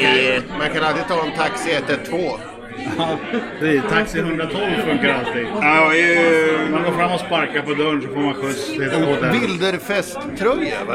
kan, 0.48 0.58
man 0.58 0.68
kan 0.70 0.84
alltid 0.84 1.06
ta 1.08 1.22
en 1.24 1.32
taxi 1.36 1.72
112. 1.72 2.40
Ja, 2.98 3.18
det 3.60 3.68
är, 3.76 3.80
taxi 3.80 4.18
112 4.18 4.60
funkar 4.86 5.14
alltid. 5.26 5.46
Ja, 5.62 5.94
ju... 5.94 6.68
Man 6.70 6.82
går 6.84 6.92
fram 6.92 7.12
och 7.12 7.20
sparkar 7.20 7.62
på 7.62 7.74
dörren 7.74 8.02
så 8.02 8.08
får 8.08 8.20
man 8.20 8.34
skjuts 8.34 8.66
till 8.72 8.82
En 8.82 9.02
hotellet. 9.04 9.42
Wilderfest-tröja, 9.42 10.84
va? 10.88 10.94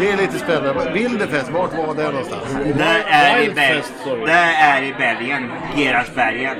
Det 0.00 0.10
är 0.10 0.16
lite 0.16 0.38
spännande. 0.38 0.90
Wilderfest, 0.94 1.50
vart 1.50 1.72
var 1.76 1.94
det 1.94 2.04
någonstans? 2.10 2.56
Det 2.76 3.04
är 3.08 3.40
i, 3.42 3.48
Bel- 3.50 4.26
det 4.26 4.32
är 4.32 4.82
i 4.82 4.94
Belgien. 4.98 5.50
Gerhardsbergen. 5.76 6.56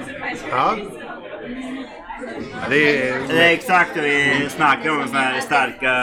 Ja. 0.51 0.77
Det 2.69 3.09
är... 3.09 3.15
Det 3.29 3.45
är 3.45 3.53
exakt 3.53 3.91
det 3.95 4.01
vi 4.01 4.49
snackar 4.49 4.91
om. 4.91 5.07
Såna 5.07 5.21
här 5.21 5.41
starka, 5.41 5.95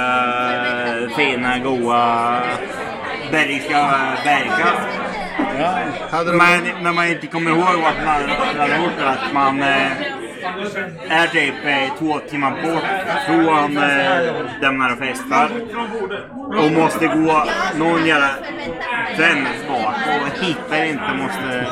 fina, 1.16 1.60
goa 1.60 2.42
belgiska 3.32 3.92
bergkast. 4.24 4.88
Ja. 5.60 6.24
Men 6.24 6.84
när 6.84 6.94
man 6.94 7.08
inte 7.08 7.28
kommer 7.28 7.52
ihåg 7.52 7.82
vart 7.82 8.06
man 8.06 8.30
har 8.60 8.68
gjort 8.68 9.02
att 9.06 9.34
man 9.34 9.62
eh, 9.62 9.92
är 11.10 11.28
typ 11.28 11.54
eh, 11.66 11.98
två 12.00 12.20
timmar 12.20 12.52
bort 12.52 12.84
från 13.26 13.78
eh, 13.78 14.62
där 14.62 14.72
man 14.72 14.98
festar. 14.98 15.50
Och 16.58 16.72
måste 16.72 17.08
gå 17.08 17.44
någon 17.76 18.06
jävla 18.06 18.30
bak 19.68 19.96
och 20.22 20.46
hittar 20.46 20.86
inte, 20.86 21.14
måste... 21.18 21.68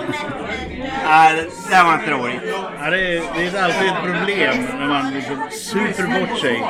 Nej, 1.06 1.49
det 1.70 1.84
var 1.84 1.93
inte 1.93 2.12
roligt. 2.12 2.41
Ja, 2.82 2.89
det, 2.89 3.18
är, 3.18 3.24
det 3.36 3.58
är 3.58 3.64
alltid 3.64 3.88
ett 3.88 4.03
problem 4.03 4.68
när 4.80 4.88
man 4.88 5.14
liksom 5.14 5.38
super 5.51 6.20
bort 6.20 6.39
sig. 6.39 6.64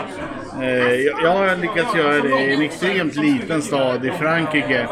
Eh, 0.62 0.94
jag, 0.94 1.24
jag 1.24 1.32
har 1.32 1.56
lyckats 1.56 1.96
göra 1.96 2.22
det 2.22 2.42
i 2.42 2.54
en 2.54 2.62
extremt 2.62 3.16
liten 3.16 3.62
stad 3.62 4.06
i 4.06 4.12
Frankrike. 4.12 4.88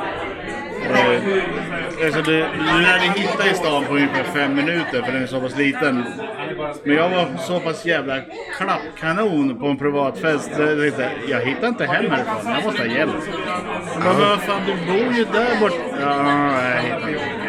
Eh, 0.89 2.05
alltså 2.05 2.21
det, 2.21 2.37
du 2.53 2.81
lär 2.81 2.99
dig 2.99 3.11
hitta 3.15 3.49
i 3.51 3.53
stan 3.53 3.85
på 3.85 3.93
ungefär 3.93 4.23
fem 4.23 4.55
minuter 4.55 5.01
för 5.01 5.11
den 5.11 5.23
är 5.23 5.27
så 5.27 5.41
pass 5.41 5.57
liten. 5.57 6.05
Men 6.83 6.95
jag 6.95 7.09
var 7.09 7.37
så 7.37 7.59
pass 7.59 7.85
jävla 7.85 8.21
klappkanon 8.57 9.59
på 9.59 9.65
en 9.65 9.77
privatfest. 9.77 10.51
Jag 10.57 10.93
jag 11.27 11.41
hittar 11.41 11.67
inte 11.67 11.85
hem 11.85 12.11
härifrån. 12.11 12.53
Jag 12.53 12.63
måste 12.63 12.81
ha 12.81 12.89
hjälp. 12.89 13.13
Men 13.97 14.19
vad 14.19 14.41
fan, 14.41 14.61
du 14.65 14.73
bor 14.91 15.13
ju 15.13 15.25
där 15.25 15.59
bort. 15.59 15.79
Ja, 16.01 16.61
jag 16.69 16.81
hittar 16.81 17.09
inte. 17.09 17.43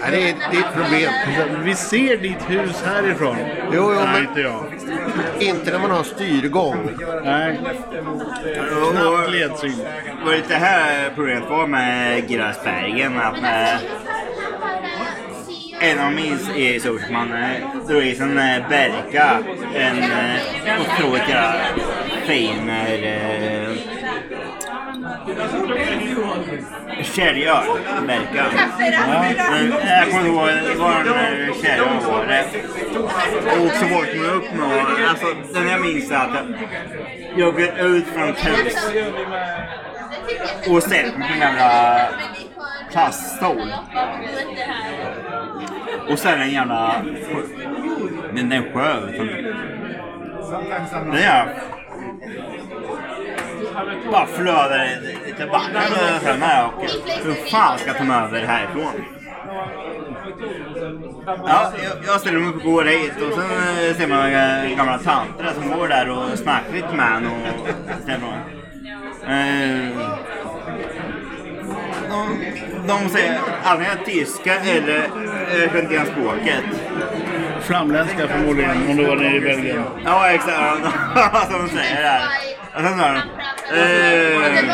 Ja, 0.00 0.06
det, 0.10 0.28
är, 0.30 0.34
det 0.50 0.56
är 0.56 0.60
ett 0.60 0.74
problem. 0.74 1.12
Vi 1.64 1.74
ser 1.74 2.16
ditt 2.16 2.50
hus 2.50 2.82
härifrån. 2.86 3.36
Jo, 3.72 3.72
jo, 3.72 3.90
Nej, 3.94 4.06
men- 4.12 4.22
inte 4.28 4.40
jag. 4.40 4.64
Inte 5.40 5.72
när 5.72 5.78
man 5.78 5.90
har 5.90 6.02
styrgång. 6.02 6.88
Nej, 7.24 7.60
knappt 8.92 9.30
ledsyn. 9.32 9.78
Det 10.18 10.24
var 10.26 10.32
lite 10.36 10.54
här 10.54 11.10
problemet 11.14 11.50
var 11.50 11.66
med 11.66 12.30
Gerhardsbergen. 12.30 13.18
Att 13.20 13.38
eh, 13.42 13.74
en 15.80 16.00
av 16.00 16.12
Sorsman 16.80 17.32
eh, 17.32 17.86
drog 17.88 18.02
i 18.02 18.14
sig 18.14 18.24
en 18.26 18.38
eh, 18.38 18.68
Berka. 18.68 19.38
En 19.74 19.98
eh, 19.98 20.80
otroligt 20.80 21.22
fin 22.26 22.70
eh, 27.56 28.02
märka. 28.06 28.44
Mm. 28.44 29.72
Jag 29.88 30.10
kommer 30.10 30.26
ihåg 30.26 30.48
det 30.48 30.78
var 30.78 30.92
en 30.92 31.54
kärrön 31.62 32.00
var. 32.08 32.26
Det- 32.26 32.46
Och 33.66 33.72
så 33.72 33.84
vaknade 33.84 34.18
man 34.18 34.36
upp 34.36 34.52
med 34.54 34.66
och, 34.66 35.08
alltså 35.08 35.26
den 35.54 35.68
jag 35.68 35.80
minns 35.80 36.10
är 36.10 36.16
att 36.16 36.30
jag 37.36 37.60
gick 37.60 37.78
ut 37.78 38.06
från 38.06 38.28
ett 38.28 38.46
hus 38.46 38.76
och 40.68 40.82
ställer 40.82 41.18
mig 41.18 41.28
på 41.28 41.34
en 41.34 41.40
jävla 41.40 41.98
plaststol. 42.92 43.72
Och 46.10 46.18
sen 46.18 46.40
en 46.40 46.50
jävla... 46.50 46.94
Den 48.34 48.52
en 48.52 48.72
sjö. 48.72 49.00
Den 51.04 51.12
är... 51.14 51.46
Bara 54.10 54.26
flödar 54.26 54.98
lite 55.26 55.46
vatten 55.46 56.20
fram 56.20 56.42
här 56.42 56.66
och 56.66 56.82
hur 57.24 57.50
fan 57.50 57.78
ska 57.78 57.86
jag 57.88 57.96
ta 57.96 58.04
mig 58.04 58.16
över 58.16 58.46
härifrån? 58.46 59.04
Ja, 61.26 61.72
jag, 61.82 61.92
jag 62.06 62.20
ställer 62.20 62.38
mig 62.38 62.48
upp 62.48 62.56
och 62.56 62.62
går 62.62 62.84
hit 62.84 63.12
och 63.16 63.32
sen 63.32 63.94
ser 63.94 64.06
man 64.06 64.30
gamla 64.76 64.98
tanter 64.98 65.44
där 65.44 65.52
som 65.52 65.78
går 65.78 65.88
där 65.88 66.10
och 66.10 66.38
snackar 66.38 66.72
lite 66.72 66.94
med 66.94 67.16
en 67.16 67.26
och 67.26 68.02
ställer. 68.02 68.42
Eh, 69.26 69.88
de, 72.10 72.44
de 72.88 73.08
säger 73.08 73.40
antingen 73.64 74.04
tyska 74.04 74.54
eller 74.54 74.98
eh, 74.98 75.60
jag 75.60 75.70
kan 75.70 75.80
inte 75.80 75.94
igen 75.94 76.06
språket. 76.06 76.64
Flamländska 77.60 78.28
förmodligen, 78.28 78.90
om 78.90 78.96
du 78.96 79.04
var 79.04 79.16
nere 79.16 79.36
i 79.36 79.40
Belgien. 79.40 79.82
Ja, 80.04 80.30
exakt. 80.30 80.80
Som 81.50 81.66
de 81.66 81.68
säger 81.68 82.02
där. 82.02 82.22
Och 82.74 82.80
sen 82.80 82.98
sa 82.98 83.12
de, 83.12 83.22
Eh, 83.72 84.66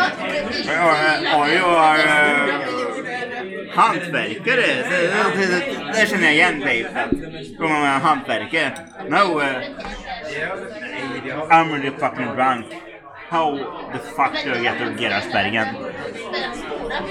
ja, 1.25 1.49
jag 1.49 1.99
är 1.99 2.49
eh, 2.49 2.55
hantverkare. 3.75 4.67
Det, 5.37 5.63
det, 5.93 6.07
känner 6.11 6.25
jag 6.25 6.35
igen 6.35 6.61
dig. 6.61 6.87
Från 7.59 7.73
man 7.73 7.83
är 7.83 7.99
hantverkare. 8.01 8.73
No, 9.09 9.41
uh, 9.41 9.45
I'm 11.51 11.73
really 11.73 11.91
fucking 11.91 12.27
drunk. 12.35 12.67
How 13.29 13.57
the 13.93 13.99
fuck 13.99 14.33
do 14.45 14.53
I 14.55 14.63
get 14.63 14.79
to 14.79 14.85
Gerhardsbergen? 14.99 15.69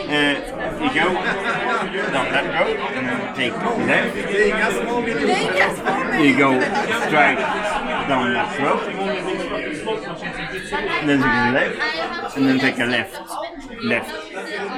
Uh, 0.09 0.35
you 0.81 0.89
go 0.89 1.13
down 2.11 2.27
that 2.33 2.45
road 2.59 2.77
and 2.95 3.07
then 3.07 3.19
take 3.35 3.55
left. 3.87 4.15
You 6.19 6.37
go 6.37 6.59
straight 7.07 7.39
down 8.07 8.33
that 8.33 8.59
road. 8.59 9.46
Then 10.69 11.21
take 11.21 11.29
a 11.31 11.51
left 11.53 12.37
and 12.37 12.47
then 12.47 12.59
take 12.59 12.83
a 12.83 12.85
left. 12.85 13.21
Left. 13.81 14.15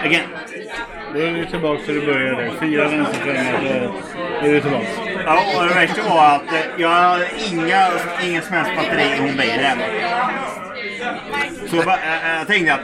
Again. 0.04 0.24
Då 1.14 1.20
är 1.20 1.32
vi 1.32 1.46
tillbaka 1.46 1.84
till 1.84 2.00
det 2.00 2.06
började. 2.06 2.52
Fyra 2.60 2.88
vänstersträngar 2.90 3.92
så 4.40 4.46
är 4.46 4.54
vi 4.54 4.62
tillbaka. 4.62 4.86
Ja, 5.26 5.44
och 5.58 5.64
det 5.68 5.74
värsta 5.74 6.02
var 6.10 6.36
att 6.36 6.42
jag 6.78 6.90
hade 6.90 7.28
inga, 7.52 7.88
ingen 8.24 8.42
som 8.42 8.54
helst 8.56 8.72
batteri 8.76 9.16
i 9.18 9.22
mobilen. 9.22 9.78
Så 11.70 11.76
jag, 11.76 11.86
bara- 11.86 12.00
jag, 12.06 12.40
jag 12.40 12.48
tänkte 12.48 12.74
att 12.74 12.82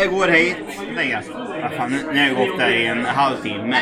jag 0.00 0.10
går 0.10 0.28
hit. 0.28 0.56
Tänkte 0.96 1.02
jag, 1.04 1.22
vad 1.62 1.72
fan, 1.72 1.90
nu, 1.90 1.98
nu 2.12 2.18
har 2.20 2.26
jag 2.26 2.36
gått 2.36 2.58
där 2.58 2.70
i 2.70 2.86
en 2.86 3.04
halvtimme. 3.06 3.76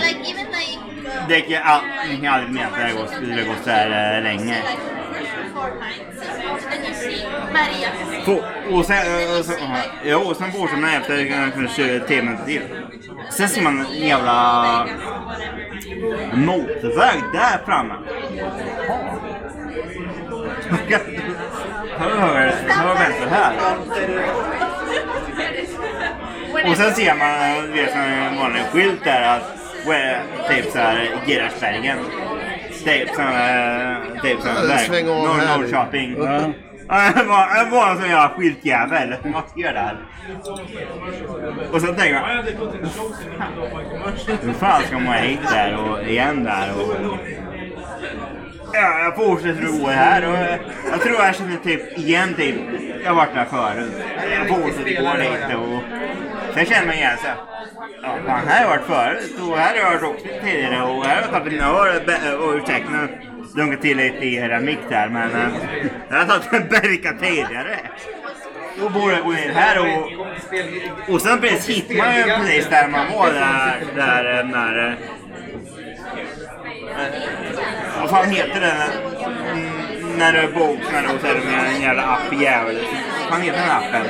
Det 1.29 1.37
gick 1.37 1.51
har 1.59 1.81
aldrig 2.29 2.51
menat 2.55 2.73
att 2.73 2.91
jag 2.99 3.09
skulle 3.09 3.43
gå 3.45 3.53
så 3.65 3.71
här 3.71 4.17
eh, 4.17 4.23
länge. 4.23 4.57
Få- 8.25 8.45
Och 8.77 8.85
sen, 8.85 8.97
eh, 8.97 9.43
så, 9.43 9.53
ja, 10.05 10.17
och 10.17 10.37
sen 10.37 10.53
fortsätter 10.53 10.81
man 10.83 10.91
efter 10.91 11.29
kanske 11.53 12.01
10 12.01 12.23
minuter 12.23 12.45
till. 12.45 12.63
Sen 13.31 13.49
ser 13.49 13.63
man 13.63 13.81
en 13.81 13.93
jävla 14.09 14.87
motorväg 16.33 17.23
där 17.33 17.65
framme. 17.67 17.95
Hör, 21.99 22.53
hör 22.69 22.95
vänster 22.95 23.27
här. 23.31 23.53
Och 26.71 26.77
sen 26.77 26.95
ser 26.95 27.15
man, 27.15 27.67
du 27.67 27.73
vet, 27.83 27.95
en 27.95 28.37
vanlig 28.39 28.63
skylt 28.73 29.05
där 29.05 29.23
att, 29.37 29.43
where, 29.87 30.21
typ 30.49 30.73
såhär, 30.73 31.09
Gerhardsbergen. 31.27 31.99
Typ 32.85 34.41
såhär, 34.41 34.69
Ja, 34.71 34.79
sväng 34.79 35.09
av 35.09 35.17
Norr, 35.17 35.39
här. 35.39 35.59
Norrköping. 35.59 36.17
Ja. 36.19 36.53
Det 37.15 37.25
var, 37.71 37.91
en 37.91 37.97
sån 37.97 38.09
jävla 38.09 38.29
skyltjävel. 38.29 39.15
Vad 39.23 39.43
gör 39.57 39.73
det 39.73 39.81
här? 39.81 39.97
Och 41.73 41.81
sen 41.81 41.95
tänker 41.95 42.15
jag, 42.15 42.23
hur 44.43 44.53
fan 44.53 44.83
ska 44.83 44.99
man 44.99 45.15
hit 45.15 45.41
där 45.53 45.77
och 45.77 46.03
igen 46.03 46.45
där 46.45 46.73
och... 46.79 46.95
Ja, 48.73 48.99
jag 48.99 49.17
fortsätter 49.17 49.65
att 49.65 49.81
gå 49.81 49.87
här 49.87 50.29
och 50.29 50.37
jag 50.91 51.01
tror 51.01 51.15
jag 51.15 51.35
känner 51.35 51.57
typ 51.57 51.99
igen 51.99 52.35
typ, 52.35 52.55
jag 53.05 53.11
har 53.11 53.17
varit 53.17 53.35
där 53.35 53.45
förut. 53.45 53.93
Jag 54.39 54.49
fortsätter 54.49 55.03
gå 55.03 55.15
lite 55.19 55.57
och 55.57 55.83
sen 56.55 56.67
känner 56.67 56.87
man 56.87 56.95
igen 56.95 57.19
sig. 57.19 57.33
Ja, 58.03 58.09
fan, 58.27 58.49
här 58.49 58.65
har 58.65 58.65
jag 58.65 58.69
varit 58.69 58.87
förut 58.87 59.41
och 59.51 59.59
här 59.59 59.71
har 59.71 59.93
jag 59.93 60.01
varit 60.01 60.15
också 60.15 60.27
tidigare 60.45 60.83
och 60.83 61.05
här 61.05 61.15
har 61.15 61.23
jag 61.23 61.31
tagit 61.31 61.53
en 61.53 61.61
öl 61.61 62.41
och 62.41 62.55
ursäkta 62.55 62.91
nu 62.91 63.09
dunkar 63.55 63.77
till 63.77 63.97
lite 63.97 64.25
i 64.25 64.35
era 64.35 64.61
mick 64.61 64.79
där 64.89 65.09
men 65.09 65.31
äh, 65.31 65.49
jag 66.11 66.17
har 66.17 66.25
tagit 66.25 66.53
en 66.53 66.69
berka 66.69 67.13
tidigare. 67.21 67.79
Då 68.81 68.89
borde 68.89 69.15
jag 69.15 69.25
gå 69.25 69.33
in 69.33 69.51
här 69.55 69.79
och, 69.79 71.15
och 71.15 71.23
sen 71.23 71.41
precis 71.41 71.69
hittar 71.69 71.95
man 71.95 72.17
ju 72.17 72.23
precis 72.23 72.69
där 72.69 72.89
man 72.89 73.13
var 73.13 73.33
där, 73.33 73.85
där 73.97 74.39
eh, 74.39 74.47
när 74.47 74.89
eh, 74.89 74.95
vad 78.01 78.11
fan 78.11 78.31
heter 78.31 78.61
den? 78.61 78.77
När 80.19 80.33
du 80.33 80.53
bokar 80.53 81.15
och 81.15 81.21
så 81.21 81.27
är 81.27 81.35
det 81.35 81.41
med 81.41 81.75
en 81.75 81.83
jävla 81.83 82.03
app 82.03 82.41
jävel. 82.41 82.79
Vad 83.21 83.29
fan 83.29 83.43
heter 83.43 83.61
den 83.61 83.71
appen? 83.71 84.07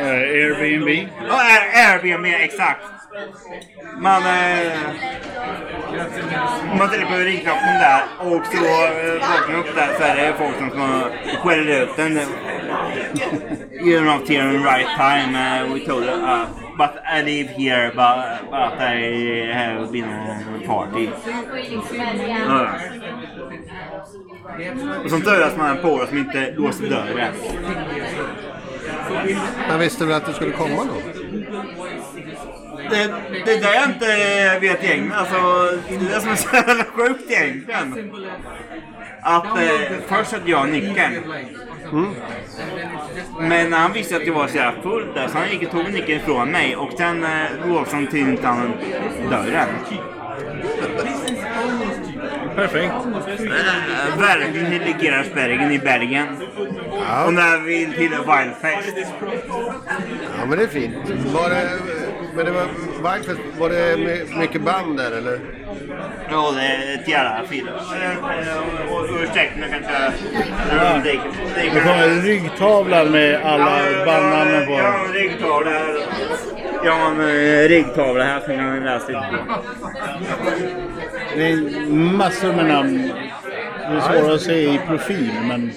Eh, 0.00 0.10
Airbnb. 0.10 1.08
Ja, 1.28 1.34
Air- 1.34 1.92
Airbnb, 1.92 2.26
exakt. 2.26 2.80
Man... 4.00 4.22
Eh, 4.22 4.72
man 6.78 6.88
trycker 6.88 7.06
på 7.06 7.14
ringknappen 7.16 7.74
där 7.80 8.02
och 8.18 8.46
så 8.46 8.56
eh, 8.64 9.12
vaknar 9.20 9.52
man 9.52 9.60
upp 9.60 9.74
där 9.76 9.88
så 9.98 10.02
är 10.04 10.16
det 10.16 10.34
folk 10.38 10.58
som 10.58 10.70
skäller 11.42 11.82
ut 11.82 11.96
den. 11.96 12.18
You're 13.80 14.04
not 14.04 14.28
here 14.28 14.42
in 14.42 14.52
the 14.52 14.64
right 14.64 14.88
time. 14.96 15.36
Uh, 15.36 15.72
we 15.72 15.80
told 15.86 16.04
you. 16.04 16.10
Uh, 16.10 16.46
but 16.76 16.96
I 17.06 17.22
live 17.22 17.48
here 17.48 17.90
but, 17.94 18.50
but 18.50 18.72
I 18.80 19.52
have 19.52 19.92
been 19.92 20.04
on 20.04 20.62
a 20.62 20.66
party. 20.66 21.08
Ja. 22.48 22.68
Och 25.04 25.10
så 25.10 25.16
dörras 25.16 25.56
man 25.56 25.76
på 25.78 26.06
som 26.06 26.18
inte 26.18 26.50
låser 26.52 26.90
dörren. 26.90 27.32
Men 29.68 29.78
visste 29.78 30.04
du 30.04 30.14
att 30.14 30.26
det 30.26 30.32
skulle 30.32 30.52
komma 30.52 30.84
då? 30.84 31.20
Det, 32.90 33.14
det 33.44 33.52
är 33.52 33.60
det 33.60 33.74
jag 33.74 33.84
inte 33.84 34.58
vet 34.60 34.84
egentligen. 34.84 35.12
Alltså, 35.12 35.36
det 35.88 35.94
är 35.94 36.14
det 36.14 36.20
som 36.20 36.30
är 36.30 36.36
så 36.36 36.56
jävla 36.56 36.84
sjukt 36.84 37.30
egentligen. 37.30 38.12
Att 39.22 39.58
eh, 39.58 39.98
först 40.06 40.32
hade 40.32 40.50
jag 40.50 40.68
nyckeln. 40.68 41.14
Men 43.40 43.72
han 43.72 43.92
visste 43.92 44.16
att 44.16 44.26
jag 44.26 44.34
var 44.34 44.46
så 44.46 44.56
jävla 44.56 44.82
full 44.82 45.06
där 45.14 45.28
så 45.28 45.38
han 45.38 45.50
gick 45.50 45.62
och 45.62 45.70
tog 45.70 45.92
nyckeln 45.92 46.20
ifrån 46.20 46.50
mig 46.50 46.76
och 46.76 46.92
sen 46.96 47.24
eh, 47.24 47.68
låste 47.68 47.96
han 47.96 48.06
till 48.06 48.36
dörren. 49.30 49.68
Perfekt. 52.56 52.92
Eh, 53.40 54.18
verkligen 54.20 54.70
till 54.70 54.94
Gerhardsbergen 55.06 55.72
i 55.72 55.78
Bergen. 55.78 56.26
Och 57.26 57.32
när 57.34 57.58
vi 57.66 57.86
till 57.86 58.08
Wildfest. 58.10 58.96
Ja 60.38 60.46
men 60.46 60.58
det 60.58 60.64
är 60.64 60.68
fint. 60.68 60.94
Var 61.34 61.50
det, 61.50 61.68
men 62.34 62.44
det 62.44 62.50
var 62.50 62.66
Wildfest, 63.12 63.40
var 63.58 63.68
det 63.70 63.96
my- 63.96 64.38
mycket 64.40 64.62
band 64.62 64.96
där 64.96 65.12
eller? 65.12 65.40
Ja, 66.30 66.52
det 66.56 66.60
är 66.62 66.94
ett 66.94 67.08
jävla 67.08 67.42
fint. 67.48 67.68
Eh, 67.68 69.22
Ursäkta 69.22 69.60
mig 69.60 69.68
kanske. 69.70 69.92
Ja. 70.70 71.00
Det, 71.04 71.80
kommer 71.80 72.08
en 72.08 72.22
ryggtavla 72.22 73.04
med 73.04 73.40
alla 73.44 73.80
bandnamnen 74.06 74.66
på. 74.66 74.72
Jag 74.72 75.06
en 75.06 75.12
ryggtavla. 75.12 75.70
Jag 76.84 76.92
har 76.92 77.10
en 77.10 77.20
eh, 77.20 77.68
ryggtavla 77.68 78.24
här 78.24 78.40
som 78.40 78.52
jag 78.54 78.82
läst 78.82 79.08
lite 79.08 79.20
på. 79.46 79.54
Det 81.38 81.48
är 81.48 81.86
massor 81.92 82.52
med 82.52 82.66
namn. 82.66 83.12
Det 83.90 83.96
är 83.96 84.00
svårt 84.00 84.34
att 84.34 84.40
se 84.40 84.74
i 84.74 84.80
profil 84.86 85.30
men 85.48 85.72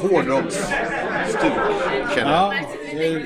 Hårdrocksstuk 0.00 1.52
känner 2.14 2.32
jag. 2.32 2.54
ja, 2.54 2.54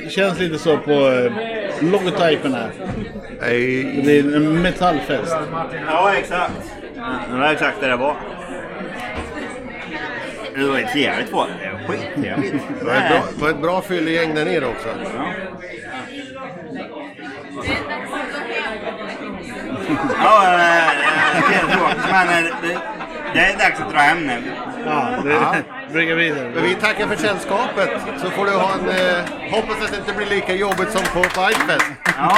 det 0.04 0.10
känns 0.10 0.38
lite 0.38 0.58
så 0.58 0.78
på 0.78 0.90
eh, 0.90 1.32
logotypen 1.80 2.54
här. 2.54 2.70
Det 4.04 4.18
är 4.18 4.36
en 4.36 4.62
metallfest. 4.62 5.36
Ja, 5.86 6.14
exakt. 6.18 6.52
Det 7.32 7.38
var 7.38 7.52
exakt 7.52 7.80
det 7.80 7.88
det 7.88 7.96
var. 7.96 8.16
Det 10.54 10.64
var 10.64 10.78
ett 10.78 10.96
jävligt 10.96 11.30
bra. 11.30 11.46
Det 11.62 11.70
var 11.72 11.78
skittrevligt. 11.96 12.54
det 12.78 12.84
var 12.84 12.94
ett 12.94 13.08
bra, 13.08 13.22
det 13.36 13.42
var 13.42 13.50
ett 13.50 13.62
bra 13.62 13.82
fyllegäng 13.82 14.34
där 14.34 14.44
nere 14.44 14.66
också. 14.66 14.88
Ja, 14.88 15.32
eh, 19.92 20.90
det 21.48 21.54
är 21.54 21.76
tråkigt 21.76 22.10
men 22.10 22.28
eh, 22.28 22.50
det, 22.62 22.78
det 23.34 23.40
är 23.40 23.58
dags 23.58 23.80
att 23.80 23.90
dra 23.90 23.98
hem 23.98 24.26
nu. 24.26 24.42
Ja, 24.86 25.08
det 25.24 25.30
Ja. 25.32 25.54
brukar 25.92 26.14
vi 26.14 26.32
Men 26.32 26.52
det. 26.54 26.60
vi 26.60 26.74
tackar 26.74 27.06
för 27.06 27.16
sällskapet 27.16 27.90
så 28.22 28.30
får 28.30 28.44
du 28.46 28.50
ha 28.52 28.70
en... 28.72 28.88
Eh, 28.88 29.24
hoppas 29.50 29.84
att 29.84 29.90
det 29.90 29.96
inte 29.98 30.12
blir 30.12 30.26
lika 30.26 30.54
jobbigt 30.54 30.90
som 30.90 31.02
på 31.02 31.18
Wildfest. 31.18 31.86
Ja, 32.18 32.36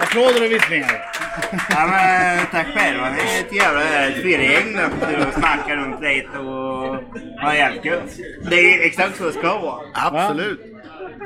Applåder 0.00 0.44
och 0.44 0.52
vittningar. 0.52 1.02
ja 1.70 1.86
men 1.86 2.46
tack 2.52 2.66
själva. 2.74 3.08
Det 3.10 3.20
är 3.36 3.40
ett 3.40 3.52
jävla 3.52 3.80
fyrgäng 4.22 4.76
där 5.00 5.26
och 5.28 5.34
snackar 5.34 5.76
runt 5.76 6.00
lite 6.02 6.38
och 6.38 6.96
har 7.40 7.54
jävligt 7.54 7.82
kul. 7.82 8.00
Det 8.50 8.56
är 8.74 8.86
exakt 8.86 9.16
så 9.16 9.24
det 9.24 9.32
ska 9.32 9.58
vara. 9.58 9.80
Absolut. 9.94 10.60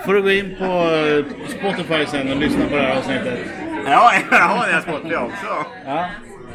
Får 0.04 0.14
du 0.14 0.22
gå 0.22 0.30
in 0.30 0.56
på 0.58 0.64
eh, 0.64 1.24
Spotify 1.58 2.06
sen 2.06 2.30
och 2.30 2.36
lyssna 2.36 2.64
på 2.70 2.76
det 2.76 2.82
här 2.82 2.96
avsnittet. 2.96 3.38
Ja, 3.86 4.12
jag 4.30 4.38
har 4.38 4.66
det 4.66 4.82
Spotify 4.82 5.16
också. 5.16 5.64
Ja. 5.86 6.08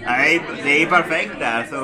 Nej, 0.06 0.42
det 0.64 0.82
är 0.84 0.86
perfekt 0.86 1.32
där 1.40 1.66
så... 1.70 1.76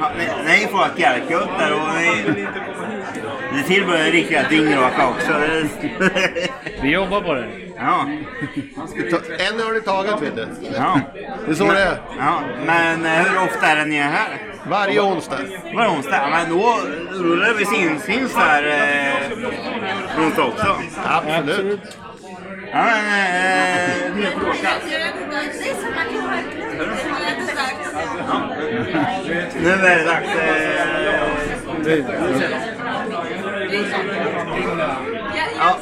ja, 0.00 0.10
Ni, 0.18 0.52
ni 0.52 0.66
får 0.66 0.86
ett 0.86 0.98
jävligt 0.98 1.30
gött 1.30 1.48
där 1.58 1.72
och 1.72 1.80
ni... 1.98 2.46
Det 3.56 3.62
tillhör 3.62 4.04
riktiga 4.10 4.48
dyngraka 4.48 5.06
också. 5.08 5.32
Vi 6.82 6.90
jobbar 6.92 7.20
på 7.20 7.34
det. 7.34 7.46
Ja, 7.78 8.06
Ta- 9.10 9.44
En 9.44 9.60
öl 9.60 9.76
i 9.76 9.80
taget 9.80 10.22
vet 10.22 10.36
du. 10.36 10.46
ja. 10.76 11.00
Det 11.46 11.50
är 11.50 11.54
så 11.54 11.72
det 11.72 11.82
är. 11.82 11.96
Ja, 12.18 12.40
men 12.66 13.06
eh, 13.06 13.12
hur 13.12 13.38
ofta 13.44 13.66
är 13.66 13.76
det 13.76 13.84
ni 13.84 13.96
är 13.96 14.02
här? 14.08 14.28
Varje 14.68 15.00
onsdag. 15.00 15.38
Varje 15.74 15.90
onsdag? 15.90 16.28
Men 16.30 16.48
då 16.58 16.78
rullar 17.10 17.52
vi 17.58 17.64
synsfinns 17.66 18.36
här 18.36 18.62
eh, 18.66 20.24
onsdag 20.24 20.44
också. 20.44 20.76
Absolut. 21.04 21.98
Ja, 22.72 22.78
eh, 22.78 22.84
Det 24.14 24.22
är 24.22 24.30
nu 29.62 29.70
är 29.70 29.98
det 29.98 30.04
dags. 30.04 30.34
Eh, 30.34 30.46
ja, 35.58 35.76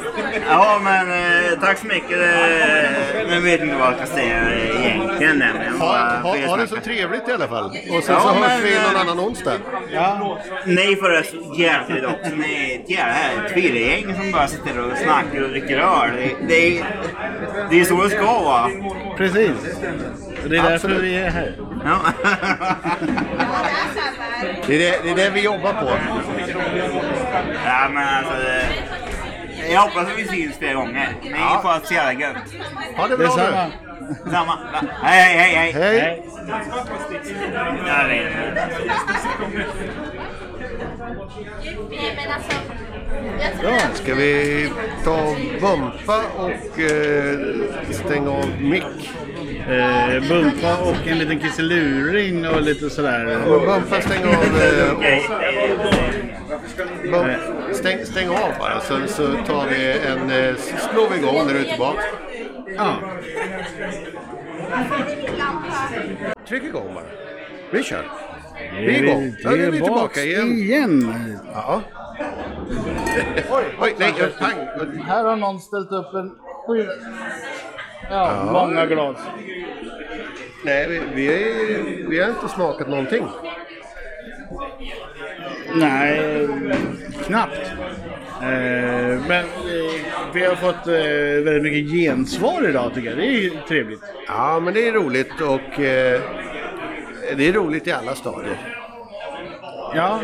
ja, 0.49 0.79
men 0.83 1.11
eh, 1.11 1.59
tack 1.61 1.77
så 1.77 1.87
mycket. 1.87 2.11
Eh, 2.11 3.27
men 3.29 3.43
vet 3.43 3.61
inte 3.61 3.75
vad 3.75 3.87
jag 3.87 3.95
ska 3.97 4.05
säga 4.17 4.41
egentligen 4.79 5.37
nämligen. 5.37 5.77
Ha, 5.79 5.97
ha, 6.23 6.37
ha 6.47 6.57
det 6.57 6.67
så 6.67 6.75
trevligt 6.75 7.29
i 7.29 7.31
alla 7.31 7.47
fall. 7.47 7.65
Och 7.65 8.03
sen 8.03 8.15
Ja, 8.15 8.21
så 8.21 8.29
hörs 8.33 8.63
vi 8.63 8.75
någon 8.75 8.95
eh, 8.95 9.01
annan 9.01 9.19
onsdag. 9.19 9.53
Nej 10.65 10.95
för 10.95 11.09
det 11.09 11.17
är 11.19 11.23
så 11.23 11.61
jävla 11.61 11.85
trevligt 11.87 12.05
också. 12.05 12.35
Ni 12.35 12.71
är 12.71 12.79
ett 12.83 12.89
jävla 12.89 13.49
tvillinggäng 13.49 14.15
som 14.15 14.31
bara 14.31 14.47
sitter 14.47 14.79
och 14.91 14.97
snackar 14.97 15.41
och 15.43 15.49
dricker 15.49 15.77
öl. 15.77 16.11
Det, 16.17 16.47
det, 16.47 16.79
är- 16.79 16.85
det 17.69 17.79
är 17.81 17.85
så 17.85 18.03
det 18.03 18.09
ska 18.09 18.39
vara. 18.39 18.69
Precis. 19.17 19.51
Det 20.49 20.57
är 20.57 20.61
därför 20.63 20.73
Absolut. 20.75 21.01
vi 21.03 21.15
är 21.15 21.29
här. 21.29 21.53
Ja. 21.85 21.99
Det 24.67 24.75
är 24.75 24.79
det, 24.79 24.99
det 25.03 25.09
är 25.09 25.15
det 25.15 25.29
vi 25.29 25.41
jobbar 25.41 25.73
på. 25.73 25.89
ja 27.65 27.89
men 27.93 28.07
alltså. 28.07 28.33
Det, 28.33 28.65
jag 29.71 29.81
hoppas 29.81 30.07
att 30.07 30.17
vi 30.17 30.27
syns 30.27 30.57
flera 30.57 30.73
gånger. 30.73 31.15
Ni 31.21 31.29
får 31.31 31.69
ha 31.69 31.79
det 31.79 31.87
så 31.87 31.93
jävla 31.93 32.21
gött. 32.21 32.37
Ha 32.97 33.07
det 33.07 33.17
bra 33.17 33.35
nu. 33.35 34.31
Samma. 34.31 34.59
Hej 35.03 35.37
hej 35.37 35.55
hej. 35.55 35.71
hej. 35.71 36.01
Hej. 36.01 36.23
Ja, 37.87 38.07
det 38.07 38.17
är 38.17 38.75
Men 42.15 42.31
alltså, 42.31 42.51
att 43.63 43.97
ska 43.97 44.15
vi 44.15 44.69
ta 45.03 45.11
och 45.11 45.37
bumpa 45.61 46.21
och 46.37 46.79
eh, 46.79 47.39
stänga 47.91 48.31
av 48.31 48.45
mick? 48.61 49.11
Eh, 49.69 50.29
bumpa 50.29 50.77
och 50.77 51.07
en 51.07 51.17
liten 51.17 51.39
kisseluring 51.39 52.47
och 52.47 52.61
lite 52.61 52.89
sådär. 52.89 53.39
Bumpa, 53.45 54.01
stäng 54.01 54.23
av 54.23 54.33
eh, 54.33 54.91
och 54.91 55.03
bump, 57.11 57.37
stäng, 57.75 58.05
stäng 58.05 58.29
av 58.29 58.51
bara 58.59 58.79
så, 58.79 58.97
så 59.07 59.27
tar 59.27 59.67
vi 59.69 59.91
en, 59.91 60.29
eh, 60.29 60.55
slår 60.91 61.09
vi 61.09 61.17
igång 61.17 61.47
när 61.47 61.53
du 61.53 61.59
är 61.59 61.63
tillbaka. 61.63 62.01
Ja. 62.75 62.95
Tryck 66.47 66.63
igång 66.63 66.93
bara. 66.93 67.05
Vi 67.71 67.83
kör. 67.83 68.11
Vi 68.79 68.95
är 68.95 69.03
igång. 69.03 69.35
Ja, 69.39 69.49
nu 69.49 69.65
är 69.65 69.71
vi 69.71 69.81
tillbaka 69.81 70.21
igen. 70.21 70.51
igen. 70.51 71.15
Ja. 71.53 71.81
Oj, 73.79 73.95
nej, 73.99 74.13
jag- 74.19 74.39
pang. 74.39 74.67
Här 75.07 75.23
har 75.23 75.35
någon 75.35 75.59
ställt 75.59 75.91
upp 75.91 76.13
en 76.13 76.31
sju... 76.67 76.87
Ja, 78.09 78.49
många 78.51 78.85
glas. 78.85 79.17
Nej, 80.65 80.87
vi, 80.89 81.01
vi, 81.13 81.27
är, 81.27 82.09
vi 82.09 82.19
har 82.21 82.29
inte 82.29 82.47
smakat 82.47 82.89
någonting. 82.89 83.27
Nej, 85.75 86.47
knappt. 87.25 87.71
Eh, 88.41 88.47
men 89.27 89.45
eh, 89.45 89.93
vi 90.33 90.45
har 90.45 90.55
fått 90.55 90.87
eh, 90.87 91.43
väldigt 91.45 91.63
mycket 91.63 91.91
gensvar 91.93 92.69
idag 92.69 92.93
tycker 92.93 93.09
jag. 93.09 93.17
Det 93.17 93.25
är 93.27 93.41
ju 93.41 93.51
trevligt. 93.67 94.01
Ja, 94.27 94.59
men 94.59 94.73
det 94.73 94.87
är 94.87 94.93
roligt 94.93 95.41
och 95.41 95.79
eh, 95.79 96.21
det 97.37 97.47
är 97.47 97.53
roligt 97.53 97.87
i 97.87 97.91
alla 97.91 98.15
stadier. 98.15 98.57
Ja. 99.95 100.19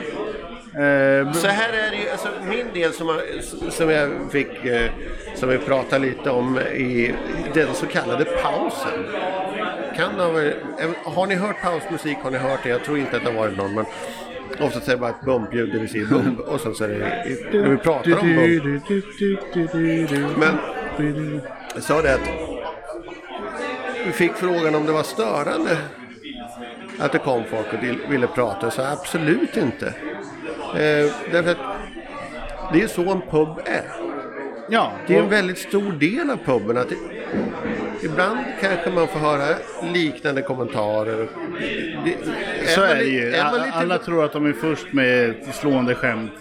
Eh, 0.74 1.32
Så 1.34 1.48
här 1.48 1.70
är 1.74 1.92
det 1.92 1.98
ju, 1.98 2.10
alltså 2.10 2.28
min 2.50 2.66
del 2.74 2.94
som, 2.94 3.08
jag- 3.08 3.74
som 3.74 3.90
jag 3.90 4.10
fick, 4.32 4.66
eh, 4.66 4.92
som 5.36 5.50
vi 5.50 5.58
pratade 5.58 6.06
lite 6.06 6.30
om 6.30 6.60
i 6.60 7.14
den 7.54 7.74
så 7.74 7.86
kallade 7.86 8.26
pausen. 8.26 9.06
Kan 9.96 10.18
det 10.18 10.24
ha 10.24 10.32
varit, 10.32 10.56
eh, 10.80 10.90
har 11.14 11.28
ni 11.28 11.36
hört 11.36 11.62
pausmusik 11.62 12.18
har 12.24 12.32
ni 12.32 12.38
hört 12.38 12.60
det, 12.64 12.70
jag 12.70 12.84
tror 12.84 12.98
inte 12.98 13.18
att 13.18 13.24
det 13.26 13.32
har 13.32 13.38
varit 13.40 13.58
någon 13.58 13.76
men 13.76 13.86
oftast 14.60 14.88
är 14.88 14.92
det 14.92 14.98
bara 14.98 15.10
ett 15.10 15.26
bumpljud, 15.26 15.72
det 15.74 15.80
vill 15.80 15.90
säga 15.90 16.06
bump 16.06 16.40
och 16.40 16.62
sen 16.62 16.74
så 16.76 16.84
är 16.84 16.88
det, 16.88 16.98
när 17.60 17.70
vi 17.70 17.78
pratar 17.78 18.12
om 18.20 18.28
bump. 18.36 18.84
Men 20.38 20.58
jag 21.76 21.84
sa 21.84 22.02
det 22.02 22.14
att 22.14 22.30
vi 24.06 24.12
fick 24.12 24.34
frågan 24.34 24.76
om 24.76 24.86
det 24.86 24.92
var 24.92 25.04
störande 25.04 25.78
att 27.00 27.12
det 27.12 27.18
kom 27.20 27.44
folk 27.50 27.68
och 27.74 28.12
ville 28.12 28.28
prata. 28.28 28.72
så 28.72 28.82
sa 28.82 28.88
absolut 28.92 29.58
inte. 29.58 29.94
Eh, 30.76 31.12
därför 31.32 31.52
att 31.52 31.58
det 32.74 32.82
är 32.82 32.88
så 32.88 33.02
en 33.12 33.22
pub 33.22 33.50
är. 33.66 33.84
Ja, 34.70 34.92
Det 35.08 35.16
är 35.16 35.20
en 35.24 35.30
väldigt 35.30 35.58
stor 35.58 35.92
del 35.92 36.30
av 36.30 36.38
puben. 36.46 36.78
Att 36.78 36.90
det, 36.90 36.96
ibland 38.04 38.38
kanske 38.62 38.90
man 38.92 39.08
får 39.08 39.20
höra 39.20 39.56
liknande 39.94 40.42
kommentarer. 40.42 41.28
Det, 42.06 42.16
så 42.70 42.80
man 42.80 42.90
är 42.90 42.96
det 42.96 43.04
ju. 43.04 43.28
är 43.28 43.52
lite- 43.54 43.74
alla 43.74 43.98
tror 43.98 44.26
att 44.26 44.34
de 44.34 44.46
är 44.46 44.54
först 44.54 44.94
med 44.94 45.30
ett 45.30 45.56
slående 45.56 45.96
skämt. 45.96 46.32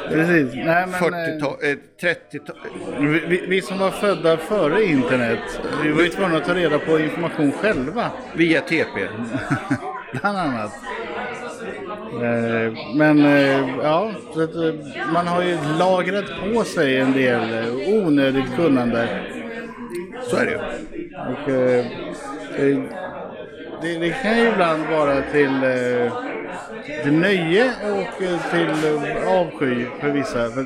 Precis. 0.10 0.54
Nej, 0.56 0.88
men, 0.88 1.04
och 1.04 1.12
40-tal, 1.12 1.56
eh, 1.62 1.78
30-tal. 2.02 2.56
Vi, 3.00 3.20
vi, 3.28 3.44
vi 3.48 3.62
som 3.62 3.80
var 3.80 3.92
födda 3.92 4.38
före 4.38 4.84
internet, 4.84 5.40
vi 5.84 5.92
var 5.92 6.02
ju 6.02 6.10
tvungna 6.10 6.38
att 6.38 6.46
ta 6.46 6.56
reda 6.56 6.80
på 6.80 7.00
information 7.00 7.52
själva. 7.52 8.12
Via 8.34 8.62
TP. 8.62 8.86
Bland 10.22 10.38
annat. 10.38 10.72
Eh, 12.14 12.74
Men 12.96 13.26
eh, 13.26 13.78
ja, 13.84 14.12
eh, 14.36 14.74
man 15.14 15.28
har 15.28 15.42
ju 15.42 15.58
lagrat 15.80 16.26
på 16.54 16.64
sig 16.64 16.98
en 16.98 17.14
del 17.14 17.54
eh, 17.54 18.04
onödigt 18.06 18.56
kunnande. 18.56 19.08
Så 20.24 20.38
är 20.38 20.46
det 20.46 20.52
ju. 20.52 20.58
Och, 21.32 21.50
eh, 21.50 21.86
eh, 22.60 22.84
det, 23.82 23.98
det 23.98 24.10
kan 24.10 24.38
ju 24.38 24.48
ibland 24.48 24.84
vara 24.88 25.22
till, 25.22 25.64
eh, 25.64 26.14
till 27.04 27.14
nöje 27.14 27.72
och 27.84 28.22
eh, 28.22 28.52
till 28.52 28.70
eh, 28.70 29.40
avsky 29.40 29.86
för 30.02 30.10
vissa. 30.10 30.50
För 30.50 30.66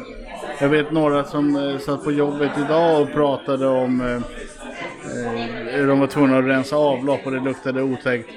jag 0.62 0.70
vet 0.70 0.92
några 0.92 1.24
som 1.24 1.56
eh, 1.56 1.78
satt 1.78 2.04
på 2.04 2.12
jobbet 2.12 2.52
idag 2.66 3.02
och 3.02 3.12
pratade 3.12 3.68
om 3.68 4.02
eh, 4.02 4.16
eh 5.80 5.88
de 5.88 6.00
var 6.00 6.08
tvungna 6.08 6.38
att 6.38 6.46
rensa 6.46 6.76
avlopp 6.76 7.26
och 7.26 7.32
det 7.32 7.40
luktade 7.40 7.82
otäckt. 7.82 8.30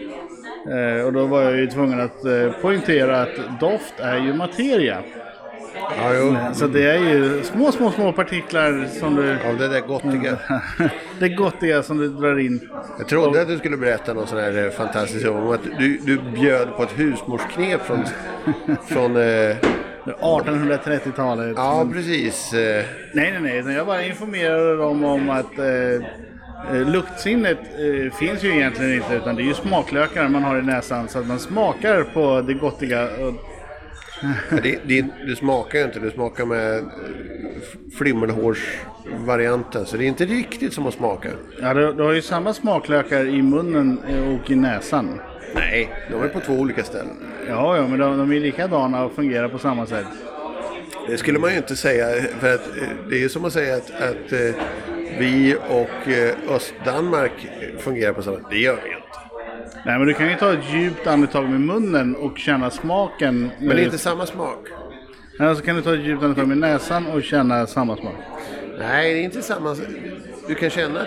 Eh, 0.71 1.07
och 1.07 1.13
då 1.13 1.27
var 1.27 1.43
jag 1.43 1.57
ju 1.57 1.67
tvungen 1.67 2.01
att 2.01 2.25
eh, 2.25 2.51
poängtera 2.63 3.23
att 3.23 3.61
doft 3.61 4.01
är 4.01 4.17
ju 4.17 4.35
materia. 4.35 5.03
Ja, 5.97 6.15
jo. 6.15 6.37
Så 6.55 6.67
det 6.67 6.91
är 6.91 6.99
ju 6.99 7.43
små, 7.43 7.73
små, 7.73 7.91
små 7.91 8.13
partiklar 8.13 8.87
som 9.01 9.15
du... 9.15 9.33
Av 9.33 9.59
det 9.59 9.69
där 9.69 9.81
gottiga. 9.81 10.39
det 11.19 11.29
gottiga 11.29 11.83
som 11.83 11.99
du 11.99 12.09
drar 12.09 12.39
in. 12.39 12.69
Jag 12.99 13.09
trodde 13.09 13.43
att 13.43 13.49
du 13.49 13.59
skulle 13.59 13.77
berätta 13.77 14.15
något 14.15 14.29
sån 14.29 14.39
här 14.39 14.65
eh, 14.65 14.71
fantastiskt 14.71 15.27
om 15.27 15.51
att 15.51 15.61
du, 15.79 15.99
du 15.99 16.19
bjöd 16.35 16.77
på 16.77 16.83
ett 16.83 16.99
husmorsknep 16.99 17.81
från, 17.83 18.05
från 18.89 19.17
eh, 19.17 19.57
1830-talet. 20.21 21.53
ja 21.57 21.89
precis. 21.93 22.53
Eh, 22.53 22.85
Nej, 23.15 23.39
nej, 23.41 23.63
nej. 23.63 23.75
Jag 23.77 23.87
bara 23.87 24.03
informerade 24.03 24.77
dem 24.77 25.05
om 25.05 25.31
att 25.31 25.59
eh, 25.59 26.07
Eh, 26.73 26.91
luktsinnet 26.91 27.59
eh, 27.59 28.13
finns 28.13 28.45
ju 28.45 28.55
egentligen 28.55 28.95
inte 28.95 29.15
utan 29.15 29.37
det 29.37 29.43
är 29.43 29.45
ju 29.45 29.55
smaklökar 29.55 30.29
man 30.29 30.43
har 30.43 30.59
i 30.59 30.63
näsan 30.63 31.09
så 31.09 31.19
att 31.19 31.27
man 31.27 31.39
smakar 31.39 32.03
på 32.03 32.41
det 32.41 32.55
gottiga. 32.55 33.05
Och, 33.05 33.35
Det, 34.63 34.79
det, 34.85 35.05
det 35.27 35.37
smakar 35.37 35.79
ju 35.79 35.85
inte, 35.85 36.01
det 36.01 36.11
smakar 36.11 36.47
med 36.47 36.79
eh, 36.79 36.85
flimmerhårsvarianten. 37.99 39.87
Så 39.87 39.97
det 39.97 40.05
är 40.05 40.09
inte 40.09 40.25
riktigt 40.25 40.73
som 40.73 40.87
att 40.87 40.95
smaka. 40.95 41.29
ja, 41.61 41.75
du, 41.75 41.93
du 41.93 42.03
har 42.03 42.13
ju 42.13 42.23
samma 42.23 42.55
smaklökar 42.55 43.27
i 43.27 43.43
munnen 43.43 44.01
eh, 44.09 44.35
och 44.35 44.51
i 44.51 44.55
näsan. 44.55 45.21
Nej, 45.55 45.95
de 46.11 46.23
är 46.23 46.29
på 46.29 46.41
två 46.41 46.53
olika 46.53 46.85
ställen. 46.85 47.17
Ja, 47.49 47.77
ja 47.77 47.89
men 47.89 47.99
de, 47.99 48.19
de 48.19 48.33
är 48.33 48.41
likadana 48.41 49.05
och 49.05 49.13
fungerar 49.13 49.49
på 49.49 49.59
samma 49.59 49.87
sätt. 49.87 50.07
Det 51.09 51.17
skulle 51.17 51.39
man 51.39 51.51
ju 51.51 51.57
inte 51.57 51.77
säga, 51.77 52.23
för 52.41 52.55
att 52.55 52.67
eh, 52.67 52.89
det 53.11 53.25
är 53.25 53.29
som 53.29 53.45
att 53.45 53.53
säga 53.53 53.77
att, 53.77 53.91
att 53.91 54.33
vi 55.19 55.57
och 55.69 56.09
Östdanmark 56.55 57.49
fungerar 57.79 58.13
på 58.13 58.23
samma 58.23 58.37
sätt. 58.37 58.47
Det 58.51 58.59
gör 58.59 58.79
vi 58.85 58.91
inte. 58.91 59.28
Nej, 59.87 59.99
men 59.99 60.07
du 60.07 60.15
kan 60.15 60.29
ju 60.29 60.35
ta 60.37 60.53
ett 60.53 60.73
djupt 60.75 61.07
andetag 61.07 61.49
med 61.51 61.61
munnen 61.61 62.17
och 62.17 62.39
känna 62.39 62.71
smaken. 62.71 63.51
Men 63.59 63.69
det 63.77 63.83
är 63.83 63.85
inte 63.85 63.99
samma 63.99 64.27
smak. 64.27 64.67
Nej, 65.39 65.57
så 65.57 65.63
kan 65.63 65.77
du 65.77 65.83
ta 65.83 65.95
ett 65.95 66.01
djupt 66.01 66.23
andetag 66.23 66.49
med 66.49 66.59
näsan 66.59 67.07
och 67.07 67.23
känna 67.23 67.67
samma 67.67 67.97
smak. 67.97 68.15
Nej, 68.79 69.15
det 69.15 69.21
är 69.21 69.25
inte 69.25 69.43
samma. 69.43 69.77
Du 70.49 70.55
kan 70.55 70.71
känna 70.71 71.01
att 71.01 71.07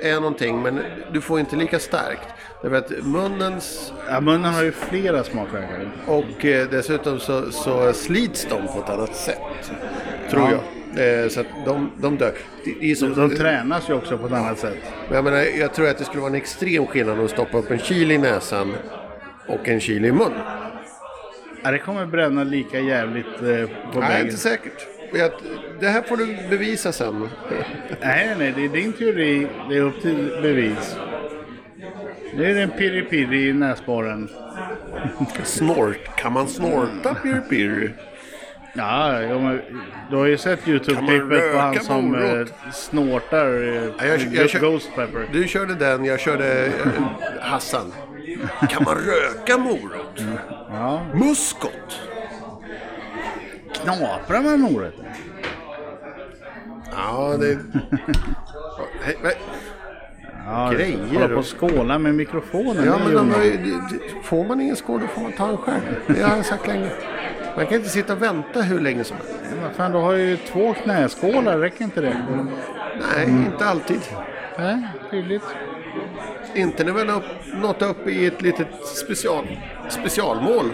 det 0.00 0.08
är 0.10 0.14
någonting, 0.14 0.62
men 0.62 0.80
du 1.12 1.20
får 1.20 1.40
inte 1.40 1.56
lika 1.56 1.78
starkt. 1.78 2.28
Därför 2.62 2.76
att 2.76 2.90
munnens 3.04 3.92
Ja, 4.08 4.20
munnen 4.20 4.54
har 4.54 4.62
ju 4.62 4.72
flera 4.72 5.24
smaklökar. 5.24 5.88
och 6.06 6.44
eh, 6.44 6.68
dessutom 6.70 7.20
så, 7.20 7.50
så 7.52 7.92
slits 7.92 8.44
de 8.50 8.66
på 8.72 8.78
ett 8.84 8.90
annat 8.90 9.16
sätt. 9.16 9.38
Tror 10.30 10.42
Ja. 10.42 10.50
jag. 10.50 10.60
Eh, 10.98 11.28
så 11.28 11.40
att 11.40 11.46
de, 11.64 11.90
de 11.96 12.16
dör. 12.16 12.32
Det, 12.64 12.74
det 12.80 12.90
är 12.90 12.94
som, 12.94 13.14
De 13.14 13.36
tränas 13.36 13.90
ju 13.90 13.94
också 13.94 14.18
på 14.18 14.26
ett 14.26 14.32
annat 14.32 14.58
sätt. 14.58 14.78
Men 15.08 15.14
jag, 15.14 15.24
menar, 15.24 15.38
jag 15.38 15.74
tror 15.74 15.88
att 15.88 15.98
det 15.98 16.04
skulle 16.04 16.20
vara 16.20 16.30
en 16.30 16.36
extrem 16.36 16.86
skillnad 16.86 17.20
att 17.20 17.30
stoppa 17.30 17.58
upp 17.58 17.70
en 17.70 17.78
kil 17.78 18.10
i 18.10 18.18
näsan 18.18 18.74
och 19.48 19.68
en 19.68 19.80
kil 19.80 20.04
i 20.04 20.12
mun. 20.12 20.32
Ja, 21.62 21.70
det 21.70 21.78
kommer 21.78 22.06
bränna 22.06 22.44
lika 22.44 22.80
jävligt 22.80 23.26
eh, 23.26 23.42
på 23.92 24.00
Nej, 24.00 24.08
bägge. 24.08 24.20
inte 24.24 24.36
säkert. 24.36 24.86
Jag, 25.14 25.30
det 25.80 25.88
här 25.88 26.02
får 26.02 26.16
du 26.16 26.36
bevisa 26.50 26.92
sen. 26.92 27.28
Nej, 28.00 28.34
nej, 28.38 28.52
det 28.56 28.64
är 28.64 28.68
din 28.68 28.92
teori. 28.92 29.46
Det 29.68 29.76
är 29.76 29.80
upp 29.80 30.02
till 30.02 30.38
bevis. 30.42 30.96
Nu 32.34 32.50
är 32.50 32.54
det 32.54 32.62
en 32.62 32.70
pirri-pirri 32.70 33.48
i 33.48 33.52
näsborren. 33.52 34.28
Snort. 35.44 36.16
Kan 36.16 36.32
man 36.32 36.48
snorta 36.48 37.14
pirr-pirr? 37.14 37.92
Ja, 38.74 39.22
ja, 39.22 39.58
du 40.10 40.16
har 40.16 40.26
ju 40.26 40.38
sett 40.38 40.68
YouTube-klippet 40.68 41.52
på 41.52 41.58
han 41.58 41.80
som 41.80 42.04
morot? 42.04 42.48
eh, 42.66 42.70
snortar 42.72 43.46
Ja, 43.98 44.04
jag- 44.06 44.20
jag 44.52 44.60
Ghost 44.60 44.90
Pepper. 44.96 45.28
Du 45.32 45.48
körde 45.48 45.74
den, 45.74 46.04
jag 46.04 46.20
körde 46.20 46.66
eh, 46.66 46.72
Hassan. 47.40 47.92
Kan 48.70 48.84
man 48.84 48.94
röka 48.94 49.58
morot? 49.58 50.22
Ja. 50.70 51.06
Muskot? 51.14 52.00
Knaprar 53.74 54.40
man 54.42 54.60
morötter? 54.60 55.04
Ja, 56.96 57.36
det... 57.40 57.58
Ja, 60.46 60.70
Grejer 60.72 60.98
Hålla 61.14 61.28
på 61.28 61.34
och- 61.34 61.46
skåla 61.60 61.98
med 61.98 62.14
mikrofonen. 62.14 62.84
Ja, 62.86 62.98
men 63.04 63.14
de 63.14 63.30
det- 63.30 64.22
får 64.24 64.44
man 64.44 64.60
ingen 64.60 64.76
skål 64.76 65.00
då 65.00 65.06
får 65.06 65.22
man 65.22 65.32
ta 65.32 65.48
en 65.48 65.56
själv. 65.56 65.80
Det 66.06 66.22
har 66.22 66.36
jag 66.36 66.46
sagt 66.46 66.66
länge. 66.66 66.90
Man 67.56 67.66
kan 67.66 67.74
inte 67.76 67.88
sitta 67.88 68.12
och 68.12 68.22
vänta 68.22 68.62
hur 68.62 68.80
länge 68.80 69.04
som 69.04 69.16
helst. 69.16 69.32
Ja, 69.62 69.68
fan, 69.76 69.92
du 69.92 69.98
har 69.98 70.12
ju 70.12 70.36
två 70.36 70.74
knäskålar, 70.74 71.58
räcker 71.58 71.84
inte 71.84 72.00
det? 72.00 72.16
Nej, 73.16 73.28
inte 73.30 73.66
alltid. 73.66 74.00
Nej, 74.58 74.88
tydligt. 75.10 75.42
Inte 76.54 76.84
när 76.84 76.92
vi 76.92 77.00
har 77.10 77.16
upp, 77.16 77.24
nått 77.62 77.82
upp 77.82 78.08
i 78.08 78.26
ett 78.26 78.42
litet 78.42 78.68
special, 78.84 79.44
specialmål. 79.88 80.72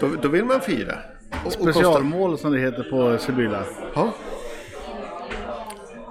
Då, 0.00 0.08
då 0.22 0.28
vill 0.28 0.44
man 0.44 0.60
fira. 0.60 0.94
Och, 1.40 1.46
och 1.46 1.52
Specialmål 1.52 2.38
som 2.38 2.52
det 2.52 2.58
heter 2.60 2.82
på 2.90 3.18
Sibylla. 3.18 3.62
Ja. 3.94 4.12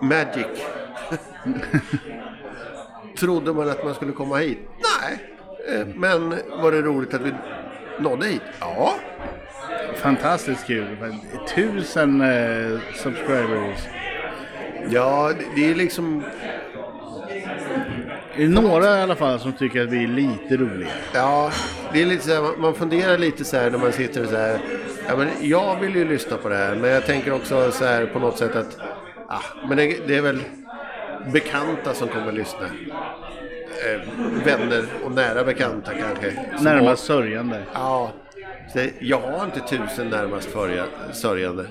Magic. 0.01 0.47
Trodde 3.19 3.53
man 3.53 3.69
att 3.69 3.83
man 3.83 3.95
skulle 3.95 4.11
komma 4.11 4.37
hit? 4.37 4.59
Nej. 5.01 5.19
Eh, 5.79 5.87
Men 5.95 6.29
var 6.61 6.71
det 6.71 6.81
roligt 6.81 7.13
att 7.13 7.21
vi 7.21 7.31
nådde 7.99 8.25
hit? 8.25 8.41
Ja. 8.59 8.95
Fantastiskt 9.95 10.67
kul. 10.67 10.85
Tusen 11.55 12.21
eh, 12.21 12.79
subscribers. 12.95 13.79
Ja, 14.89 15.31
det- 15.55 15.71
är 15.71 15.75
liksom... 15.75 16.23
Det 18.37 18.43
är 18.43 18.47
några 18.47 18.99
i 18.99 19.01
alla 19.01 19.15
fall 19.15 19.39
som 19.39 19.53
tycker 19.53 19.83
att 19.83 19.89
vi 19.89 20.03
är 20.03 20.07
lite 20.07 20.57
roliga. 20.57 20.89
Ja, 21.13 21.51
det 21.93 22.01
är 22.01 22.05
lite 22.05 22.23
så 22.27 22.33
här, 22.33 22.41
man- 22.41 22.61
man 22.61 22.73
funderar 22.73 23.17
lite 23.17 23.45
så 23.45 23.57
här 23.57 23.71
när 23.71 23.77
man 23.77 23.91
sitter 23.91 24.25
så 24.25 24.37
här. 24.37 24.59
Ja, 25.07 25.15
men 25.17 25.27
jag 25.41 25.79
vill 25.79 25.95
ju 25.95 26.05
lyssna 26.07 26.37
på 26.37 26.49
det 26.49 26.55
här, 26.55 26.75
men 26.75 26.89
jag 26.89 27.05
tänker 27.05 27.33
också 27.33 27.71
så 27.71 27.85
här 27.85 28.05
på 28.05 28.19
något 28.19 28.37
sätt 28.37 28.55
att... 28.55 28.77
Ah, 29.27 29.41
men 29.67 29.77
det, 29.77 30.07
det 30.07 30.15
är 30.15 30.21
väl 30.21 30.43
bekanta 31.33 31.93
som 31.93 32.07
kommer 32.07 32.27
att 32.27 32.33
lyssna. 32.33 32.65
Eh, 32.65 34.01
vänner 34.45 34.85
och 35.03 35.11
nära 35.11 35.43
bekanta 35.43 35.91
kanske. 35.93 36.47
Närmast 36.61 37.05
sörjande. 37.05 37.63
Ja, 37.73 38.11
jag 38.99 39.19
har 39.19 39.45
inte 39.45 39.59
tusen 39.59 40.09
närmast 40.09 40.49
sörjande. 41.11 41.65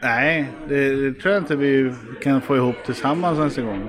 Nej, 0.00 0.48
det, 0.68 0.94
det 0.94 1.20
tror 1.20 1.34
jag 1.34 1.42
inte 1.42 1.56
vi 1.56 1.94
kan 2.22 2.40
få 2.40 2.56
ihop 2.56 2.76
tillsammans 2.86 3.38
nästa 3.38 3.62
gång. 3.62 3.88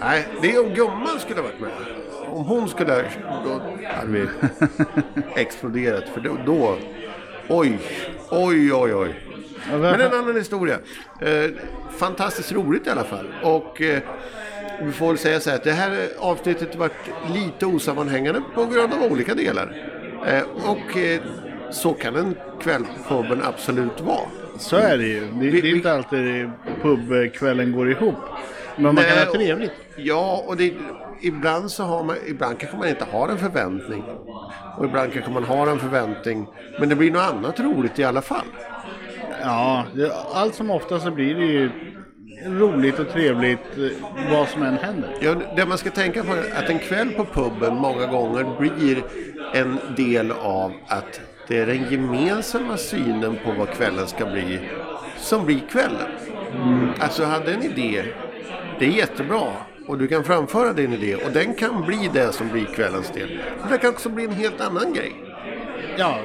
Nej, 0.00 0.28
det 0.42 0.54
är 0.54 0.66
om 0.66 0.74
gumman 0.74 1.18
skulle 1.18 1.40
ha 1.40 1.48
varit 1.48 1.60
med. 1.60 1.70
Om 2.26 2.44
hon 2.44 2.68
skulle 2.68 2.92
ha... 2.92 3.02
Då 3.44 3.60
hade 3.84 4.10
vi 4.12 4.26
exploderat. 5.40 6.04
För 6.08 6.20
då... 6.20 6.36
då 6.46 6.76
oj, 7.48 7.78
oj, 8.30 8.72
oj, 8.72 8.94
oj. 8.94 9.29
Men 9.70 10.00
en 10.00 10.12
annan 10.14 10.36
historia. 10.36 10.78
Eh, 11.20 11.50
fantastiskt 11.98 12.52
roligt 12.52 12.86
i 12.86 12.90
alla 12.90 13.04
fall. 13.04 13.26
Och 13.42 13.82
eh, 13.82 13.98
vi 14.82 14.92
får 14.92 15.06
väl 15.08 15.18
säga 15.18 15.40
så 15.40 15.50
här 15.50 15.56
att 15.56 15.64
det 15.64 15.72
här 15.72 16.08
avsnittet 16.18 16.74
varit 16.76 16.92
lite 17.34 17.66
osammanhängande 17.66 18.42
på 18.54 18.64
grund 18.66 18.92
av 18.92 19.12
olika 19.12 19.34
delar. 19.34 19.76
Eh, 20.26 20.42
och 20.70 20.96
eh, 20.96 21.20
så 21.70 21.92
kan 21.92 22.16
en 22.16 22.34
kväll 22.62 22.84
på 23.08 23.22
puben 23.22 23.42
absolut 23.44 24.00
vara. 24.00 24.26
Så 24.58 24.76
är 24.76 24.98
det 24.98 25.06
ju. 25.06 25.20
Det, 25.20 25.26
Vi- 25.50 25.60
det 25.60 25.68
är 25.70 25.74
inte 25.76 25.92
alltid 25.92 26.50
pubkvällen 26.82 27.72
går 27.72 27.90
ihop. 27.90 28.14
Men 28.76 28.84
man 28.94 29.04
kan 29.04 29.14
Nej, 29.16 29.24
ha 29.26 29.32
trevligt. 29.32 29.72
Ja, 29.96 30.44
och 30.46 30.56
det, 30.56 30.74
ibland 31.20 31.70
så 31.70 31.82
har 31.84 32.04
man, 32.04 32.16
ibland 32.26 32.58
kanske 32.58 32.78
man 32.78 32.88
inte 32.88 33.04
har 33.12 33.28
en 33.28 33.38
förväntning. 33.38 34.04
Och 34.78 34.84
ibland 34.84 35.12
kanske 35.12 35.30
man 35.30 35.44
har 35.44 35.66
en 35.66 35.78
förväntning. 35.78 36.46
Men 36.78 36.88
det 36.88 36.94
blir 36.96 37.10
något 37.10 37.22
annat 37.22 37.60
roligt 37.60 37.98
i 37.98 38.04
alla 38.04 38.22
fall. 38.22 38.46
Ja, 39.42 39.84
det, 39.94 40.12
allt 40.32 40.54
som 40.54 40.70
ofta 40.70 41.00
så 41.00 41.10
blir 41.10 41.34
det 41.34 41.46
ju 41.46 41.70
roligt 42.46 42.98
och 42.98 43.08
trevligt 43.08 43.78
eh, 43.78 44.30
vad 44.30 44.48
som 44.48 44.62
än 44.62 44.78
händer. 44.78 45.16
Ja, 45.20 45.34
det 45.56 45.66
man 45.66 45.78
ska 45.78 45.90
tänka 45.90 46.24
på 46.24 46.32
är 46.32 46.62
att 46.62 46.70
en 46.70 46.78
kväll 46.78 47.10
på 47.10 47.24
puben 47.24 47.76
många 47.76 48.06
gånger 48.06 48.58
blir 48.58 49.02
en 49.54 49.78
del 49.96 50.32
av 50.32 50.72
att 50.86 51.20
det 51.48 51.58
är 51.58 51.66
den 51.66 51.90
gemensamma 51.90 52.76
synen 52.76 53.38
på 53.44 53.52
vad 53.58 53.68
kvällen 53.68 54.06
ska 54.06 54.26
bli 54.26 54.60
som 55.16 55.46
blir 55.46 55.60
kvällen. 55.70 56.08
Alltså, 56.98 57.24
hade 57.24 57.52
en 57.52 57.62
idé, 57.62 58.04
det 58.78 58.84
är 58.84 58.90
jättebra. 58.90 59.42
Och 59.86 59.98
du 59.98 60.08
kan 60.08 60.24
framföra 60.24 60.72
din 60.72 60.92
idé 60.92 61.14
och 61.14 61.32
den 61.32 61.54
kan 61.54 61.82
bli 61.86 62.10
det 62.12 62.32
som 62.32 62.48
blir 62.48 62.64
kvällens 62.64 63.10
del. 63.10 63.40
Och 63.62 63.68
det 63.70 63.78
kan 63.78 63.90
också 63.90 64.08
bli 64.08 64.24
en 64.24 64.32
helt 64.32 64.60
annan 64.60 64.92
grej. 64.92 65.12
Ja, 65.96 66.18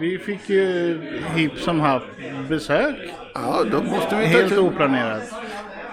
vi 0.00 0.18
fick 0.18 0.48
ju 0.48 1.00
hipp 1.34 1.58
som 1.58 1.80
happ 1.80 2.02
besök. 2.48 2.96
Ja, 3.34 3.64
då 3.70 3.82
måste 3.82 4.16
vi 4.16 4.22
ta 4.24 4.38
Helt 4.38 4.58
oplanerat. 4.58 5.22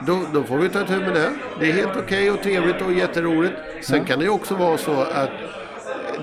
Då, 0.08 0.20
då 0.34 0.43
får 0.43 0.58
vi 0.58 0.70
ta 0.70 0.84
tur 0.84 1.00
med 1.00 1.14
det. 1.14 1.30
Det 1.60 1.70
är 1.70 1.74
helt 1.74 1.97
okej 1.97 2.32
och 2.32 2.41
trevligt 2.43 2.82
och 2.82 2.93
jätteroligt. 2.93 3.54
Sen 3.82 4.06
kan 4.06 4.20
det 4.20 4.26
ju 4.26 4.32
också 4.32 4.56
vara 4.56 4.78
så 4.78 4.91
att 5.02 5.30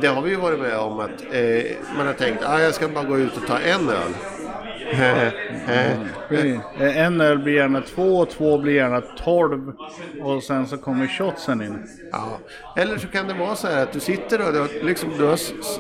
det 0.00 0.06
har 0.06 0.22
vi 0.22 0.30
ju 0.30 0.36
varit 0.36 0.60
med 0.60 0.76
om 0.78 1.00
att 1.00 1.10
eh, 1.32 1.62
man 1.96 2.06
har 2.06 2.12
tänkt 2.14 2.42
att 2.42 2.50
ah, 2.54 2.60
jag 2.60 2.74
ska 2.74 2.88
bara 2.88 3.04
gå 3.04 3.18
ut 3.18 3.36
och 3.36 3.46
ta 3.46 3.58
en 3.58 3.88
öl. 3.88 4.12
Eh, 6.80 6.96
En 7.06 7.20
öl 7.20 7.38
blir 7.38 7.54
gärna 7.54 7.80
två, 7.80 8.24
två 8.24 8.58
blir 8.58 8.74
gärna 8.74 9.00
tolv 9.00 9.72
och 10.22 10.42
sen 10.42 10.66
så 10.66 10.76
kommer 10.76 11.06
shotsen 11.06 11.62
in. 11.62 11.78
Ja. 12.12 12.38
Eller 12.76 12.98
så 12.98 13.08
kan 13.08 13.28
det 13.28 13.34
vara 13.34 13.54
så 13.54 13.66
här 13.66 13.82
att 13.82 13.92
du 13.92 14.00
sitter 14.00 14.46
och 14.46 14.52
du 14.52 14.58
har, 14.60 14.84
liksom, 14.84 15.10
du 15.18 15.24
har 15.24 15.36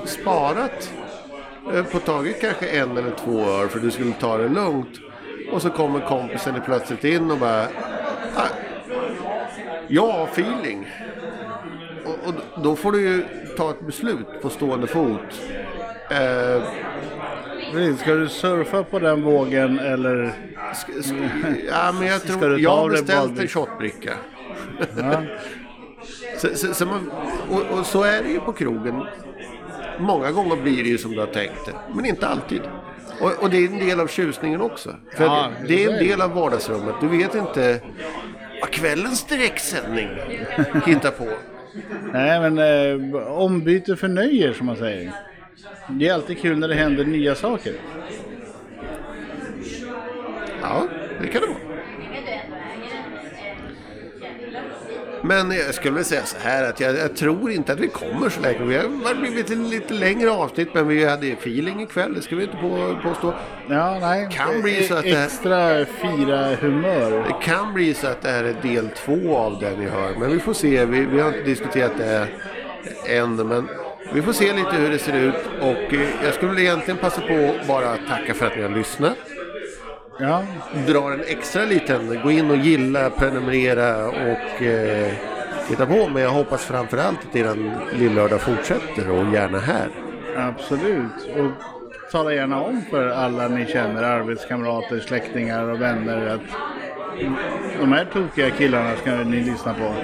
sparat 0.06 0.90
eh, 1.00 1.05
på 1.92 1.98
taget 1.98 2.40
kanske 2.40 2.66
en 2.66 2.96
eller 2.96 3.10
två 3.24 3.40
öl 3.44 3.68
för 3.68 3.80
du 3.80 3.90
skulle 3.90 4.12
ta 4.12 4.36
det 4.36 4.48
lugnt. 4.48 5.00
Och 5.52 5.62
så 5.62 5.70
kommer 5.70 6.00
kompisen 6.00 6.54
plötsligt 6.64 7.04
in 7.04 7.30
och 7.30 7.38
bara 7.38 7.62
ah, 8.36 8.48
Jag 9.88 10.12
har 10.12 10.24
feeling. 10.26 10.88
Och, 12.04 12.28
och 12.28 12.62
då 12.62 12.76
får 12.76 12.92
du 12.92 13.00
ju 13.00 13.24
ta 13.56 13.70
ett 13.70 13.86
beslut 13.86 14.26
på 14.42 14.48
stående 14.50 14.86
fot. 14.86 15.40
Eh, 16.10 16.62
Ska 17.98 18.14
du 18.14 18.28
surfa 18.28 18.82
på 18.82 18.98
den 18.98 19.22
vågen 19.22 19.78
eller? 19.78 20.32
Sk- 20.74 21.02
sk- 21.02 21.56
Ja, 21.72 21.92
men 21.92 22.06
jag 22.08 22.20
Ska 22.20 22.32
tror... 22.38 22.60
Jag 22.60 22.70
har 22.76 22.90
beställt 22.90 23.38
en 23.38 23.48
shotbricka. 23.48 24.12
Ja. 24.96 25.22
Så, 26.38 26.48
så, 26.54 26.74
så 26.74 26.86
man, 26.86 27.10
och, 27.50 27.78
och 27.78 27.86
så 27.86 28.02
är 28.02 28.22
det 28.22 28.28
ju 28.28 28.40
på 28.40 28.52
krogen. 28.52 29.02
Många 29.98 30.32
gånger 30.32 30.56
blir 30.56 30.82
det 30.82 30.88
ju 30.88 30.98
som 30.98 31.12
du 31.12 31.20
har 31.20 31.26
tänkt 31.26 31.66
det, 31.66 31.72
men 31.94 32.06
inte 32.06 32.28
alltid. 32.28 32.60
Och, 33.20 33.42
och 33.42 33.50
det 33.50 33.56
är 33.56 33.68
en 33.68 33.78
del 33.78 34.00
av 34.00 34.06
tjusningen 34.06 34.60
också. 34.60 34.96
För 35.16 35.24
Ja, 35.24 35.50
det 35.68 35.84
är 35.84 35.92
en 35.92 35.98
del 36.08 36.20
av 36.20 36.34
vardagsrummet. 36.34 36.94
Du 37.00 37.08
vet 37.08 37.34
inte 37.34 37.80
vad 38.60 38.70
kvällens 38.70 39.24
direktsändning 39.24 40.08
hittar 40.86 41.10
på. 41.10 41.28
Nej, 42.12 42.50
men 42.50 42.58
eh, 42.58 43.22
ombyte 43.28 43.96
förnöjer 43.96 44.52
som 44.52 44.66
man 44.66 44.76
säger. 44.76 45.12
Det 45.88 46.08
är 46.08 46.14
alltid 46.14 46.40
kul 46.40 46.58
när 46.58 46.68
det 46.68 46.74
händer 46.74 47.04
nya 47.04 47.34
saker. 47.34 47.72
Ja, 50.62 50.86
det 51.22 51.28
kan 51.28 51.40
det 51.42 51.46
vara. 51.46 51.75
Men 55.26 55.50
jag 55.50 55.74
skulle 55.74 55.90
vilja 55.94 56.04
säga 56.04 56.22
så 56.24 56.36
här 56.42 56.68
att 56.68 56.80
jag, 56.80 56.96
jag 56.96 57.16
tror 57.16 57.50
inte 57.50 57.72
att 57.72 57.80
vi 57.80 57.88
kommer 57.88 58.28
så 58.28 58.40
länge. 58.40 58.58
Vi 58.64 58.76
har 58.76 59.14
blivit 59.20 59.50
ett 59.50 59.58
lite 59.58 59.94
längre 59.94 60.30
avsnitt 60.30 60.74
men 60.74 60.88
vi 60.88 61.04
hade 61.04 61.26
feeling 61.32 61.82
ikväll, 61.82 62.14
det 62.14 62.22
ska 62.22 62.36
vi 62.36 62.42
inte 62.42 62.56
på, 62.56 62.98
påstå. 63.02 63.34
Ja, 63.68 63.98
nej. 64.00 64.28
Kan 64.32 64.62
bli 64.62 64.82
så 64.82 64.94
att 64.94 65.02
det- 65.02 65.24
Extra 65.24 65.84
fira 65.84 66.54
humör. 66.54 67.10
Det 67.10 67.44
kan 67.46 67.74
bli 67.74 67.94
så 67.94 68.06
att 68.06 68.22
det 68.22 68.28
här 68.30 68.44
är 68.44 68.54
del 68.62 68.88
två 68.88 69.36
av 69.36 69.58
det 69.60 69.76
ni 69.78 69.86
hör. 69.88 70.14
Men 70.18 70.30
vi 70.32 70.38
får 70.38 70.52
se. 70.54 70.84
Vi, 70.84 71.00
vi 71.00 71.20
har 71.20 71.28
inte 71.28 71.42
diskuterat 71.42 71.92
det 71.98 72.28
än. 73.16 73.36
Men 73.36 73.68
vi 74.14 74.22
får 74.22 74.32
se 74.32 74.52
lite 74.52 74.76
hur 74.76 74.90
det 74.90 74.98
ser 74.98 75.16
ut. 75.16 75.34
Och 75.60 75.94
eh, 75.94 76.08
jag 76.24 76.34
skulle 76.34 76.52
väl 76.52 76.60
egentligen 76.62 76.98
passa 76.98 77.20
på 77.20 77.54
att 77.60 77.68
bara 77.68 77.96
tacka 77.96 78.34
för 78.34 78.46
att 78.46 78.56
ni 78.56 78.62
har 78.62 78.70
lyssnat. 78.70 79.16
Ja, 80.18 80.42
Drar 80.86 81.10
en 81.12 81.20
extra 81.26 81.64
liten. 81.64 82.20
Gå 82.22 82.30
in 82.30 82.50
och 82.50 82.56
gilla, 82.56 83.10
prenumerera 83.10 84.06
och 84.08 84.62
eh, 84.62 85.12
titta 85.68 85.86
på. 85.86 86.08
Men 86.08 86.22
jag 86.22 86.30
hoppas 86.30 86.64
framförallt 86.64 87.18
att 87.30 87.36
eran 87.36 87.70
lillördag 87.92 88.40
fortsätter 88.40 89.10
och 89.10 89.32
gärna 89.34 89.58
här. 89.58 89.88
absolut. 90.36 91.28
Och 91.36 91.50
tala 92.12 92.32
gärna 92.32 92.60
om 92.60 92.82
för 92.90 93.08
alla 93.08 93.48
ni 93.48 93.66
känner, 93.66 94.02
arbetskamrater, 94.02 95.00
släktingar 95.00 95.64
och 95.70 95.80
vänner 95.80 96.26
att 96.26 96.40
de 97.80 97.92
här 97.92 98.04
tokiga 98.12 98.50
killarna 98.50 98.96
ska 98.96 99.10
ni 99.10 99.40
lyssna 99.44 99.74
på. 99.74 99.94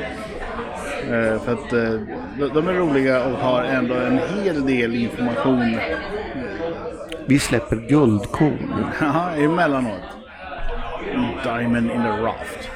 Eh, 1.14 1.42
för 1.42 1.52
att 1.52 1.72
eh, 1.72 2.00
de- 2.54 2.68
är 2.68 2.72
roliga 2.74 3.24
och 3.24 3.38
har 3.38 3.62
ändå 3.64 3.94
en 3.94 4.18
hel 4.18 4.66
del 4.66 4.94
information 4.94 5.76
Vi 7.26 7.38
släpper 7.38 7.76
guldkorn. 7.76 8.84
Ja, 9.00 9.30
emellanåt. 9.30 10.00
Diamond 11.44 11.90
in 11.90 12.02
the 12.02 12.22
raft. 12.22 12.70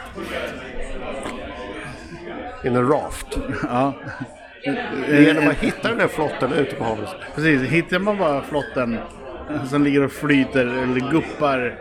In 2.65 2.77
a 2.77 2.83
raft. 2.83 3.39
Ja. 3.63 3.93
Det 5.09 5.23
gäller 5.23 5.51
att 5.51 5.57
hitta 5.57 5.89
den 5.89 6.01
här 6.01 6.09
flotten 6.09 6.53
ute 6.53 6.77
på 6.77 6.85
havet. 6.85 7.09
Precis, 7.35 7.63
hittar 7.63 7.99
man 7.99 8.19
bara 8.19 8.43
flotten 8.43 8.99
som 9.71 9.85
ligger 9.85 10.05
och 10.05 10.13
flyter 10.13 10.67
eller 10.67 11.11
guppar 11.11 11.79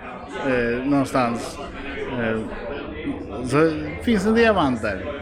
eh, 0.47 0.85
någonstans 0.85 1.57
eh, 2.19 2.39
så 3.47 3.71
finns 4.03 4.23
det 4.23 4.29
en 4.29 4.35
diamant 4.35 4.81
där. 4.81 5.21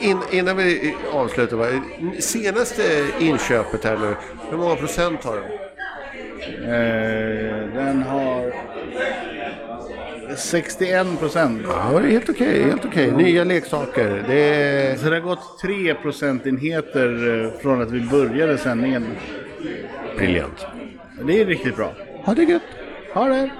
In, 0.00 0.18
innan 0.30 0.56
vi 0.56 0.94
avslutar, 1.12 1.80
senaste 2.20 2.82
inköpet 3.20 3.84
här 3.84 3.96
nu, 3.98 4.14
hur 4.50 4.58
många 4.58 4.76
procent 4.76 5.24
har 5.24 5.34
den? 5.34 5.67
Eh, 6.62 7.74
den 7.74 8.02
har 8.02 8.52
61 10.36 11.18
procent. 11.20 11.62
Ja, 11.68 11.98
det 11.98 12.08
är 12.08 12.10
helt 12.10 12.28
okej, 12.28 12.62
helt 12.62 12.84
okej. 12.84 13.12
Nya 13.12 13.44
leksaker. 13.44 14.24
Det 14.28 14.54
är... 14.54 14.96
Så 14.96 15.10
det 15.10 15.16
har 15.16 15.20
gått 15.20 15.58
3 15.62 15.94
procentenheter 15.94 17.44
eh, 17.44 17.60
från 17.60 17.82
att 17.82 17.90
vi 17.90 18.00
började 18.00 18.58
sändningen. 18.58 19.06
Briljant. 20.16 20.66
Det 21.22 21.40
är 21.40 21.46
riktigt 21.46 21.76
bra. 21.76 21.92
Ha 22.24 22.34
det 22.34 22.42
gött! 22.42 22.62
Ha 23.14 23.24
det! 23.24 23.50